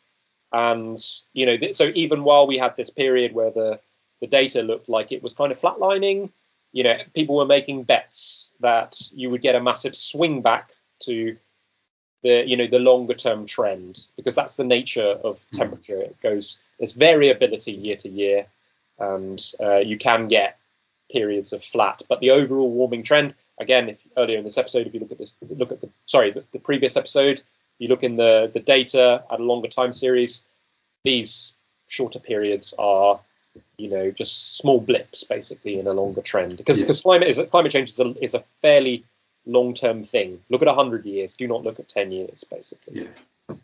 And 0.52 1.04
you 1.32 1.46
know, 1.46 1.72
so 1.72 1.92
even 1.94 2.24
while 2.24 2.46
we 2.46 2.58
had 2.58 2.76
this 2.76 2.90
period 2.90 3.32
where 3.32 3.50
the 3.50 3.80
the 4.20 4.26
data 4.26 4.62
looked 4.62 4.88
like 4.88 5.12
it 5.12 5.22
was 5.22 5.34
kind 5.34 5.52
of 5.52 5.60
flatlining, 5.60 6.30
you 6.72 6.82
know, 6.84 6.96
people 7.14 7.36
were 7.36 7.46
making 7.46 7.82
bets 7.82 8.50
that 8.60 9.00
you 9.12 9.30
would 9.30 9.42
get 9.42 9.54
a 9.54 9.60
massive 9.60 9.94
swing 9.94 10.40
back 10.40 10.72
to 11.00 11.36
the 12.22 12.44
you 12.46 12.56
know 12.56 12.66
the 12.66 12.78
longer 12.78 13.14
term 13.14 13.46
trend 13.46 14.04
because 14.16 14.34
that's 14.34 14.56
the 14.56 14.64
nature 14.64 15.18
of 15.24 15.38
hmm. 15.50 15.56
temperature. 15.56 16.00
It 16.00 16.20
goes 16.22 16.58
there's 16.78 16.92
variability 16.92 17.72
year 17.72 17.96
to 17.96 18.08
year, 18.08 18.46
and 18.98 19.44
uh, 19.60 19.78
you 19.78 19.98
can 19.98 20.28
get 20.28 20.58
periods 21.10 21.52
of 21.52 21.62
flat, 21.62 22.02
but 22.08 22.18
the 22.20 22.30
overall 22.30 22.70
warming 22.70 23.04
trend 23.04 23.34
again, 23.58 23.88
if 23.88 23.98
earlier 24.16 24.38
in 24.38 24.44
this 24.44 24.58
episode, 24.58 24.86
if 24.86 24.94
you 24.94 25.00
look 25.00 25.12
at 25.12 25.18
this, 25.18 25.36
look 25.48 25.72
at 25.72 25.80
the 25.80 25.88
sorry 26.06 26.30
the, 26.30 26.44
the 26.52 26.58
previous 26.58 26.96
episode, 26.96 27.42
you 27.78 27.88
look 27.88 28.02
in 28.02 28.16
the 28.16 28.50
the 28.52 28.60
data 28.60 29.24
at 29.30 29.40
a 29.40 29.42
longer 29.42 29.68
time 29.68 29.92
series, 29.92 30.46
these 31.04 31.54
shorter 31.88 32.18
periods 32.18 32.74
are 32.78 33.20
you 33.78 33.88
know 33.88 34.10
just 34.10 34.56
small 34.58 34.80
blips 34.80 35.24
basically 35.24 35.78
in 35.78 35.86
a 35.86 35.92
longer 35.92 36.20
trend 36.20 36.56
because 36.56 36.80
because 36.80 36.98
yeah. 36.98 37.02
climate 37.02 37.28
is 37.28 37.40
climate 37.50 37.72
change 37.72 37.90
is 37.90 38.00
a, 38.00 38.14
is 38.22 38.34
a 38.34 38.44
fairly 38.60 39.04
long 39.46 39.74
term 39.74 40.04
thing. 40.04 40.40
Look 40.50 40.62
at 40.62 40.68
100 40.68 41.04
years. 41.06 41.34
Do 41.34 41.46
not 41.48 41.62
look 41.62 41.78
at 41.78 41.88
10 41.88 42.10
years, 42.10 42.44
basically. 42.44 43.02
Yeah. 43.02 43.56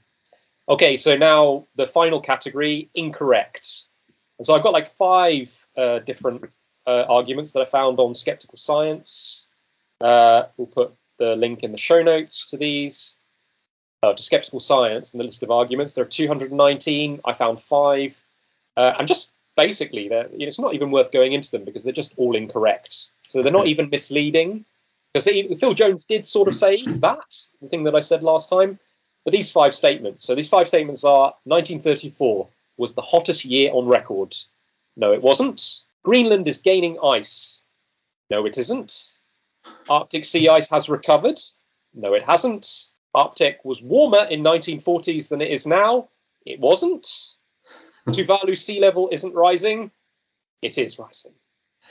Okay, 0.69 0.97
so 0.97 1.17
now 1.17 1.67
the 1.77 1.87
final 1.87 2.21
category, 2.21 2.89
incorrect. 2.95 3.87
And 4.39 4.47
so 4.47 4.55
I've 4.55 4.63
got 4.63 4.73
like 4.73 4.87
five 4.87 5.67
uh, 5.77 5.99
different 5.99 6.47
uh, 6.87 7.05
arguments 7.09 7.53
that 7.53 7.61
I 7.61 7.65
found 7.65 7.99
on 7.99 8.15
Skeptical 8.15 8.59
Science. 8.59 9.49
Uh, 10.01 10.45
we'll 10.57 10.67
put 10.67 10.95
the 11.19 11.37
link 11.37 11.63
in 11.63 11.73
the 11.73 11.79
show 11.79 12.03
notes 12.03 12.51
to 12.51 12.57
these. 12.57 13.19
Uh, 14.05 14.13
to 14.13 14.23
Skeptical 14.23 14.59
Science 14.59 15.15
and 15.15 15.21
the 15.21 15.25
list 15.25 15.45
of 15.45 15.53
arguments. 15.53 15.95
There 15.95 16.05
are 16.05 16.09
219. 16.09 17.21
I 17.25 17.33
found 17.35 17.61
five. 17.61 18.21
Uh, 18.77 18.95
and 18.99 19.07
just 19.07 19.31
basically, 19.57 20.05
you 20.05 20.11
know, 20.11 20.29
it's 20.33 20.59
not 20.59 20.75
even 20.75 20.91
worth 20.91 21.13
going 21.13 21.33
into 21.33 21.51
them 21.53 21.65
because 21.65 21.85
they're 21.85 21.93
just 21.93 22.15
all 22.17 22.35
incorrect. 22.35 23.11
So 23.29 23.43
they're 23.43 23.53
not 23.53 23.69
even 23.69 23.91
misleading. 23.91 24.65
Because 25.13 25.61
Phil 25.61 25.75
Jones 25.75 26.05
did 26.07 26.25
sort 26.25 26.49
of 26.49 26.57
say 26.57 26.85
that, 26.87 27.37
the 27.61 27.69
thing 27.69 27.85
that 27.85 27.95
I 27.95 28.01
said 28.01 28.23
last 28.23 28.49
time. 28.49 28.79
But 29.25 29.33
these 29.33 29.51
five 29.51 29.75
statements. 29.75 30.25
So 30.25 30.35
these 30.35 30.49
five 30.49 30.67
statements 30.67 31.05
are 31.05 31.35
1934 31.45 32.49
was 32.77 32.95
the 32.95 33.03
hottest 33.03 33.45
year 33.45 33.71
on 33.73 33.87
record. 33.87 34.37
No, 34.97 35.13
it 35.13 35.23
wasn't. 35.23 35.83
Greenland 36.03 36.49
is 36.49 36.59
gaining 36.59 36.99
ice. 37.05 37.65
No, 38.31 38.45
it 38.47 38.59
isn't. 38.59 39.15
Arctic 39.89 40.25
sea 40.25 40.49
ice 40.49 40.69
has 40.71 40.89
recovered. 40.89 41.39
No, 41.95 42.15
it 42.15 42.25
hasn't. 42.25 42.89
Arctic 43.15 43.61
was 43.65 43.83
warmer 43.83 44.25
in 44.31 44.43
1940s 44.43 45.29
than 45.29 45.41
it 45.41 45.51
is 45.51 45.67
now. 45.67 46.09
It 46.45 46.59
wasn't. 46.59 47.07
Tuvalu 48.09 48.59
sea 48.59 48.81
level 48.81 49.09
isn't 49.13 49.35
rising. 49.35 49.91
It 50.63 50.79
is 50.79 50.99
rising. 50.99 51.35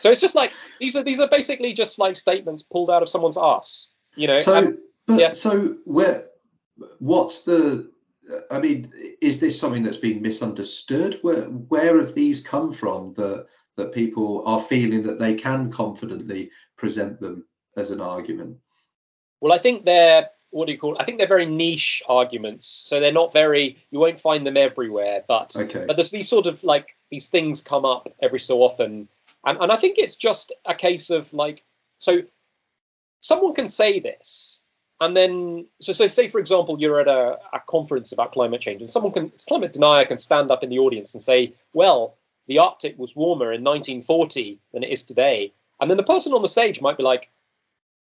So 0.02 0.10
it's 0.10 0.22
just 0.22 0.36
like 0.36 0.52
these 0.80 0.96
are 0.96 1.04
these 1.04 1.20
are 1.20 1.30
basically 1.30 1.74
just 1.74 2.00
like 2.00 2.16
statements 2.16 2.64
pulled 2.64 2.90
out 2.90 3.04
of 3.04 3.10
someone's 3.10 3.38
ass, 3.38 3.92
you 4.16 4.28
know. 4.28 4.38
So, 4.38 4.56
and, 4.56 4.78
but, 5.06 5.20
yeah. 5.20 5.32
so 5.32 5.78
where, 5.86 6.26
what's 7.00 7.44
the? 7.44 7.92
I 8.50 8.60
mean, 8.60 8.92
is 9.22 9.40
this 9.40 9.60
something 9.60 9.84
that's 9.84 9.98
been 9.98 10.22
misunderstood? 10.22 11.20
Where 11.22 11.44
where 11.44 12.00
have 12.00 12.16
these 12.16 12.42
come 12.42 12.74
from 12.74 13.14
that 13.14 13.46
that 13.78 13.94
people 13.94 14.44
are 14.46 14.60
feeling 14.60 15.04
that 15.04 15.20
they 15.20 15.36
can 15.36 15.72
confidently 15.72 16.50
present 16.78 17.20
them 17.20 17.46
as 17.78 17.92
an 17.92 18.02
argument? 18.02 18.58
Well, 19.40 19.54
I 19.54 19.60
think 19.60 19.86
they're 19.86 20.30
what 20.52 20.66
do 20.66 20.74
you 20.74 20.80
call? 20.80 20.96
It? 20.96 21.02
I 21.02 21.06
think 21.06 21.18
they're 21.18 21.28
very 21.28 21.46
niche 21.46 22.04
arguments, 22.08 22.68
so 22.68 23.00
they're 23.00 23.12
not 23.12 23.34
very. 23.34 23.78
You 23.90 24.00
won't 24.00 24.20
find 24.20 24.46
them 24.46 24.58
everywhere, 24.58 25.24
but 25.28 25.56
okay. 25.56 25.86
but 25.88 25.96
there's 25.96 26.12
these 26.12 26.28
sort 26.28 26.46
of 26.46 26.64
like 26.64 26.98
these 27.10 27.28
things 27.28 27.62
come 27.62 27.86
up 27.86 28.10
every 28.22 28.40
so 28.40 28.62
often 28.62 29.08
and, 29.46 29.58
and 29.60 29.72
I 29.72 29.78
think 29.78 29.98
it's 29.98 30.16
just 30.16 30.54
a 30.66 30.76
case 30.76 31.10
of 31.10 31.34
like, 31.34 31.64
so 31.98 32.22
someone 33.22 33.54
can 33.54 33.68
say 33.68 34.00
this, 34.00 34.62
and 35.00 35.18
then, 35.18 35.66
so, 35.82 35.94
so 35.94 36.08
say, 36.08 36.28
for 36.28 36.40
example, 36.40 36.80
you're 36.80 37.00
at 37.00 37.08
a, 37.08 37.40
a 37.54 37.60
conference 37.68 38.12
about 38.12 38.34
climate 38.34 38.62
change, 38.62 38.82
and 38.82 38.90
someone 38.90 39.12
can, 39.12 39.32
climate 39.48 39.74
denier 39.74 40.06
can 40.06 40.18
stand 40.18 40.52
up 40.52 40.64
in 40.64 40.70
the 40.70 40.78
audience 40.78 41.14
and 41.16 41.24
say, 41.24 41.56
well, 41.74 42.18
the 42.48 42.60
Arctic 42.60 43.00
was 43.00 43.16
warmer 43.16 43.52
in 43.52 43.64
1940 43.64 44.60
than 44.74 44.84
it 44.84 44.92
is 44.92 45.04
today. 45.04 45.54
And 45.80 45.90
then 45.90 45.98
the 45.98 46.04
person 46.04 46.34
on 46.34 46.44
the 46.44 46.48
stage 46.48 46.82
might 46.82 46.98
be 46.98 47.04
like, 47.04 47.32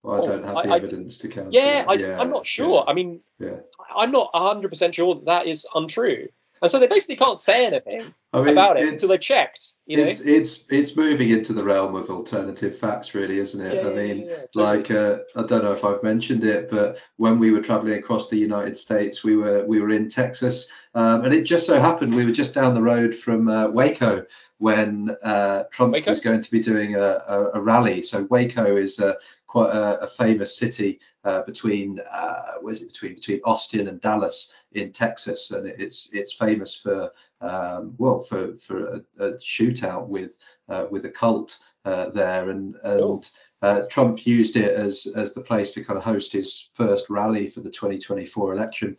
well, 0.05 0.23
I 0.23 0.27
don't 0.27 0.45
oh, 0.45 0.47
have 0.47 0.65
the 0.65 0.73
I, 0.73 0.77
evidence 0.77 1.19
to 1.19 1.29
counter. 1.29 1.51
Yeah, 1.53 1.85
I, 1.89 1.95
am 1.95 2.31
not 2.31 2.47
sure. 2.47 2.85
Yeah, 2.85 2.91
I 2.91 2.95
mean, 2.95 3.21
yeah. 3.41 3.57
I'm 3.95 4.13
not 4.13 4.33
100% 4.33 4.95
sure 4.95 5.17
that 5.17 5.25
that 5.25 5.47
is 5.47 5.67
untrue. 5.75 6.29
And 6.63 6.71
so 6.71 6.79
they 6.79 6.87
basically 6.87 7.17
can't 7.17 7.41
say 7.41 7.67
anything 7.67 8.15
I 8.37 8.43
mean, 8.43 8.53
about 8.53 8.79
it 8.79 8.89
until 8.89 9.09
they've 9.09 9.21
checked. 9.21 9.75
You 9.87 9.99
know? 9.99 10.05
It's 10.05 10.21
it's 10.21 10.65
it's 10.69 10.97
moving 10.97 11.31
into 11.31 11.53
the 11.53 11.63
realm 11.63 11.95
of 11.95 12.11
alternative 12.11 12.77
facts, 12.77 13.15
really, 13.15 13.39
isn't 13.39 13.65
it? 13.65 13.83
Yeah, 13.83 13.91
I 13.91 13.95
mean, 13.95 14.19
yeah, 14.19 14.35
totally. 14.53 14.65
like 14.65 14.91
uh, 14.91 15.19
I 15.37 15.43
don't 15.45 15.65
know 15.65 15.73
if 15.73 15.85
I've 15.85 16.03
mentioned 16.03 16.45
it, 16.45 16.71
but 16.71 16.99
when 17.17 17.39
we 17.39 17.51
were 17.51 17.61
traveling 17.61 17.99
across 17.99 18.29
the 18.29 18.37
United 18.37 18.77
States, 18.77 19.23
we 19.23 19.37
were 19.37 19.65
we 19.65 19.81
were 19.81 19.91
in 19.91 20.09
Texas, 20.09 20.71
um, 20.95 21.25
and 21.25 21.33
it 21.33 21.43
just 21.43 21.67
so 21.67 21.81
happened 21.81 22.15
we 22.15 22.27
were 22.27 22.33
just 22.33 22.55
down 22.55 22.75
the 22.75 22.83
road 22.83 23.15
from 23.15 23.49
uh, 23.49 23.69
Waco 23.69 24.27
when 24.59 25.15
uh, 25.23 25.65
Trump 25.71 25.93
Waco? 25.93 26.11
was 26.11 26.21
going 26.21 26.41
to 26.41 26.51
be 26.51 26.61
doing 26.61 26.95
a, 26.95 27.23
a, 27.27 27.51
a 27.55 27.61
rally. 27.61 28.03
So 28.03 28.25
Waco 28.25 28.77
is 28.77 28.99
a, 28.99 29.17
quite 29.47 29.71
a, 29.71 30.01
a 30.01 30.09
famous 30.09 30.57
city 30.57 31.01
uh, 31.25 31.43
between 31.43 32.01
uh, 32.11 32.53
where's 32.61 32.83
it 32.83 32.89
between 32.89 33.15
between 33.15 33.41
Austin 33.45 33.89
and 33.89 34.01
Dallas 34.01 34.55
in 34.73 34.93
Texas, 34.93 35.51
and 35.51 35.67
it's 35.67 36.11
it's 36.13 36.33
famous 36.33 36.75
for 36.75 37.11
um, 37.41 37.95
well 37.99 38.23
for 38.23 38.57
for 38.59 38.87
a, 38.87 39.01
a 39.19 39.33
shootout 39.35 40.09
with 40.09 40.37
uh, 40.69 40.87
with 40.91 41.05
a 41.05 41.11
cult 41.11 41.59
uh, 41.85 42.11
there, 42.11 42.51
and 42.51 42.77
and 42.83 43.31
uh, 43.63 43.83
Trump 43.91 44.27
used 44.27 44.57
it 44.57 44.73
as 44.73 45.07
as 45.17 45.35
the 45.35 45.41
place 45.41 45.73
to 45.73 45.85
kind 45.85 45.99
of 45.99 46.05
host 46.05 46.33
his 46.33 46.69
first 46.75 47.11
rally 47.11 47.51
for 47.51 47.61
the 47.61 47.71
2024 47.71 48.53
election. 48.53 48.97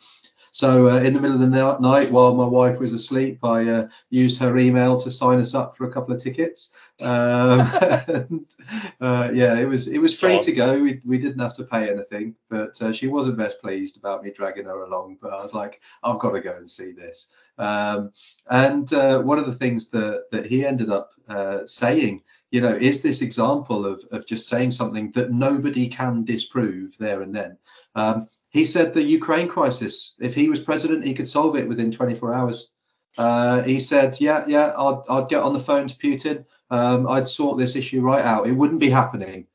So 0.51 0.89
uh, 0.89 1.01
in 1.01 1.13
the 1.13 1.21
middle 1.21 1.35
of 1.35 1.51
the 1.51 1.79
night, 1.79 2.09
while 2.09 2.33
my 2.33 2.45
wife 2.45 2.79
was 2.79 2.91
asleep, 2.91 3.37
I 3.43 3.69
uh, 3.69 3.89
used 4.09 4.39
her 4.39 4.57
email 4.57 4.99
to 4.99 5.11
sign 5.11 5.39
us 5.39 5.53
up 5.53 5.75
for 5.77 5.87
a 5.87 5.91
couple 5.91 6.15
of 6.15 6.19
tickets. 6.19 6.75
Um, 6.99 7.59
and, 8.07 8.55
uh, 8.99 9.29
yeah, 9.33 9.59
it 9.59 9.67
was 9.67 9.87
it 9.87 9.99
was 9.99 10.17
free 10.17 10.39
to 10.39 10.51
go. 10.51 10.81
We, 10.81 10.99
we 11.05 11.19
didn't 11.19 11.39
have 11.39 11.53
to 11.57 11.63
pay 11.63 11.91
anything, 11.91 12.35
but 12.49 12.81
uh, 12.81 12.91
she 12.91 13.07
wasn't 13.07 13.37
best 13.37 13.61
pleased 13.61 13.97
about 13.97 14.23
me 14.23 14.31
dragging 14.31 14.65
her 14.65 14.81
along. 14.81 15.17
But 15.21 15.33
I 15.33 15.43
was 15.43 15.53
like, 15.53 15.79
I've 16.01 16.17
got 16.17 16.31
to 16.31 16.41
go 16.41 16.55
and 16.55 16.67
see 16.67 16.91
this. 16.91 17.29
Um, 17.57 18.11
and 18.49 18.91
uh, 18.93 19.21
one 19.21 19.39
of 19.39 19.45
the 19.45 19.55
things 19.55 19.89
that 19.91 20.25
that 20.31 20.45
he 20.45 20.65
ended 20.65 20.89
up 20.89 21.11
uh, 21.27 21.65
saying, 21.65 22.21
you 22.51 22.61
know, 22.61 22.71
is 22.71 23.01
this 23.01 23.21
example 23.21 23.85
of 23.85 24.03
of 24.11 24.25
just 24.25 24.47
saying 24.47 24.71
something 24.71 25.11
that 25.11 25.31
nobody 25.31 25.87
can 25.87 26.23
disprove 26.23 26.97
there 26.97 27.21
and 27.21 27.33
then. 27.33 27.57
Um, 27.95 28.27
he 28.49 28.63
said 28.63 28.93
the 28.93 29.03
Ukraine 29.03 29.47
crisis, 29.47 30.15
if 30.19 30.33
he 30.33 30.49
was 30.49 30.59
president, 30.59 31.05
he 31.05 31.13
could 31.13 31.27
solve 31.27 31.57
it 31.57 31.67
within 31.67 31.91
24 31.91 32.33
hours. 32.33 32.69
Uh, 33.17 33.61
he 33.63 33.79
said, 33.79 34.19
"Yeah, 34.21 34.45
yeah, 34.47 34.73
I'd, 34.77 35.01
I'd 35.09 35.29
get 35.29 35.41
on 35.41 35.53
the 35.53 35.59
phone 35.59 35.87
to 35.87 35.95
Putin. 35.95 36.45
Um, 36.69 37.07
I'd 37.07 37.27
sort 37.27 37.57
this 37.57 37.75
issue 37.75 38.01
right 38.01 38.23
out. 38.23 38.47
It 38.47 38.53
wouldn't 38.53 38.79
be 38.79 38.89
happening 38.89 39.47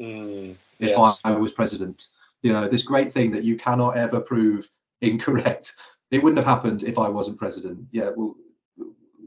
Mm, 0.00 0.54
if 0.78 0.90
yes. 0.90 1.20
I, 1.24 1.32
I 1.32 1.36
was 1.36 1.52
president. 1.52 2.08
You 2.42 2.52
know, 2.52 2.68
this 2.68 2.82
great 2.82 3.10
thing 3.10 3.32
that 3.32 3.44
you 3.44 3.56
cannot 3.56 3.96
ever 3.96 4.20
prove 4.20 4.68
incorrect. 5.00 5.74
It 6.10 6.22
wouldn't 6.22 6.38
have 6.44 6.46
happened 6.56 6.82
if 6.82 6.98
I 6.98 7.08
wasn't 7.08 7.38
president. 7.38 7.86
Yeah, 7.92 8.10
well, 8.16 8.34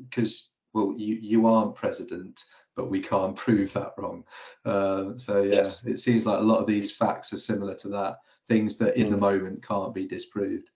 because 0.10 0.50
well, 0.74 0.94
you 0.98 1.16
you 1.22 1.46
aren't 1.46 1.76
president, 1.76 2.44
but 2.76 2.90
we 2.90 3.00
can't 3.00 3.36
prove 3.46 3.72
that 3.74 3.94
wrong. 3.98 4.24
Um, 4.66 5.18
so 5.18 5.42
yeah, 5.42 5.56
Yes. 5.56 5.82
it 5.86 5.98
seems 6.00 6.26
like 6.26 6.40
a 6.40 6.44
lot 6.44 6.60
of 6.60 6.68
these 6.68 6.92
facts 6.92 7.34
are 7.34 7.38
similar 7.38 7.76
to 7.76 7.90
that. 7.90 8.18
Things 8.48 8.78
that 8.78 8.98
in 8.98 9.10
the 9.10 9.18
Mm. 9.18 9.22
moment 9.22 9.68
can't 9.68 9.94
be 9.94 10.08
disproved. 10.08 10.70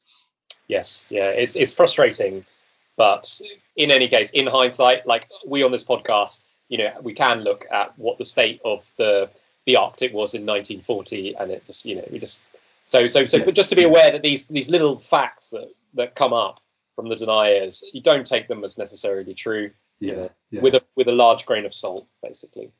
Yes, 0.67 1.07
yeah, 1.09 1.29
it's 1.29 1.55
it's 1.55 1.73
frustrating, 1.73 2.45
but 2.97 3.39
in 3.75 3.91
any 3.91 4.07
case, 4.07 4.31
in 4.31 4.47
hindsight, 4.47 5.05
like 5.05 5.27
we 5.45 5.63
on 5.63 5.71
this 5.71 5.83
podcast, 5.83 6.43
you 6.69 6.77
know, 6.77 6.91
we 7.01 7.13
can 7.13 7.41
look 7.41 7.65
at 7.71 7.97
what 7.97 8.17
the 8.17 8.25
state 8.25 8.61
of 8.65 8.89
the 8.97 9.29
the 9.65 9.75
Arctic 9.75 10.13
was 10.13 10.33
in 10.35 10.45
1940, 10.45 11.35
and 11.35 11.51
it 11.51 11.65
just, 11.65 11.85
you 11.85 11.95
know, 11.95 12.07
we 12.11 12.19
just 12.19 12.43
so 12.87 13.07
so 13.07 13.25
so, 13.25 13.37
Yeah, 13.37 13.45
but 13.45 13.55
just 13.55 13.69
to 13.71 13.75
be 13.75 13.83
aware 13.83 14.11
that 14.11 14.21
these 14.21 14.47
these 14.47 14.69
little 14.69 14.99
facts 14.99 15.49
that 15.51 15.69
that 15.95 16.15
come 16.15 16.33
up 16.33 16.59
from 16.95 17.09
the 17.09 17.15
deniers, 17.15 17.83
you 17.93 18.01
don't 18.01 18.25
take 18.25 18.47
them 18.47 18.63
as 18.63 18.77
necessarily 18.77 19.33
true 19.33 19.71
Yeah, 19.99 20.29
yeah. 20.51 20.61
with 20.61 20.75
a 20.75 20.83
with 20.95 21.07
a 21.07 21.11
large 21.11 21.45
grain 21.45 21.65
of 21.65 21.73
salt, 21.73 22.07
basically. 22.23 22.71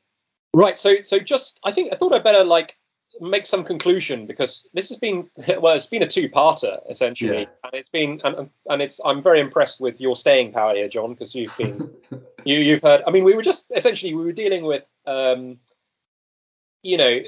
Right. 0.54 0.78
So 0.78 1.02
so 1.02 1.18
just 1.18 1.60
I 1.64 1.72
think 1.72 1.92
I 1.92 1.96
thought 1.96 2.14
I 2.14 2.18
better 2.18 2.44
like 2.44 2.78
make 3.20 3.46
some 3.46 3.64
conclusion 3.64 4.26
because 4.26 4.68
this 4.74 4.88
has 4.90 4.98
been 4.98 5.28
well 5.60 5.74
it's 5.74 5.86
been 5.86 6.02
a 6.02 6.06
two-parter 6.06 6.78
essentially 6.90 7.40
Yeah. 7.42 7.46
and 7.64 7.72
it's 7.74 7.88
been 7.88 8.20
and, 8.24 8.50
and 8.68 8.82
it's 8.82 9.00
I'm 9.04 9.22
very 9.22 9.40
impressed 9.40 9.80
with 9.80 10.00
your 10.00 10.16
staying 10.16 10.52
power 10.52 10.74
here 10.74 10.88
John 10.88 11.14
because 11.14 11.34
you've 11.34 11.56
been 11.56 11.90
you 12.44 12.58
you've 12.58 12.82
heard 12.82 13.02
I 13.06 13.10
mean 13.10 13.24
we 13.24 13.34
were 13.34 13.42
just 13.42 13.70
essentially 13.74 14.14
we 14.14 14.24
were 14.24 14.32
dealing 14.32 14.64
with 14.64 14.88
um 15.06 15.58
you 16.82 16.96
know 16.98 17.20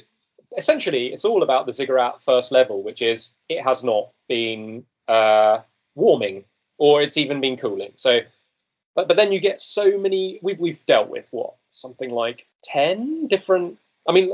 essentially 0.56 1.06
it's 1.12 1.24
all 1.24 1.42
about 1.42 1.66
the 1.66 1.72
ziggurat 1.72 2.22
first 2.22 2.52
level 2.52 2.82
which 2.82 3.00
is 3.02 3.34
it 3.48 3.62
has 3.62 3.82
not 3.84 4.10
been 4.28 4.84
uh 5.06 5.60
warming 5.98 6.44
or 6.78 7.02
it's 7.02 7.16
even 7.16 7.40
been 7.40 7.56
cooling. 7.56 7.92
So 7.96 8.20
but 8.94 9.08
but 9.08 9.16
then 9.16 9.32
you 9.32 9.40
get 9.40 9.60
so 9.60 9.98
many 9.98 10.38
we've 10.42 10.58
we've 10.58 10.84
dealt 10.86 11.08
with 11.08 11.28
what? 11.30 11.54
Something 11.70 12.10
like 12.10 12.46
10 12.64 13.26
different 13.28 13.78
I 14.08 14.12
mean 14.12 14.32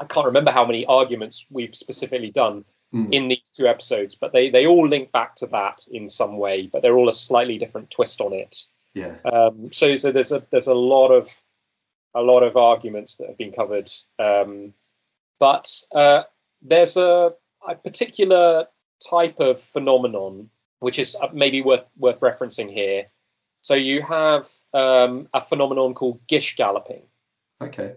I 0.00 0.04
can't 0.04 0.26
remember 0.26 0.50
how 0.50 0.66
many 0.66 0.84
arguments 0.86 1.46
we've 1.50 1.74
specifically 1.74 2.30
done 2.30 2.64
Mm. 2.94 3.10
in 3.10 3.28
these 3.28 3.48
two 3.50 3.66
episodes 3.66 4.14
but 4.14 4.34
they 4.34 4.50
they 4.50 4.66
all 4.66 4.86
link 4.86 5.12
back 5.12 5.34
to 5.36 5.46
that 5.46 5.86
in 5.90 6.10
some 6.10 6.36
way 6.36 6.66
but 6.66 6.82
they're 6.82 6.98
all 6.98 7.08
a 7.08 7.12
slightly 7.14 7.56
different 7.56 7.90
twist 7.90 8.20
on 8.20 8.34
it. 8.34 8.66
Yeah, 8.94 9.14
um, 9.24 9.72
so 9.72 9.96
so 9.96 10.12
there's 10.12 10.30
a 10.30 10.42
there's 10.50 10.66
a 10.66 10.74
lot 10.74 11.08
of 11.08 11.30
a 12.14 12.20
lot 12.20 12.42
of 12.42 12.56
arguments 12.58 13.16
that 13.16 13.28
have 13.28 13.38
been 13.38 13.52
covered, 13.52 13.90
um, 14.18 14.74
but 15.40 15.72
uh, 15.94 16.24
there's 16.60 16.98
a, 16.98 17.32
a 17.66 17.74
particular 17.76 18.66
type 19.08 19.40
of 19.40 19.58
phenomenon 19.58 20.50
which 20.82 20.98
is 20.98 21.16
uh, 21.20 21.28
maybe 21.32 21.62
worth 21.62 21.84
worth 21.96 22.20
referencing 22.20 22.70
here. 22.70 23.06
So 23.60 23.74
you 23.74 24.02
have 24.02 24.50
um, 24.74 25.28
a 25.32 25.42
phenomenon 25.44 25.94
called 25.94 26.26
gish 26.26 26.56
galloping, 26.56 27.02
okay, 27.60 27.94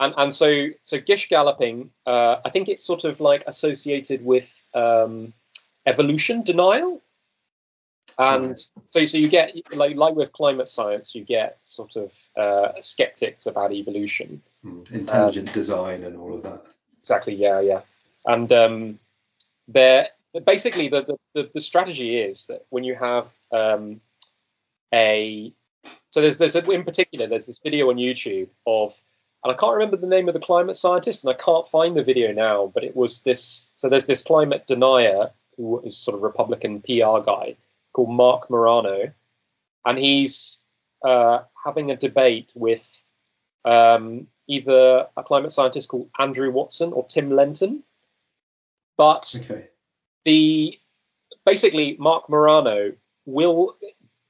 and 0.00 0.14
and 0.16 0.32
so 0.34 0.68
so 0.82 0.98
gish 0.98 1.28
galloping, 1.28 1.90
uh, 2.06 2.36
I 2.44 2.50
think 2.50 2.68
it's 2.68 2.84
sort 2.84 3.04
of 3.04 3.20
like 3.20 3.44
associated 3.46 4.24
with 4.24 4.48
um, 4.74 5.32
evolution 5.86 6.42
denial. 6.42 7.00
And 8.18 8.48
Right. 8.48 8.58
so, 8.88 9.06
so 9.06 9.16
you 9.16 9.28
get 9.28 9.54
like 9.72 9.96
like 9.96 10.14
with 10.14 10.32
climate 10.32 10.68
science, 10.68 11.14
you 11.14 11.24
get 11.24 11.58
sort 11.62 11.96
of 11.96 12.12
uh, 12.36 12.80
skeptics 12.80 13.46
about 13.46 13.72
evolution. 13.72 14.42
Mm. 14.64 14.90
intelligent 14.92 15.52
design 15.52 16.04
and 16.04 16.16
all 16.16 16.34
of 16.34 16.42
that. 16.44 16.62
Exactly, 17.00 17.34
yeah, 17.34 17.60
yeah. 17.60 17.80
And 18.26 18.52
um, 18.52 18.98
there, 19.66 20.08
basically, 20.40 20.88
the, 20.88 21.16
the 21.34 21.50
the 21.52 21.60
strategy 21.60 22.18
is 22.18 22.46
that 22.46 22.64
when 22.70 22.84
you 22.84 22.94
have 22.94 23.32
um, 23.52 24.00
a 24.92 25.52
so 26.10 26.20
there's 26.20 26.38
there's 26.38 26.56
a, 26.56 26.70
in 26.70 26.84
particular 26.84 27.26
there's 27.26 27.46
this 27.46 27.60
video 27.60 27.90
on 27.90 27.96
YouTube 27.96 28.48
of 28.66 29.00
and 29.44 29.52
I 29.52 29.56
can't 29.56 29.72
remember 29.72 29.96
the 29.96 30.06
name 30.06 30.28
of 30.28 30.34
the 30.34 30.40
climate 30.40 30.76
scientist 30.76 31.24
and 31.24 31.34
I 31.34 31.42
can't 31.42 31.66
find 31.66 31.96
the 31.96 32.04
video 32.04 32.32
now, 32.32 32.70
but 32.72 32.84
it 32.84 32.94
was 32.94 33.22
this 33.22 33.66
so 33.76 33.88
there's 33.88 34.06
this 34.06 34.22
climate 34.22 34.66
denier 34.66 35.30
who 35.56 35.80
is 35.80 35.96
sort 35.96 36.16
of 36.16 36.22
Republican 36.22 36.80
PR 36.80 37.20
guy 37.24 37.56
called 37.92 38.10
Marc 38.10 38.48
Morano, 38.50 39.12
and 39.84 39.98
he's 39.98 40.62
uh, 41.04 41.40
having 41.64 41.90
a 41.90 41.96
debate 41.96 42.52
with 42.54 43.02
um, 43.64 44.28
either 44.46 45.06
a 45.16 45.22
climate 45.22 45.52
scientist 45.52 45.88
called 45.88 46.08
Andrew 46.18 46.50
Watson 46.50 46.92
or 46.92 47.06
Tim 47.06 47.30
Lenton. 47.30 47.82
But 48.96 49.40
Okay, 49.44 49.68
the 50.24 50.78
basically 51.44 51.96
Marc 51.98 52.28
Morano 52.28 52.92
will 53.26 53.76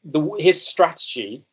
the 0.04 0.20
his 0.38 0.66
strategy 0.66 1.44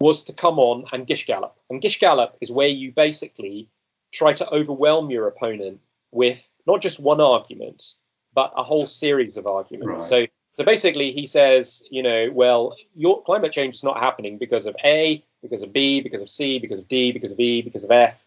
was 0.00 0.24
to 0.24 0.32
come 0.32 0.58
on 0.58 0.84
and 0.92 1.06
gish 1.06 1.26
gallop. 1.26 1.56
And 1.70 1.80
gish 1.80 2.00
gallop 2.00 2.36
is 2.40 2.50
where 2.50 2.68
you 2.68 2.92
basically 2.92 3.68
try 4.12 4.32
to 4.32 4.50
overwhelm 4.50 5.10
your 5.10 5.28
opponent 5.28 5.80
with 6.10 6.48
not 6.66 6.82
just 6.82 6.98
one 6.98 7.20
argument, 7.20 7.94
but 8.34 8.52
a 8.56 8.64
whole 8.64 8.86
series 8.86 9.36
of 9.36 9.46
arguments. 9.46 10.02
Right. 10.02 10.26
So 10.26 10.26
so 10.54 10.64
basically 10.64 11.12
he 11.12 11.26
says, 11.26 11.82
you 11.90 12.02
know, 12.02 12.30
well, 12.32 12.76
your 12.94 13.22
climate 13.22 13.52
change 13.52 13.76
is 13.76 13.84
not 13.84 13.98
happening 13.98 14.38
because 14.38 14.66
of 14.66 14.76
A, 14.84 15.24
because 15.40 15.62
of 15.62 15.72
B, 15.72 16.00
because 16.00 16.22
of 16.22 16.28
C, 16.28 16.58
because 16.58 16.78
of 16.78 16.88
D, 16.88 17.12
because 17.12 17.32
of 17.32 17.40
E, 17.40 17.62
because 17.62 17.84
of 17.84 17.90
F, 17.90 18.24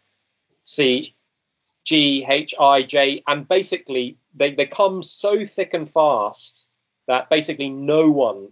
C, 0.63 1.14
G, 1.85 2.25
H, 2.27 2.53
I, 2.59 2.83
J, 2.83 3.23
and 3.27 3.47
basically 3.47 4.17
they, 4.35 4.53
they 4.53 4.65
come 4.65 5.01
so 5.03 5.45
thick 5.45 5.73
and 5.73 5.89
fast 5.89 6.69
that 7.07 7.29
basically 7.29 7.69
no 7.69 8.09
one 8.09 8.49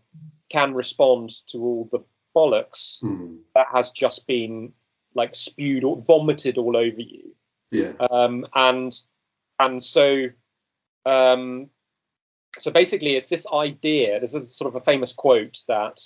can 0.49 0.73
respond 0.73 1.31
to 1.47 1.57
all 1.59 1.89
the 1.91 1.99
bollocks 2.35 3.01
Mm. 3.03 3.39
that 3.55 3.67
has 3.73 3.91
just 3.91 4.25
been 4.27 4.73
like 5.15 5.35
spewed 5.35 5.83
or 5.83 6.01
vomited 6.07 6.57
all 6.57 6.75
over 6.77 7.01
you. 7.01 7.35
yeah, 7.71 7.93
Um, 8.09 8.45
and 8.55 8.95
and 9.59 9.83
so 9.83 10.27
um, 11.05 11.69
so 12.57 12.71
basically 12.71 13.15
it's 13.15 13.27
this 13.29 13.45
idea. 13.51 14.19
This 14.19 14.33
is 14.35 14.55
sort 14.55 14.69
of 14.69 14.75
a 14.81 14.83
famous 14.85 15.11
quote 15.13 15.57
that 15.67 15.99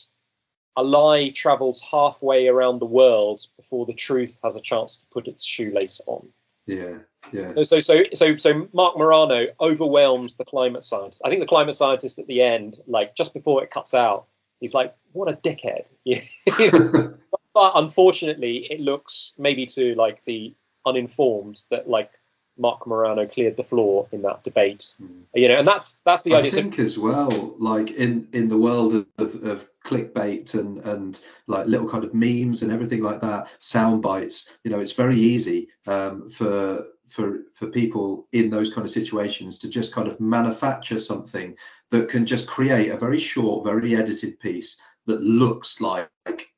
a 0.76 0.84
lie 0.84 1.30
travels 1.30 1.82
halfway 1.82 2.48
around 2.48 2.80
the 2.80 2.86
world 2.86 3.42
before 3.58 3.86
the 3.86 3.94
truth 3.94 4.40
has 4.44 4.56
a 4.56 4.62
chance 4.62 4.98
to 4.98 5.08
put 5.08 5.28
its 5.28 5.44
shoelace 5.44 6.02
on. 6.08 6.28
Yeah, 6.68 7.00
yeah, 7.32 7.54
So, 7.56 7.64
so, 7.64 7.80
so, 7.80 8.04
so, 8.14 8.38
so 8.38 8.68
Marc 8.74 8.98
Morano 8.98 9.48
overwhelms 9.60 10.36
the 10.36 10.46
climate 10.46 10.84
scientist. 10.84 11.22
I 11.26 11.30
think 11.30 11.42
the 11.42 11.48
climate 11.48 11.76
scientist 11.76 12.20
at 12.20 12.28
the 12.28 12.42
end, 12.42 12.80
like 12.88 13.16
just 13.16 13.34
before 13.34 13.64
it 13.64 13.72
cuts 13.72 13.94
out, 13.94 14.28
he's 14.60 14.74
like, 14.74 14.96
"What 15.14 15.30
a 15.30 15.34
dickhead!" 15.34 15.86
but 17.54 17.72
unfortunately, 17.76 18.68
it 18.70 18.80
looks 18.80 19.34
maybe 19.38 19.66
to 19.68 19.96
like 19.96 20.24
the 20.26 20.54
uninformed 20.86 21.60
that 21.70 21.90
like 21.90 22.12
Marc 22.58 22.86
Morano 22.88 23.26
cleared 23.28 23.58
the 23.58 23.64
floor 23.64 24.08
in 24.12 24.22
that 24.24 24.44
debate. 24.44 24.96
Mm. 25.02 25.22
You 25.34 25.48
know, 25.48 25.60
and 25.60 25.68
that's 25.68 26.00
that's 26.06 26.24
the 26.24 26.36
I 26.36 26.40
idea. 26.40 26.52
So- 26.52 26.58
think 26.58 26.80
as 26.80 26.98
well, 26.98 27.56
like 27.58 27.92
in 27.92 28.28
in 28.34 28.48
the 28.48 28.58
world 28.58 28.96
of, 28.96 29.06
of, 29.18 29.44
of 29.44 29.70
clickbait 29.84 30.54
and 30.54 30.80
and 30.80 31.20
like 31.48 31.68
little 31.68 31.90
kind 31.90 32.04
of 32.04 32.14
memes 32.14 32.62
and 32.62 32.72
everything 32.72 33.02
like 33.02 33.22
that, 33.22 33.48
sound 33.60 34.02
bites. 34.02 34.50
You 34.64 34.72
know, 34.72 34.80
it's 34.80 34.94
very 34.94 35.18
easy 35.18 35.70
um, 35.86 36.30
for 36.30 36.86
for 37.08 37.40
for 37.54 37.68
people 37.68 38.28
in 38.34 38.50
those 38.50 38.74
kind 38.74 38.86
of 38.86 38.92
situations 38.92 39.60
to 39.60 39.70
just 39.70 39.94
kind 39.94 40.08
of 40.08 40.20
manufacture 40.20 41.00
something 41.00 41.56
that 41.90 42.10
can 42.10 42.26
just 42.26 42.48
create 42.48 42.92
a 42.92 42.98
very 42.98 43.20
short, 43.20 43.64
very 43.64 43.96
edited 43.96 44.40
piece 44.40 44.80
that 45.06 45.22
looks 45.22 45.80
like 45.80 46.10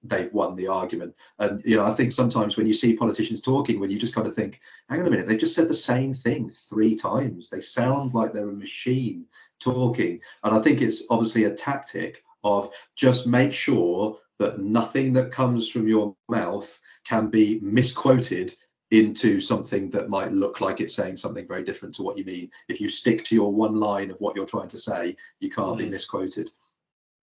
they've 0.03 0.31
won 0.33 0.55
the 0.55 0.67
argument. 0.67 1.15
And 1.39 1.61
you 1.65 1.75
know, 1.75 1.85
I 1.85 1.93
think 1.93 2.11
sometimes 2.11 2.57
when 2.57 2.67
you 2.67 2.73
see 2.73 2.95
politicians 2.95 3.41
talking, 3.41 3.79
when 3.79 3.89
you 3.89 3.99
just 3.99 4.15
kind 4.15 4.27
of 4.27 4.35
think, 4.35 4.59
hang 4.89 5.01
on 5.01 5.07
a 5.07 5.09
minute, 5.09 5.27
they've 5.27 5.39
just 5.39 5.55
said 5.55 5.67
the 5.67 5.73
same 5.73 6.13
thing 6.13 6.49
three 6.49 6.95
times. 6.95 7.49
They 7.49 7.61
sound 7.61 8.13
like 8.13 8.33
they're 8.33 8.49
a 8.49 8.53
machine 8.53 9.25
talking. 9.59 10.21
And 10.43 10.55
I 10.55 10.61
think 10.61 10.81
it's 10.81 11.03
obviously 11.09 11.45
a 11.45 11.53
tactic 11.53 12.23
of 12.43 12.71
just 12.95 13.27
make 13.27 13.53
sure 13.53 14.17
that 14.39 14.59
nothing 14.59 15.11
that 15.13 15.31
comes 15.31 15.67
from 15.67 15.87
your 15.87 16.15
mouth 16.29 16.79
can 17.05 17.27
be 17.27 17.59
misquoted 17.61 18.55
into 18.91 19.39
something 19.39 19.91
that 19.91 20.09
might 20.09 20.31
look 20.31 20.61
like 20.61 20.81
it's 20.81 20.95
saying 20.95 21.15
something 21.15 21.47
very 21.47 21.63
different 21.63 21.93
to 21.93 22.01
what 22.01 22.17
you 22.17 22.25
mean. 22.25 22.49
If 22.69 22.81
you 22.81 22.89
stick 22.89 23.23
to 23.25 23.35
your 23.35 23.53
one 23.53 23.79
line 23.79 24.09
of 24.09 24.17
what 24.19 24.35
you're 24.35 24.45
trying 24.45 24.69
to 24.69 24.77
say, 24.77 25.15
you 25.39 25.51
can't 25.51 25.77
be 25.77 25.85
Mhm. 25.85 25.91
misquoted. 25.91 26.49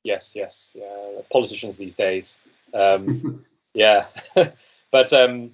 Yes, 0.07 0.33
yes, 0.35 0.77
yeah, 0.79 1.21
politicians 1.31 1.77
these 1.77 1.97
days. 1.97 2.39
Um, 2.73 3.45
Yeah, 3.77 4.07
but 4.91 5.13
um, 5.13 5.51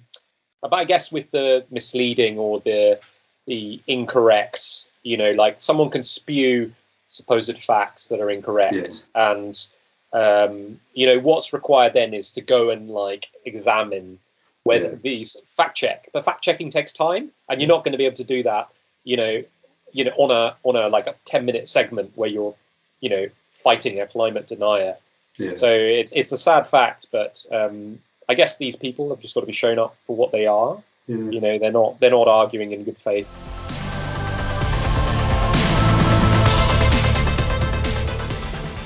but 0.61 0.73
I 0.73 0.85
guess 0.85 1.11
with 1.11 1.29
the 1.31 1.65
misleading 1.69 2.39
or 2.39 2.61
the 2.61 3.01
the 3.47 3.81
incorrect, 3.85 4.85
you 5.03 5.17
know, 5.17 5.31
like 5.31 5.59
someone 5.59 5.89
can 5.89 6.03
spew 6.03 6.71
supposed 7.09 7.59
facts 7.59 8.07
that 8.07 8.21
are 8.21 8.31
incorrect, 8.31 9.07
and 9.13 9.67
um, 10.13 10.79
you 10.93 11.05
know, 11.05 11.19
what's 11.19 11.51
required 11.51 11.91
then 11.93 12.13
is 12.13 12.31
to 12.33 12.41
go 12.41 12.69
and 12.69 12.89
like 12.89 13.27
examine 13.43 14.19
whether 14.63 14.91
Yeah. 14.91 14.95
these 15.03 15.35
fact 15.57 15.75
check. 15.75 16.07
But 16.13 16.23
fact 16.23 16.41
checking 16.41 16.69
takes 16.69 16.93
time, 16.93 17.29
and 17.49 17.59
you're 17.59 17.67
not 17.75 17.83
going 17.83 17.91
to 17.91 17.97
be 17.97 18.05
able 18.05 18.23
to 18.23 18.23
do 18.35 18.43
that, 18.43 18.69
you 19.03 19.17
know, 19.17 19.43
you 19.91 20.05
know, 20.05 20.13
on 20.15 20.31
a 20.31 20.55
on 20.63 20.77
a 20.77 20.87
like 20.87 21.07
a 21.07 21.15
10 21.25 21.43
minute 21.43 21.67
segment 21.67 22.13
where 22.15 22.29
you're, 22.29 22.55
you 23.01 23.09
know, 23.09 23.27
fighting 23.63 23.99
a 23.99 24.07
climate 24.07 24.47
denier. 24.47 24.97
Yeah. 25.37 25.55
So 25.55 25.69
it's 25.69 26.11
it's 26.11 26.31
a 26.31 26.37
sad 26.37 26.67
fact, 26.67 27.07
but 27.11 27.45
um, 27.51 27.99
I 28.29 28.35
guess 28.35 28.57
these 28.57 28.75
people 28.75 29.09
have 29.09 29.21
just 29.21 29.33
got 29.33 29.41
to 29.41 29.47
be 29.47 29.53
shown 29.53 29.79
up 29.79 29.95
for 30.05 30.15
what 30.15 30.31
they 30.31 30.45
are. 30.45 30.77
yeah. 31.07 31.17
You 31.17 31.41
know, 31.41 31.57
they're 31.57 31.71
not 31.71 31.99
they're 31.99 32.11
not 32.11 32.27
arguing 32.27 32.71
in 32.71 32.83
good 32.83 32.97
faith. 32.97 33.31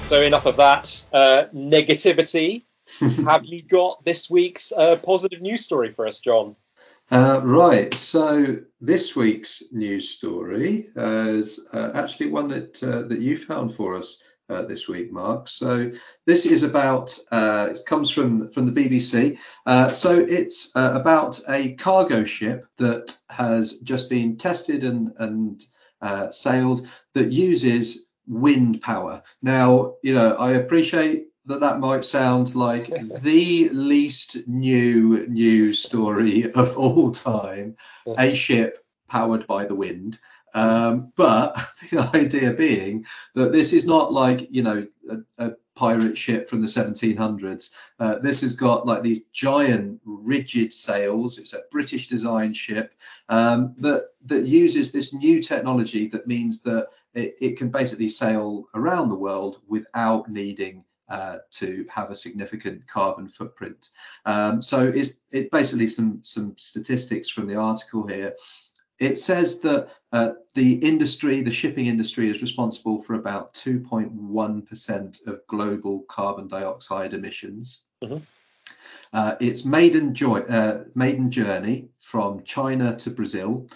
So 0.08 0.22
enough 0.22 0.46
of 0.46 0.56
that 0.56 1.06
uh, 1.12 1.46
negativity. 1.54 2.62
Have 3.26 3.44
you 3.44 3.62
got 3.62 4.06
this 4.06 4.30
week's 4.30 4.72
uh, 4.72 4.96
positive 4.96 5.42
news 5.42 5.66
story 5.66 5.92
for 5.92 6.08
us, 6.08 6.22
John? 6.22 6.56
Uh, 7.12 7.42
right. 7.44 7.94
So 7.94 8.58
this 8.80 9.18
week's 9.18 9.64
news 9.74 10.10
story 10.10 10.88
is 10.96 11.60
uh, 11.74 11.92
actually 11.94 12.30
one 12.30 12.48
that 12.48 12.82
uh, 12.82 13.02
that 13.10 13.20
you 13.20 13.38
found 13.38 13.76
for 13.76 13.98
us 13.98 14.22
uh, 14.50 14.64
this 14.64 14.88
week, 14.88 15.12
Mark. 15.12 15.48
So 15.48 15.92
this 16.26 16.46
is 16.46 16.64
about. 16.64 17.18
Uh, 17.32 17.70
it 17.72 17.80
comes 17.86 18.10
from 18.10 18.52
from 18.52 18.72
the 18.72 18.72
BBC. 18.72 19.38
Uh, 19.66 19.92
so 19.92 20.20
it's 20.20 20.72
uh, 20.76 20.92
about 20.96 21.40
a 21.50 21.74
cargo 21.76 22.24
ship 22.24 22.66
that 22.78 23.16
has 23.30 23.74
just 23.80 24.10
been 24.10 24.38
tested 24.38 24.84
and 24.84 25.12
and 25.20 25.66
uh, 26.02 26.30
sailed 26.30 26.88
that 27.14 27.32
uses 27.32 28.08
wind 28.28 28.82
power. 28.82 29.22
Now, 29.42 29.96
you 30.04 30.14
know, 30.14 30.36
I 30.36 30.54
appreciate 30.54 31.28
that 31.46 31.62
that 31.62 31.80
might 31.80 32.06
sound 32.06 32.56
like 32.56 32.92
the 33.22 33.70
least 33.70 34.48
new 34.48 35.26
news 35.28 35.82
story 35.82 36.52
of 36.56 36.78
all 36.78 37.12
time 37.12 37.76
a 38.18 38.34
ship 38.46 38.80
powered 39.08 39.48
by 39.48 39.66
the 39.66 39.76
wind. 39.76 40.20
Um, 40.58 41.14
but 41.16 41.56
the 41.92 42.10
idea 42.16 42.54
being 42.54 43.06
that 43.36 43.52
this 43.52 43.74
is 43.74 43.86
not 43.86 44.12
like, 44.12 44.48
you 44.50 44.64
know, 44.64 44.88
a, 45.10 45.18
a 45.38 45.52
pirate 45.76 46.18
ship 46.18 46.50
from 46.50 46.60
the 46.60 46.68
1700s. 46.68 47.70
Uh, 48.00 48.18
this 48.18 48.42
has 48.42 48.56
got 48.56 48.88
like 48.88 49.04
these 49.04 49.26
giant 49.32 50.02
rigid 50.04 50.74
sails. 50.74 51.38
It's 51.38 51.54
a 51.54 51.62
British 51.70 52.08
design 52.08 52.54
ship 52.54 52.96
um, 53.30 53.76
that 53.78 54.06
that 54.26 54.46
uses 54.46 54.92
this 54.92 55.14
new 55.14 55.42
technology 55.42 56.08
that 56.08 56.26
means 56.26 56.62
that 56.62 56.88
it, 57.14 57.36
it 57.40 57.58
can 57.58 57.70
basically 57.70 58.10
sail 58.10 58.66
around 58.74 59.10
the 59.10 59.16
world 59.16 59.62
without 59.68 60.28
needing 60.28 60.84
uh, 61.10 61.38
to 61.52 61.86
have 61.90 62.10
a 62.10 62.16
significant 62.16 62.86
carbon 62.88 63.30
footprint. 63.30 63.90
Um, 64.26 64.62
so 64.64 64.82
it's 64.82 65.14
it 65.32 65.52
basically 65.52 65.88
some 65.88 66.20
some 66.24 66.56
statistics 66.58 67.30
from 67.30 67.48
the 67.48 67.56
article 67.56 68.08
here. 68.08 68.34
It 69.00 69.20
says 69.20 69.60
that 69.60 69.90
uh, 70.12 70.32
the 70.56 70.74
industry, 70.74 71.42
the 71.42 71.52
shipping 71.52 71.86
industry, 71.86 72.30
is 72.30 72.42
responsible 72.42 73.02
for 73.04 73.14
about 73.14 73.54
2.1% 73.54 75.28
of 75.28 75.48
global 75.48 76.02
carbon 76.04 76.48
dioxide 76.48 77.14
emissions. 77.14 77.84
Mhm. 78.04 78.22
Uh, 79.14 79.36
its 79.40 79.66
maiden, 79.66 80.14
joy, 80.14 80.40
uh, 80.40 80.84
maiden 80.96 81.32
journey 81.32 81.90
from 82.02 82.44
China 82.44 82.96
to 82.98 83.10
Brazil 83.10 83.68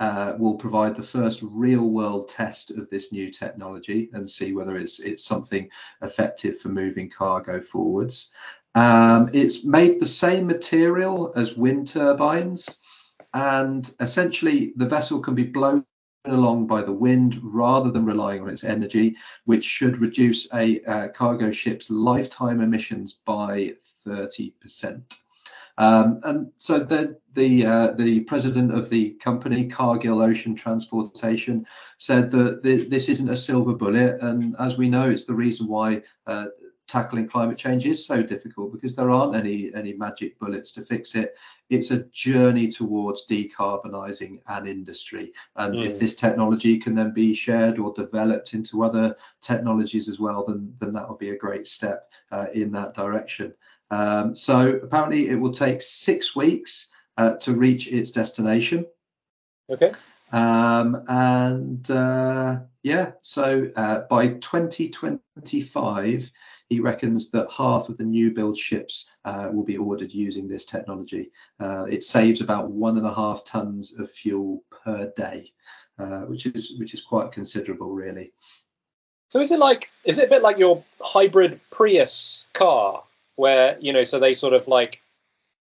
uh, 0.00 0.34
will 0.38 0.56
provide 0.56 0.96
the 0.96 1.02
first 1.02 1.40
real 1.42 1.90
world 1.90 2.28
test 2.28 2.70
of 2.70 2.88
this 2.88 3.12
new 3.12 3.30
technology 3.30 4.08
and 4.14 4.28
see 4.28 4.54
whether 4.54 4.76
it's 4.76 4.98
it's 4.98 5.24
something 5.24 5.68
effective 6.02 6.58
for 6.58 6.70
moving 6.70 7.08
cargo 7.08 7.60
forwards. 7.60 8.32
Um, 8.74 9.28
it's 9.34 9.64
made 9.64 10.00
the 10.00 10.06
same 10.06 10.46
material 10.46 11.32
as 11.36 11.56
wind 11.56 11.88
turbines, 11.88 12.79
and 13.34 13.90
essentially 14.00 14.72
the 14.76 14.86
vessel 14.86 15.20
can 15.20 15.34
be 15.34 15.44
blown 15.44 15.84
along 16.26 16.66
by 16.66 16.82
the 16.82 16.92
wind 16.92 17.40
rather 17.42 17.90
than 17.90 18.04
relying 18.04 18.42
on 18.42 18.50
its 18.50 18.64
energy, 18.64 19.16
which 19.44 19.64
should 19.64 19.98
reduce 19.98 20.52
a 20.52 20.80
uh, 20.82 21.08
cargo 21.08 21.50
ship's 21.50 21.90
lifetime 21.90 22.60
emissions 22.60 23.20
by 23.24 23.74
30%. 24.06 25.02
Um, 25.78 26.20
and 26.24 26.52
so 26.58 26.80
the 26.80 27.18
the 27.32 27.64
uh, 27.64 27.92
the 27.92 28.20
president 28.20 28.76
of 28.76 28.90
the 28.90 29.12
company, 29.12 29.66
Cargill 29.66 30.20
Ocean 30.20 30.54
Transportation, 30.54 31.64
said 31.96 32.30
that 32.32 32.62
the, 32.62 32.86
this 32.88 33.08
isn't 33.08 33.30
a 33.30 33.36
silver 33.36 33.72
bullet, 33.72 34.20
and 34.20 34.54
as 34.58 34.76
we 34.76 34.90
know, 34.90 35.08
it's 35.08 35.24
the 35.24 35.34
reason 35.34 35.68
why 35.68 36.02
uh, 36.26 36.46
tackling 36.90 37.28
climate 37.28 37.56
change 37.56 37.86
is 37.86 38.04
so 38.04 38.22
difficult 38.22 38.72
because 38.72 38.96
there 38.96 39.10
aren't 39.10 39.36
any 39.36 39.72
any 39.74 39.92
magic 39.92 40.38
bullets 40.40 40.72
to 40.72 40.82
fix 40.82 41.14
it. 41.14 41.36
It's 41.68 41.92
a 41.92 42.02
journey 42.04 42.68
towards 42.68 43.26
decarbonising 43.28 44.40
an 44.48 44.66
industry, 44.66 45.32
and 45.56 45.74
Mm. 45.74 45.86
if 45.86 46.00
this 46.00 46.16
technology 46.16 46.78
can 46.78 46.94
then 46.94 47.12
be 47.12 47.32
shared 47.32 47.78
or 47.78 47.92
developed 47.94 48.54
into 48.54 48.82
other 48.82 49.14
technologies 49.40 50.08
as 50.08 50.18
well, 50.18 50.44
then 50.44 50.74
then 50.80 50.92
that 50.92 51.08
will 51.08 51.16
be 51.16 51.30
a 51.30 51.38
great 51.38 51.66
step 51.66 52.10
uh, 52.32 52.46
in 52.54 52.72
that 52.72 52.94
direction. 52.94 53.54
Um, 53.92 54.34
so 54.34 54.80
apparently, 54.82 55.28
it 55.28 55.36
will 55.36 55.52
take 55.52 55.82
six 55.82 56.34
weeks 56.34 56.90
uh, 57.16 57.34
to 57.44 57.52
reach 57.52 57.86
its 57.88 58.10
destination. 58.10 58.84
Okay. 59.68 59.92
Um, 60.32 61.04
and 61.08 61.90
uh, 61.90 62.60
yeah, 62.82 63.12
so 63.22 63.70
uh, 63.76 64.02
by 64.08 64.28
2025, 64.28 66.32
he 66.70 66.78
reckons 66.78 67.30
that 67.32 67.50
half 67.50 67.88
of 67.88 67.98
the 67.98 68.04
new 68.04 68.30
build 68.30 68.56
ships 68.56 69.10
uh, 69.24 69.50
will 69.52 69.64
be 69.64 69.76
ordered 69.76 70.14
using 70.14 70.48
this 70.48 70.64
technology. 70.64 71.32
Uh, 71.58 71.84
it 71.90 72.04
saves 72.04 72.40
about 72.40 72.70
one 72.70 72.96
and 72.96 73.06
a 73.06 73.12
half 73.12 73.44
tons 73.44 73.98
of 73.98 74.08
fuel 74.08 74.62
per 74.70 75.12
day, 75.16 75.52
uh, 75.98 76.20
which 76.20 76.46
is 76.46 76.78
which 76.78 76.94
is 76.94 77.02
quite 77.02 77.32
considerable, 77.32 77.90
really. 77.90 78.32
So 79.30 79.40
is 79.40 79.50
it 79.50 79.58
like 79.58 79.90
is 80.04 80.18
it 80.18 80.26
a 80.26 80.30
bit 80.30 80.42
like 80.42 80.58
your 80.58 80.82
hybrid 81.00 81.60
Prius 81.72 82.46
car 82.52 83.02
where 83.34 83.76
you 83.80 83.92
know 83.92 84.04
so 84.04 84.20
they 84.20 84.34
sort 84.34 84.54
of 84.54 84.68
like 84.68 85.02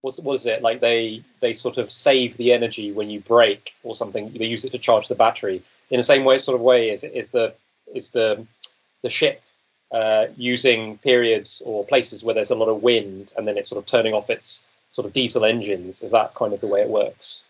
what 0.01 0.17
is 0.35 0.45
it 0.45 0.61
like 0.61 0.81
they 0.81 1.23
they 1.39 1.53
sort 1.53 1.77
of 1.77 1.91
save 1.91 2.35
the 2.35 2.51
energy 2.51 2.91
when 2.91 3.09
you 3.09 3.21
brake 3.21 3.75
or 3.83 3.95
something 3.95 4.33
they 4.33 4.45
use 4.45 4.65
it 4.65 4.71
to 4.71 4.79
charge 4.79 5.07
the 5.07 5.15
battery 5.15 5.61
in 5.89 5.97
the 5.97 6.03
same 6.03 6.23
way 6.25 6.37
sort 6.37 6.55
of 6.55 6.61
way 6.61 6.89
is 6.89 7.03
is 7.03 7.31
the 7.31 7.53
is 7.93 8.11
the 8.11 8.45
the 9.03 9.09
ship 9.09 9.41
uh, 9.91 10.27
using 10.37 10.97
periods 10.99 11.61
or 11.65 11.85
places 11.85 12.23
where 12.23 12.35
there's 12.35 12.51
a 12.51 12.55
lot 12.55 12.69
of 12.69 12.81
wind 12.81 13.33
and 13.37 13.47
then 13.47 13.57
it's 13.57 13.69
sort 13.69 13.79
of 13.79 13.85
turning 13.85 14.13
off 14.13 14.29
its 14.29 14.63
sort 14.91 15.05
of 15.05 15.13
diesel 15.13 15.45
engines. 15.45 16.01
Is 16.01 16.11
that 16.11 16.33
kind 16.35 16.53
of 16.53 16.61
the 16.61 16.67
way 16.67 16.81
it 16.81 16.89
works 16.89 17.43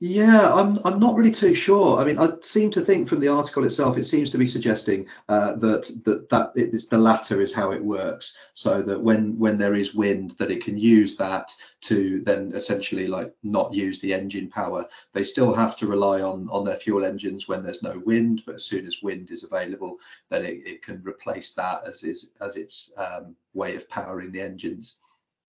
Yeah, 0.00 0.52
I'm 0.52 0.78
I'm 0.84 1.00
not 1.00 1.16
really 1.16 1.32
too 1.32 1.54
sure. 1.54 1.98
I 1.98 2.04
mean, 2.04 2.20
I 2.20 2.30
seem 2.40 2.70
to 2.70 2.80
think 2.80 3.08
from 3.08 3.18
the 3.18 3.26
article 3.26 3.64
itself, 3.64 3.98
it 3.98 4.04
seems 4.04 4.30
to 4.30 4.38
be 4.38 4.46
suggesting 4.46 5.06
uh, 5.28 5.54
that 5.56 5.90
that 6.04 6.28
that 6.28 6.52
it's 6.54 6.86
the 6.86 6.98
latter 6.98 7.40
is 7.40 7.52
how 7.52 7.72
it 7.72 7.84
works. 7.84 8.36
So 8.52 8.80
that 8.82 9.02
when 9.02 9.36
when 9.40 9.58
there 9.58 9.74
is 9.74 9.96
wind, 9.96 10.32
that 10.38 10.52
it 10.52 10.62
can 10.62 10.78
use 10.78 11.16
that 11.16 11.52
to 11.80 12.20
then 12.20 12.52
essentially 12.54 13.08
like 13.08 13.34
not 13.42 13.74
use 13.74 13.98
the 13.98 14.14
engine 14.14 14.48
power. 14.48 14.86
They 15.14 15.24
still 15.24 15.52
have 15.52 15.76
to 15.78 15.88
rely 15.88 16.22
on 16.22 16.48
on 16.48 16.64
their 16.64 16.76
fuel 16.76 17.04
engines 17.04 17.48
when 17.48 17.64
there's 17.64 17.82
no 17.82 18.00
wind, 18.06 18.44
but 18.46 18.54
as 18.54 18.66
soon 18.66 18.86
as 18.86 19.02
wind 19.02 19.32
is 19.32 19.42
available, 19.42 19.98
then 20.28 20.44
it, 20.44 20.64
it 20.64 20.82
can 20.82 21.02
replace 21.04 21.54
that 21.54 21.88
as 21.88 22.04
is 22.04 22.30
as 22.40 22.54
its 22.54 22.92
um, 22.96 23.34
way 23.52 23.74
of 23.74 23.88
powering 23.88 24.30
the 24.30 24.42
engines. 24.42 24.98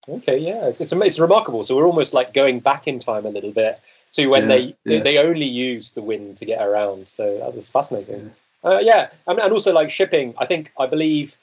Okay, 0.08 0.38
yeah, 0.38 0.66
it's 0.66 0.80
it's, 0.80 0.92
it's 0.92 1.20
remarkable. 1.20 1.62
So 1.62 1.76
we're 1.76 1.86
almost 1.86 2.14
like 2.14 2.34
going 2.34 2.58
back 2.58 2.88
in 2.88 2.98
time 2.98 3.26
a 3.26 3.30
little 3.30 3.52
bit 3.52 3.78
to 4.12 4.26
when 4.26 4.42
Yeah, 4.42 4.48
they 4.56 4.76
yeah. 4.84 5.02
they 5.02 5.18
only 5.18 5.46
use 5.46 5.92
the 5.92 6.02
wind 6.02 6.36
to 6.38 6.44
get 6.44 6.60
around. 6.62 7.08
So 7.08 7.38
that 7.38 7.54
was 7.54 7.68
fascinating. 7.68 8.32
Uh, 8.64 8.78
yeah, 8.82 9.10
I 9.26 9.32
mean, 9.32 9.40
and 9.40 9.52
also 9.52 9.72
like 9.72 9.90
shipping. 9.90 10.34
I 10.38 10.46
think 10.46 10.72
I 10.78 10.86
believe 10.86 11.36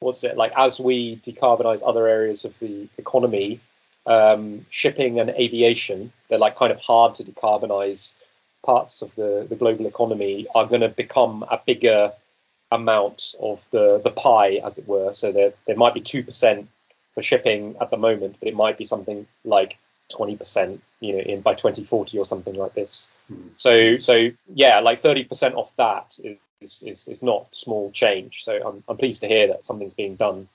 what's 0.00 0.24
it 0.24 0.36
like 0.36 0.52
as 0.56 0.80
we 0.80 1.16
decarbonize 1.16 1.82
other 1.84 2.08
areas 2.08 2.44
of 2.44 2.58
the 2.58 2.88
economy, 2.98 3.60
um, 4.06 4.64
shipping 4.70 5.18
and 5.20 5.30
aviation 5.30 6.12
they're 6.28 6.38
like 6.38 6.56
kind 6.56 6.72
of 6.72 6.78
hard 6.80 7.14
to 7.16 7.24
decarbonize 7.24 8.14
parts 8.64 9.02
of 9.02 9.14
the 9.14 9.46
the 9.48 9.56
global 9.56 9.86
economy 9.86 10.46
are 10.54 10.66
going 10.66 10.80
to 10.80 10.88
become 10.88 11.44
a 11.50 11.60
bigger 11.66 12.12
amount 12.70 13.34
of 13.40 13.66
the 13.70 14.00
the 14.02 14.10
pie, 14.10 14.60
as 14.64 14.78
it 14.78 14.86
were. 14.88 15.12
So 15.14 15.32
there 15.32 15.52
there 15.66 15.76
might 15.76 15.94
be 15.94 16.00
two 16.00 16.22
percent 16.22 16.68
for 17.14 17.22
shipping 17.22 17.76
at 17.80 17.90
the 17.90 17.96
moment, 17.96 18.36
but 18.40 18.48
it 18.48 18.54
might 18.56 18.76
be 18.78 18.84
something 18.84 19.26
like 19.44 19.78
20%, 20.12 20.78
you 21.00 21.12
know, 21.14 21.20
in 21.20 21.40
by 21.40 21.54
2040 21.54 22.18
or 22.18 22.26
something 22.26 22.54
like 22.54 22.74
this. 22.74 23.10
Hmm. 23.28 23.48
So, 23.56 23.98
so 23.98 24.30
yeah, 24.52 24.80
like 24.80 25.02
30% 25.02 25.54
off 25.54 25.72
that 25.76 26.18
is, 26.60 26.82
is, 26.82 27.08
is 27.08 27.22
not 27.22 27.46
small 27.52 27.90
change. 27.92 28.44
So 28.44 28.60
I'm, 28.66 28.84
I'm 28.88 28.96
pleased 28.96 29.20
to 29.22 29.28
hear 29.28 29.48
that 29.48 29.64
something's 29.64 29.94
being 29.94 30.16
done 30.16 30.48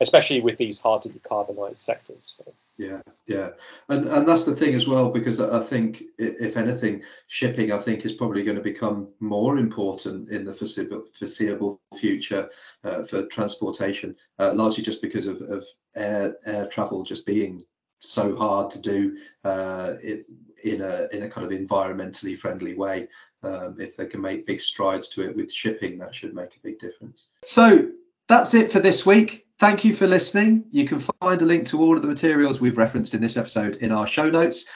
especially 0.00 0.40
with 0.40 0.58
these 0.58 0.78
hard 0.78 1.02
to 1.02 1.08
decarbonize 1.08 1.78
sectors. 1.78 2.36
So. 2.36 2.52
Yeah, 2.78 3.00
yeah, 3.26 3.50
and 3.88 4.06
and 4.06 4.28
that's 4.28 4.44
the 4.44 4.54
thing 4.54 4.74
as 4.74 4.86
well 4.86 5.08
because 5.08 5.40
I 5.40 5.62
think 5.62 6.02
if 6.18 6.58
anything, 6.58 7.02
shipping 7.26 7.72
I 7.72 7.78
think 7.78 8.04
is 8.04 8.12
probably 8.12 8.44
going 8.44 8.58
to 8.58 8.62
become 8.62 9.08
more 9.18 9.56
important 9.56 10.28
in 10.28 10.44
the 10.44 10.52
foreseeable, 10.52 11.06
foreseeable 11.18 11.80
future 11.98 12.50
uh, 12.84 13.02
for 13.04 13.24
transportation, 13.26 14.14
uh, 14.38 14.52
largely 14.52 14.84
just 14.84 15.00
because 15.00 15.26
of, 15.26 15.40
of 15.40 15.64
air 15.94 16.36
air 16.44 16.66
travel 16.66 17.02
just 17.02 17.24
being 17.24 17.64
so 18.08 18.36
hard 18.36 18.70
to 18.72 18.80
do 18.80 19.18
uh, 19.44 19.94
it, 20.02 20.26
in 20.64 20.82
a 20.82 21.08
in 21.12 21.22
a 21.22 21.28
kind 21.28 21.50
of 21.50 21.58
environmentally 21.58 22.38
friendly 22.38 22.74
way. 22.74 23.08
Um, 23.42 23.76
if 23.78 23.96
they 23.96 24.06
can 24.06 24.20
make 24.20 24.46
big 24.46 24.60
strides 24.60 25.08
to 25.10 25.22
it 25.22 25.36
with 25.36 25.52
shipping, 25.52 25.98
that 25.98 26.14
should 26.14 26.34
make 26.34 26.56
a 26.56 26.60
big 26.62 26.78
difference. 26.78 27.28
So 27.44 27.90
that's 28.28 28.54
it 28.54 28.72
for 28.72 28.80
this 28.80 29.06
week. 29.06 29.46
Thank 29.58 29.84
you 29.84 29.94
for 29.94 30.06
listening. 30.06 30.64
You 30.70 30.86
can 30.86 30.98
find 30.98 31.40
a 31.40 31.44
link 31.44 31.66
to 31.68 31.80
all 31.80 31.96
of 31.96 32.02
the 32.02 32.08
materials 32.08 32.60
we've 32.60 32.76
referenced 32.76 33.14
in 33.14 33.20
this 33.20 33.36
episode 33.36 33.76
in 33.76 33.92
our 33.92 34.06
show 34.06 34.28
notes. 34.28 34.68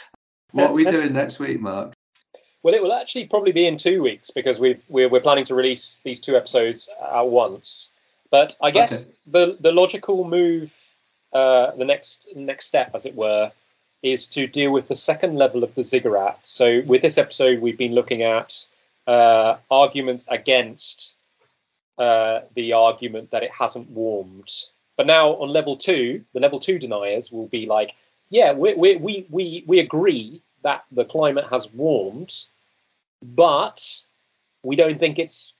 What 0.53 0.71
are 0.71 0.73
we 0.73 0.85
doing 0.85 1.13
next 1.13 1.39
week, 1.39 1.61
Mark? 1.61 1.93
Well, 2.63 2.75
it 2.75 2.83
will 2.83 2.93
actually 2.93 3.27
probably 3.27 3.53
be 3.53 3.67
in 3.67 3.77
two 3.77 4.03
weeks 4.03 4.31
because 4.31 4.59
we 4.59 4.79
we're, 4.89 5.09
we're 5.09 5.21
planning 5.21 5.45
to 5.47 5.55
release 5.55 6.01
these 6.05 6.21
two 6.21 6.37
episodes 6.37 6.89
at 7.13 7.23
once. 7.23 7.95
But 8.31 8.57
I 8.63 8.71
guess 8.71 9.09
okay. 9.09 9.17
the 9.27 9.57
the 9.61 9.73
logical 9.73 10.25
move, 10.25 10.73
uh, 11.33 11.73
the 11.77 11.85
next 11.85 12.29
next 12.35 12.67
step, 12.67 12.91
as 12.95 13.07
it 13.07 13.15
were, 13.15 13.53
is 14.03 14.29
to 14.29 14.47
deal 14.47 14.73
with 14.73 14.89
the 14.89 14.97
second 14.97 15.37
level 15.37 15.63
of 15.63 15.75
the 15.75 15.83
ziggurat. 15.83 16.39
So 16.43 16.83
with 16.87 17.03
this 17.03 17.19
episode, 17.19 17.61
we've 17.61 17.79
been 17.79 17.95
looking 17.95 18.23
at 18.23 18.67
uh, 19.07 19.57
arguments 19.71 20.27
against 20.31 21.17
uh, 21.99 22.41
the 22.55 22.73
argument 22.73 23.31
that 23.31 23.43
it 23.43 23.51
hasn't 23.51 23.91
warmed. 23.91 24.51
But 24.97 25.07
now 25.07 25.35
on 25.35 25.51
level 25.51 25.77
two, 25.77 26.25
the 26.33 26.41
level 26.41 26.61
two 26.61 26.79
deniers 26.79 27.31
will 27.31 27.47
be 27.47 27.67
like, 27.67 27.95
yeah, 28.31 28.53
we, 28.53 28.75
we, 28.75 28.97
we, 28.97 29.27
we, 29.31 29.65
we 29.67 29.81
agree 29.81 30.43
that 30.63 30.85
the 30.93 31.05
climate 31.05 31.47
has 31.51 31.73
warmed, 31.73 32.47
but 33.23 34.05
we 34.63 34.77
don't 34.77 34.99
think 34.99 35.19
it's 35.19 35.55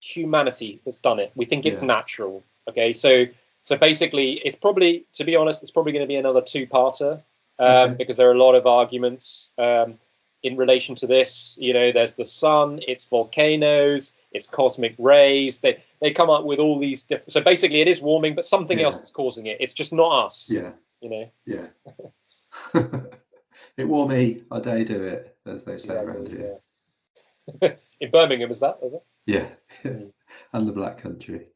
humanity 0.00 0.80
that's 0.84 1.00
done 1.00 1.18
it. 1.18 1.32
We 1.34 1.44
think 1.44 1.66
it's 1.66 1.82
yeah. 1.82 1.88
natural. 1.88 2.44
Okay, 2.68 2.92
so 2.92 3.26
so 3.64 3.76
basically, 3.76 4.34
it's 4.44 4.56
probably, 4.56 5.06
to 5.14 5.24
be 5.24 5.36
honest, 5.36 5.62
it's 5.62 5.72
probably 5.72 5.92
going 5.92 6.04
to 6.04 6.08
be 6.08 6.16
another 6.16 6.42
two-parter 6.42 7.22
um, 7.58 7.90
okay. 7.90 7.94
because 7.94 8.18
there 8.18 8.28
are 8.28 8.34
a 8.34 8.38
lot 8.38 8.54
of 8.54 8.66
arguments 8.66 9.50
um, 9.56 9.98
in 10.42 10.56
relation 10.56 10.94
to 10.96 11.06
this. 11.06 11.56
You 11.58 11.72
know, 11.72 11.90
there's 11.90 12.14
the 12.14 12.26
sun, 12.26 12.80
it's 12.86 13.06
volcanoes, 13.06 14.14
it's 14.32 14.46
cosmic 14.46 14.94
rays. 14.98 15.60
They 15.60 15.82
they 16.00 16.12
come 16.12 16.28
up 16.28 16.44
with 16.44 16.58
all 16.58 16.78
these 16.78 17.04
different. 17.04 17.32
So 17.32 17.40
basically, 17.40 17.80
it 17.80 17.88
is 17.88 18.02
warming, 18.02 18.34
but 18.34 18.44
something 18.44 18.78
yeah. 18.78 18.84
else 18.84 19.02
is 19.02 19.10
causing 19.10 19.46
it. 19.46 19.56
It's 19.60 19.74
just 19.74 19.94
not 19.94 20.26
us. 20.26 20.50
Yeah. 20.50 20.72
You 21.00 21.10
know. 21.10 21.30
Yeah. 21.46 21.66
it 23.78 23.88
wore 23.88 24.08
me. 24.08 24.42
I 24.50 24.60
dare 24.60 24.84
do 24.84 25.02
it, 25.02 25.36
as 25.46 25.64
they 25.64 25.78
say 25.78 25.94
yeah, 25.94 26.02
around 26.02 26.28
here. 26.28 26.58
Yeah. 27.62 27.72
In 28.00 28.10
Birmingham, 28.10 28.50
is 28.50 28.60
that? 28.60 28.78
Is 28.82 28.92
it? 28.92 29.02
Yeah. 29.26 29.46
Mm. 29.84 30.12
and 30.52 30.68
the 30.68 30.72
Black 30.72 30.98
Country. 30.98 31.46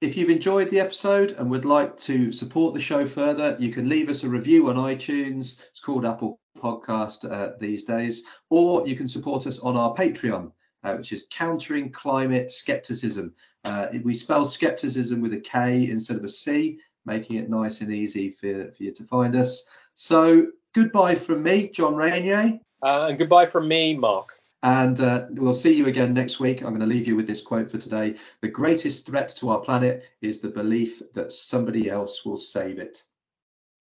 If 0.04 0.18
you've 0.18 0.30
enjoyed 0.30 0.70
the 0.70 0.82
episode 0.82 1.32
and 1.38 1.50
would 1.50 1.64
like 1.64 1.96
to 1.98 2.34
support 2.34 2.74
the 2.74 2.80
show 2.80 3.08
further, 3.08 3.56
you 3.58 3.72
can 3.72 3.88
leave 3.88 4.10
us 4.10 4.26
a 4.26 4.30
review 4.30 4.70
on 4.70 4.76
iTunes. 4.76 5.62
It's 5.70 5.80
called 5.80 6.06
Apple 6.06 6.42
Podcast 6.58 7.24
uh, 7.32 7.54
these 7.58 7.86
days, 7.86 8.26
or 8.50 8.86
you 8.86 8.98
can 8.98 9.08
support 9.08 9.48
us 9.48 9.60
on 9.60 9.78
our 9.78 9.96
Patreon 9.96 10.52
uh, 10.84 10.96
which 10.96 11.14
is 11.14 11.28
countering 11.32 11.90
climate 11.90 12.52
skepticism. 12.52 13.34
Uh, 13.64 13.88
we 14.04 14.14
spell 14.14 14.44
skepticism 14.44 15.22
with 15.22 15.34
a 15.34 15.40
K 15.40 15.90
instead 15.90 16.18
of 16.18 16.24
a 16.24 16.30
C, 16.30 16.80
making 17.06 17.38
it 17.38 17.50
nice 17.50 17.82
and 17.82 17.92
easy 17.92 18.30
for, 18.30 18.72
for 18.72 18.84
you 18.84 18.92
to 18.92 19.04
find 19.06 19.36
us. 19.36 19.66
So 19.94 20.48
goodbye 20.76 21.16
from 21.16 21.44
me, 21.44 21.70
John 21.70 21.96
Rainier. 21.96 22.60
Uh, 22.82 23.08
and 23.10 23.18
goodbye 23.18 23.46
from 23.46 23.68
me, 23.68 23.96
Mark. 23.96 24.34
And 24.64 25.02
uh, 25.02 25.28
we'll 25.32 25.54
see 25.54 25.74
you 25.74 25.88
again 25.88 26.14
next 26.14 26.40
week. 26.40 26.62
I'm 26.62 26.70
going 26.70 26.80
to 26.80 26.86
leave 26.86 27.06
you 27.06 27.18
with 27.18 27.28
this 27.28 27.42
quote 27.42 27.70
for 27.70 27.78
today. 27.78 28.16
The 28.40 28.48
greatest 28.48 29.06
threat 29.06 29.28
to 29.38 29.50
our 29.50 29.60
planet 29.60 30.06
is 30.22 30.40
the 30.40 30.50
belief 30.50 31.02
that 31.14 31.34
somebody 31.34 31.90
else 31.90 32.26
will 32.26 32.38
save 32.38 32.80
it. 32.80 33.04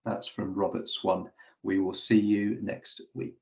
That's 0.05 0.26
from 0.26 0.55
Robert 0.55 0.89
Swan. 0.89 1.30
We 1.62 1.78
will 1.78 1.95
see 1.95 2.18
you 2.18 2.59
next 2.61 3.01
week. 3.14 3.37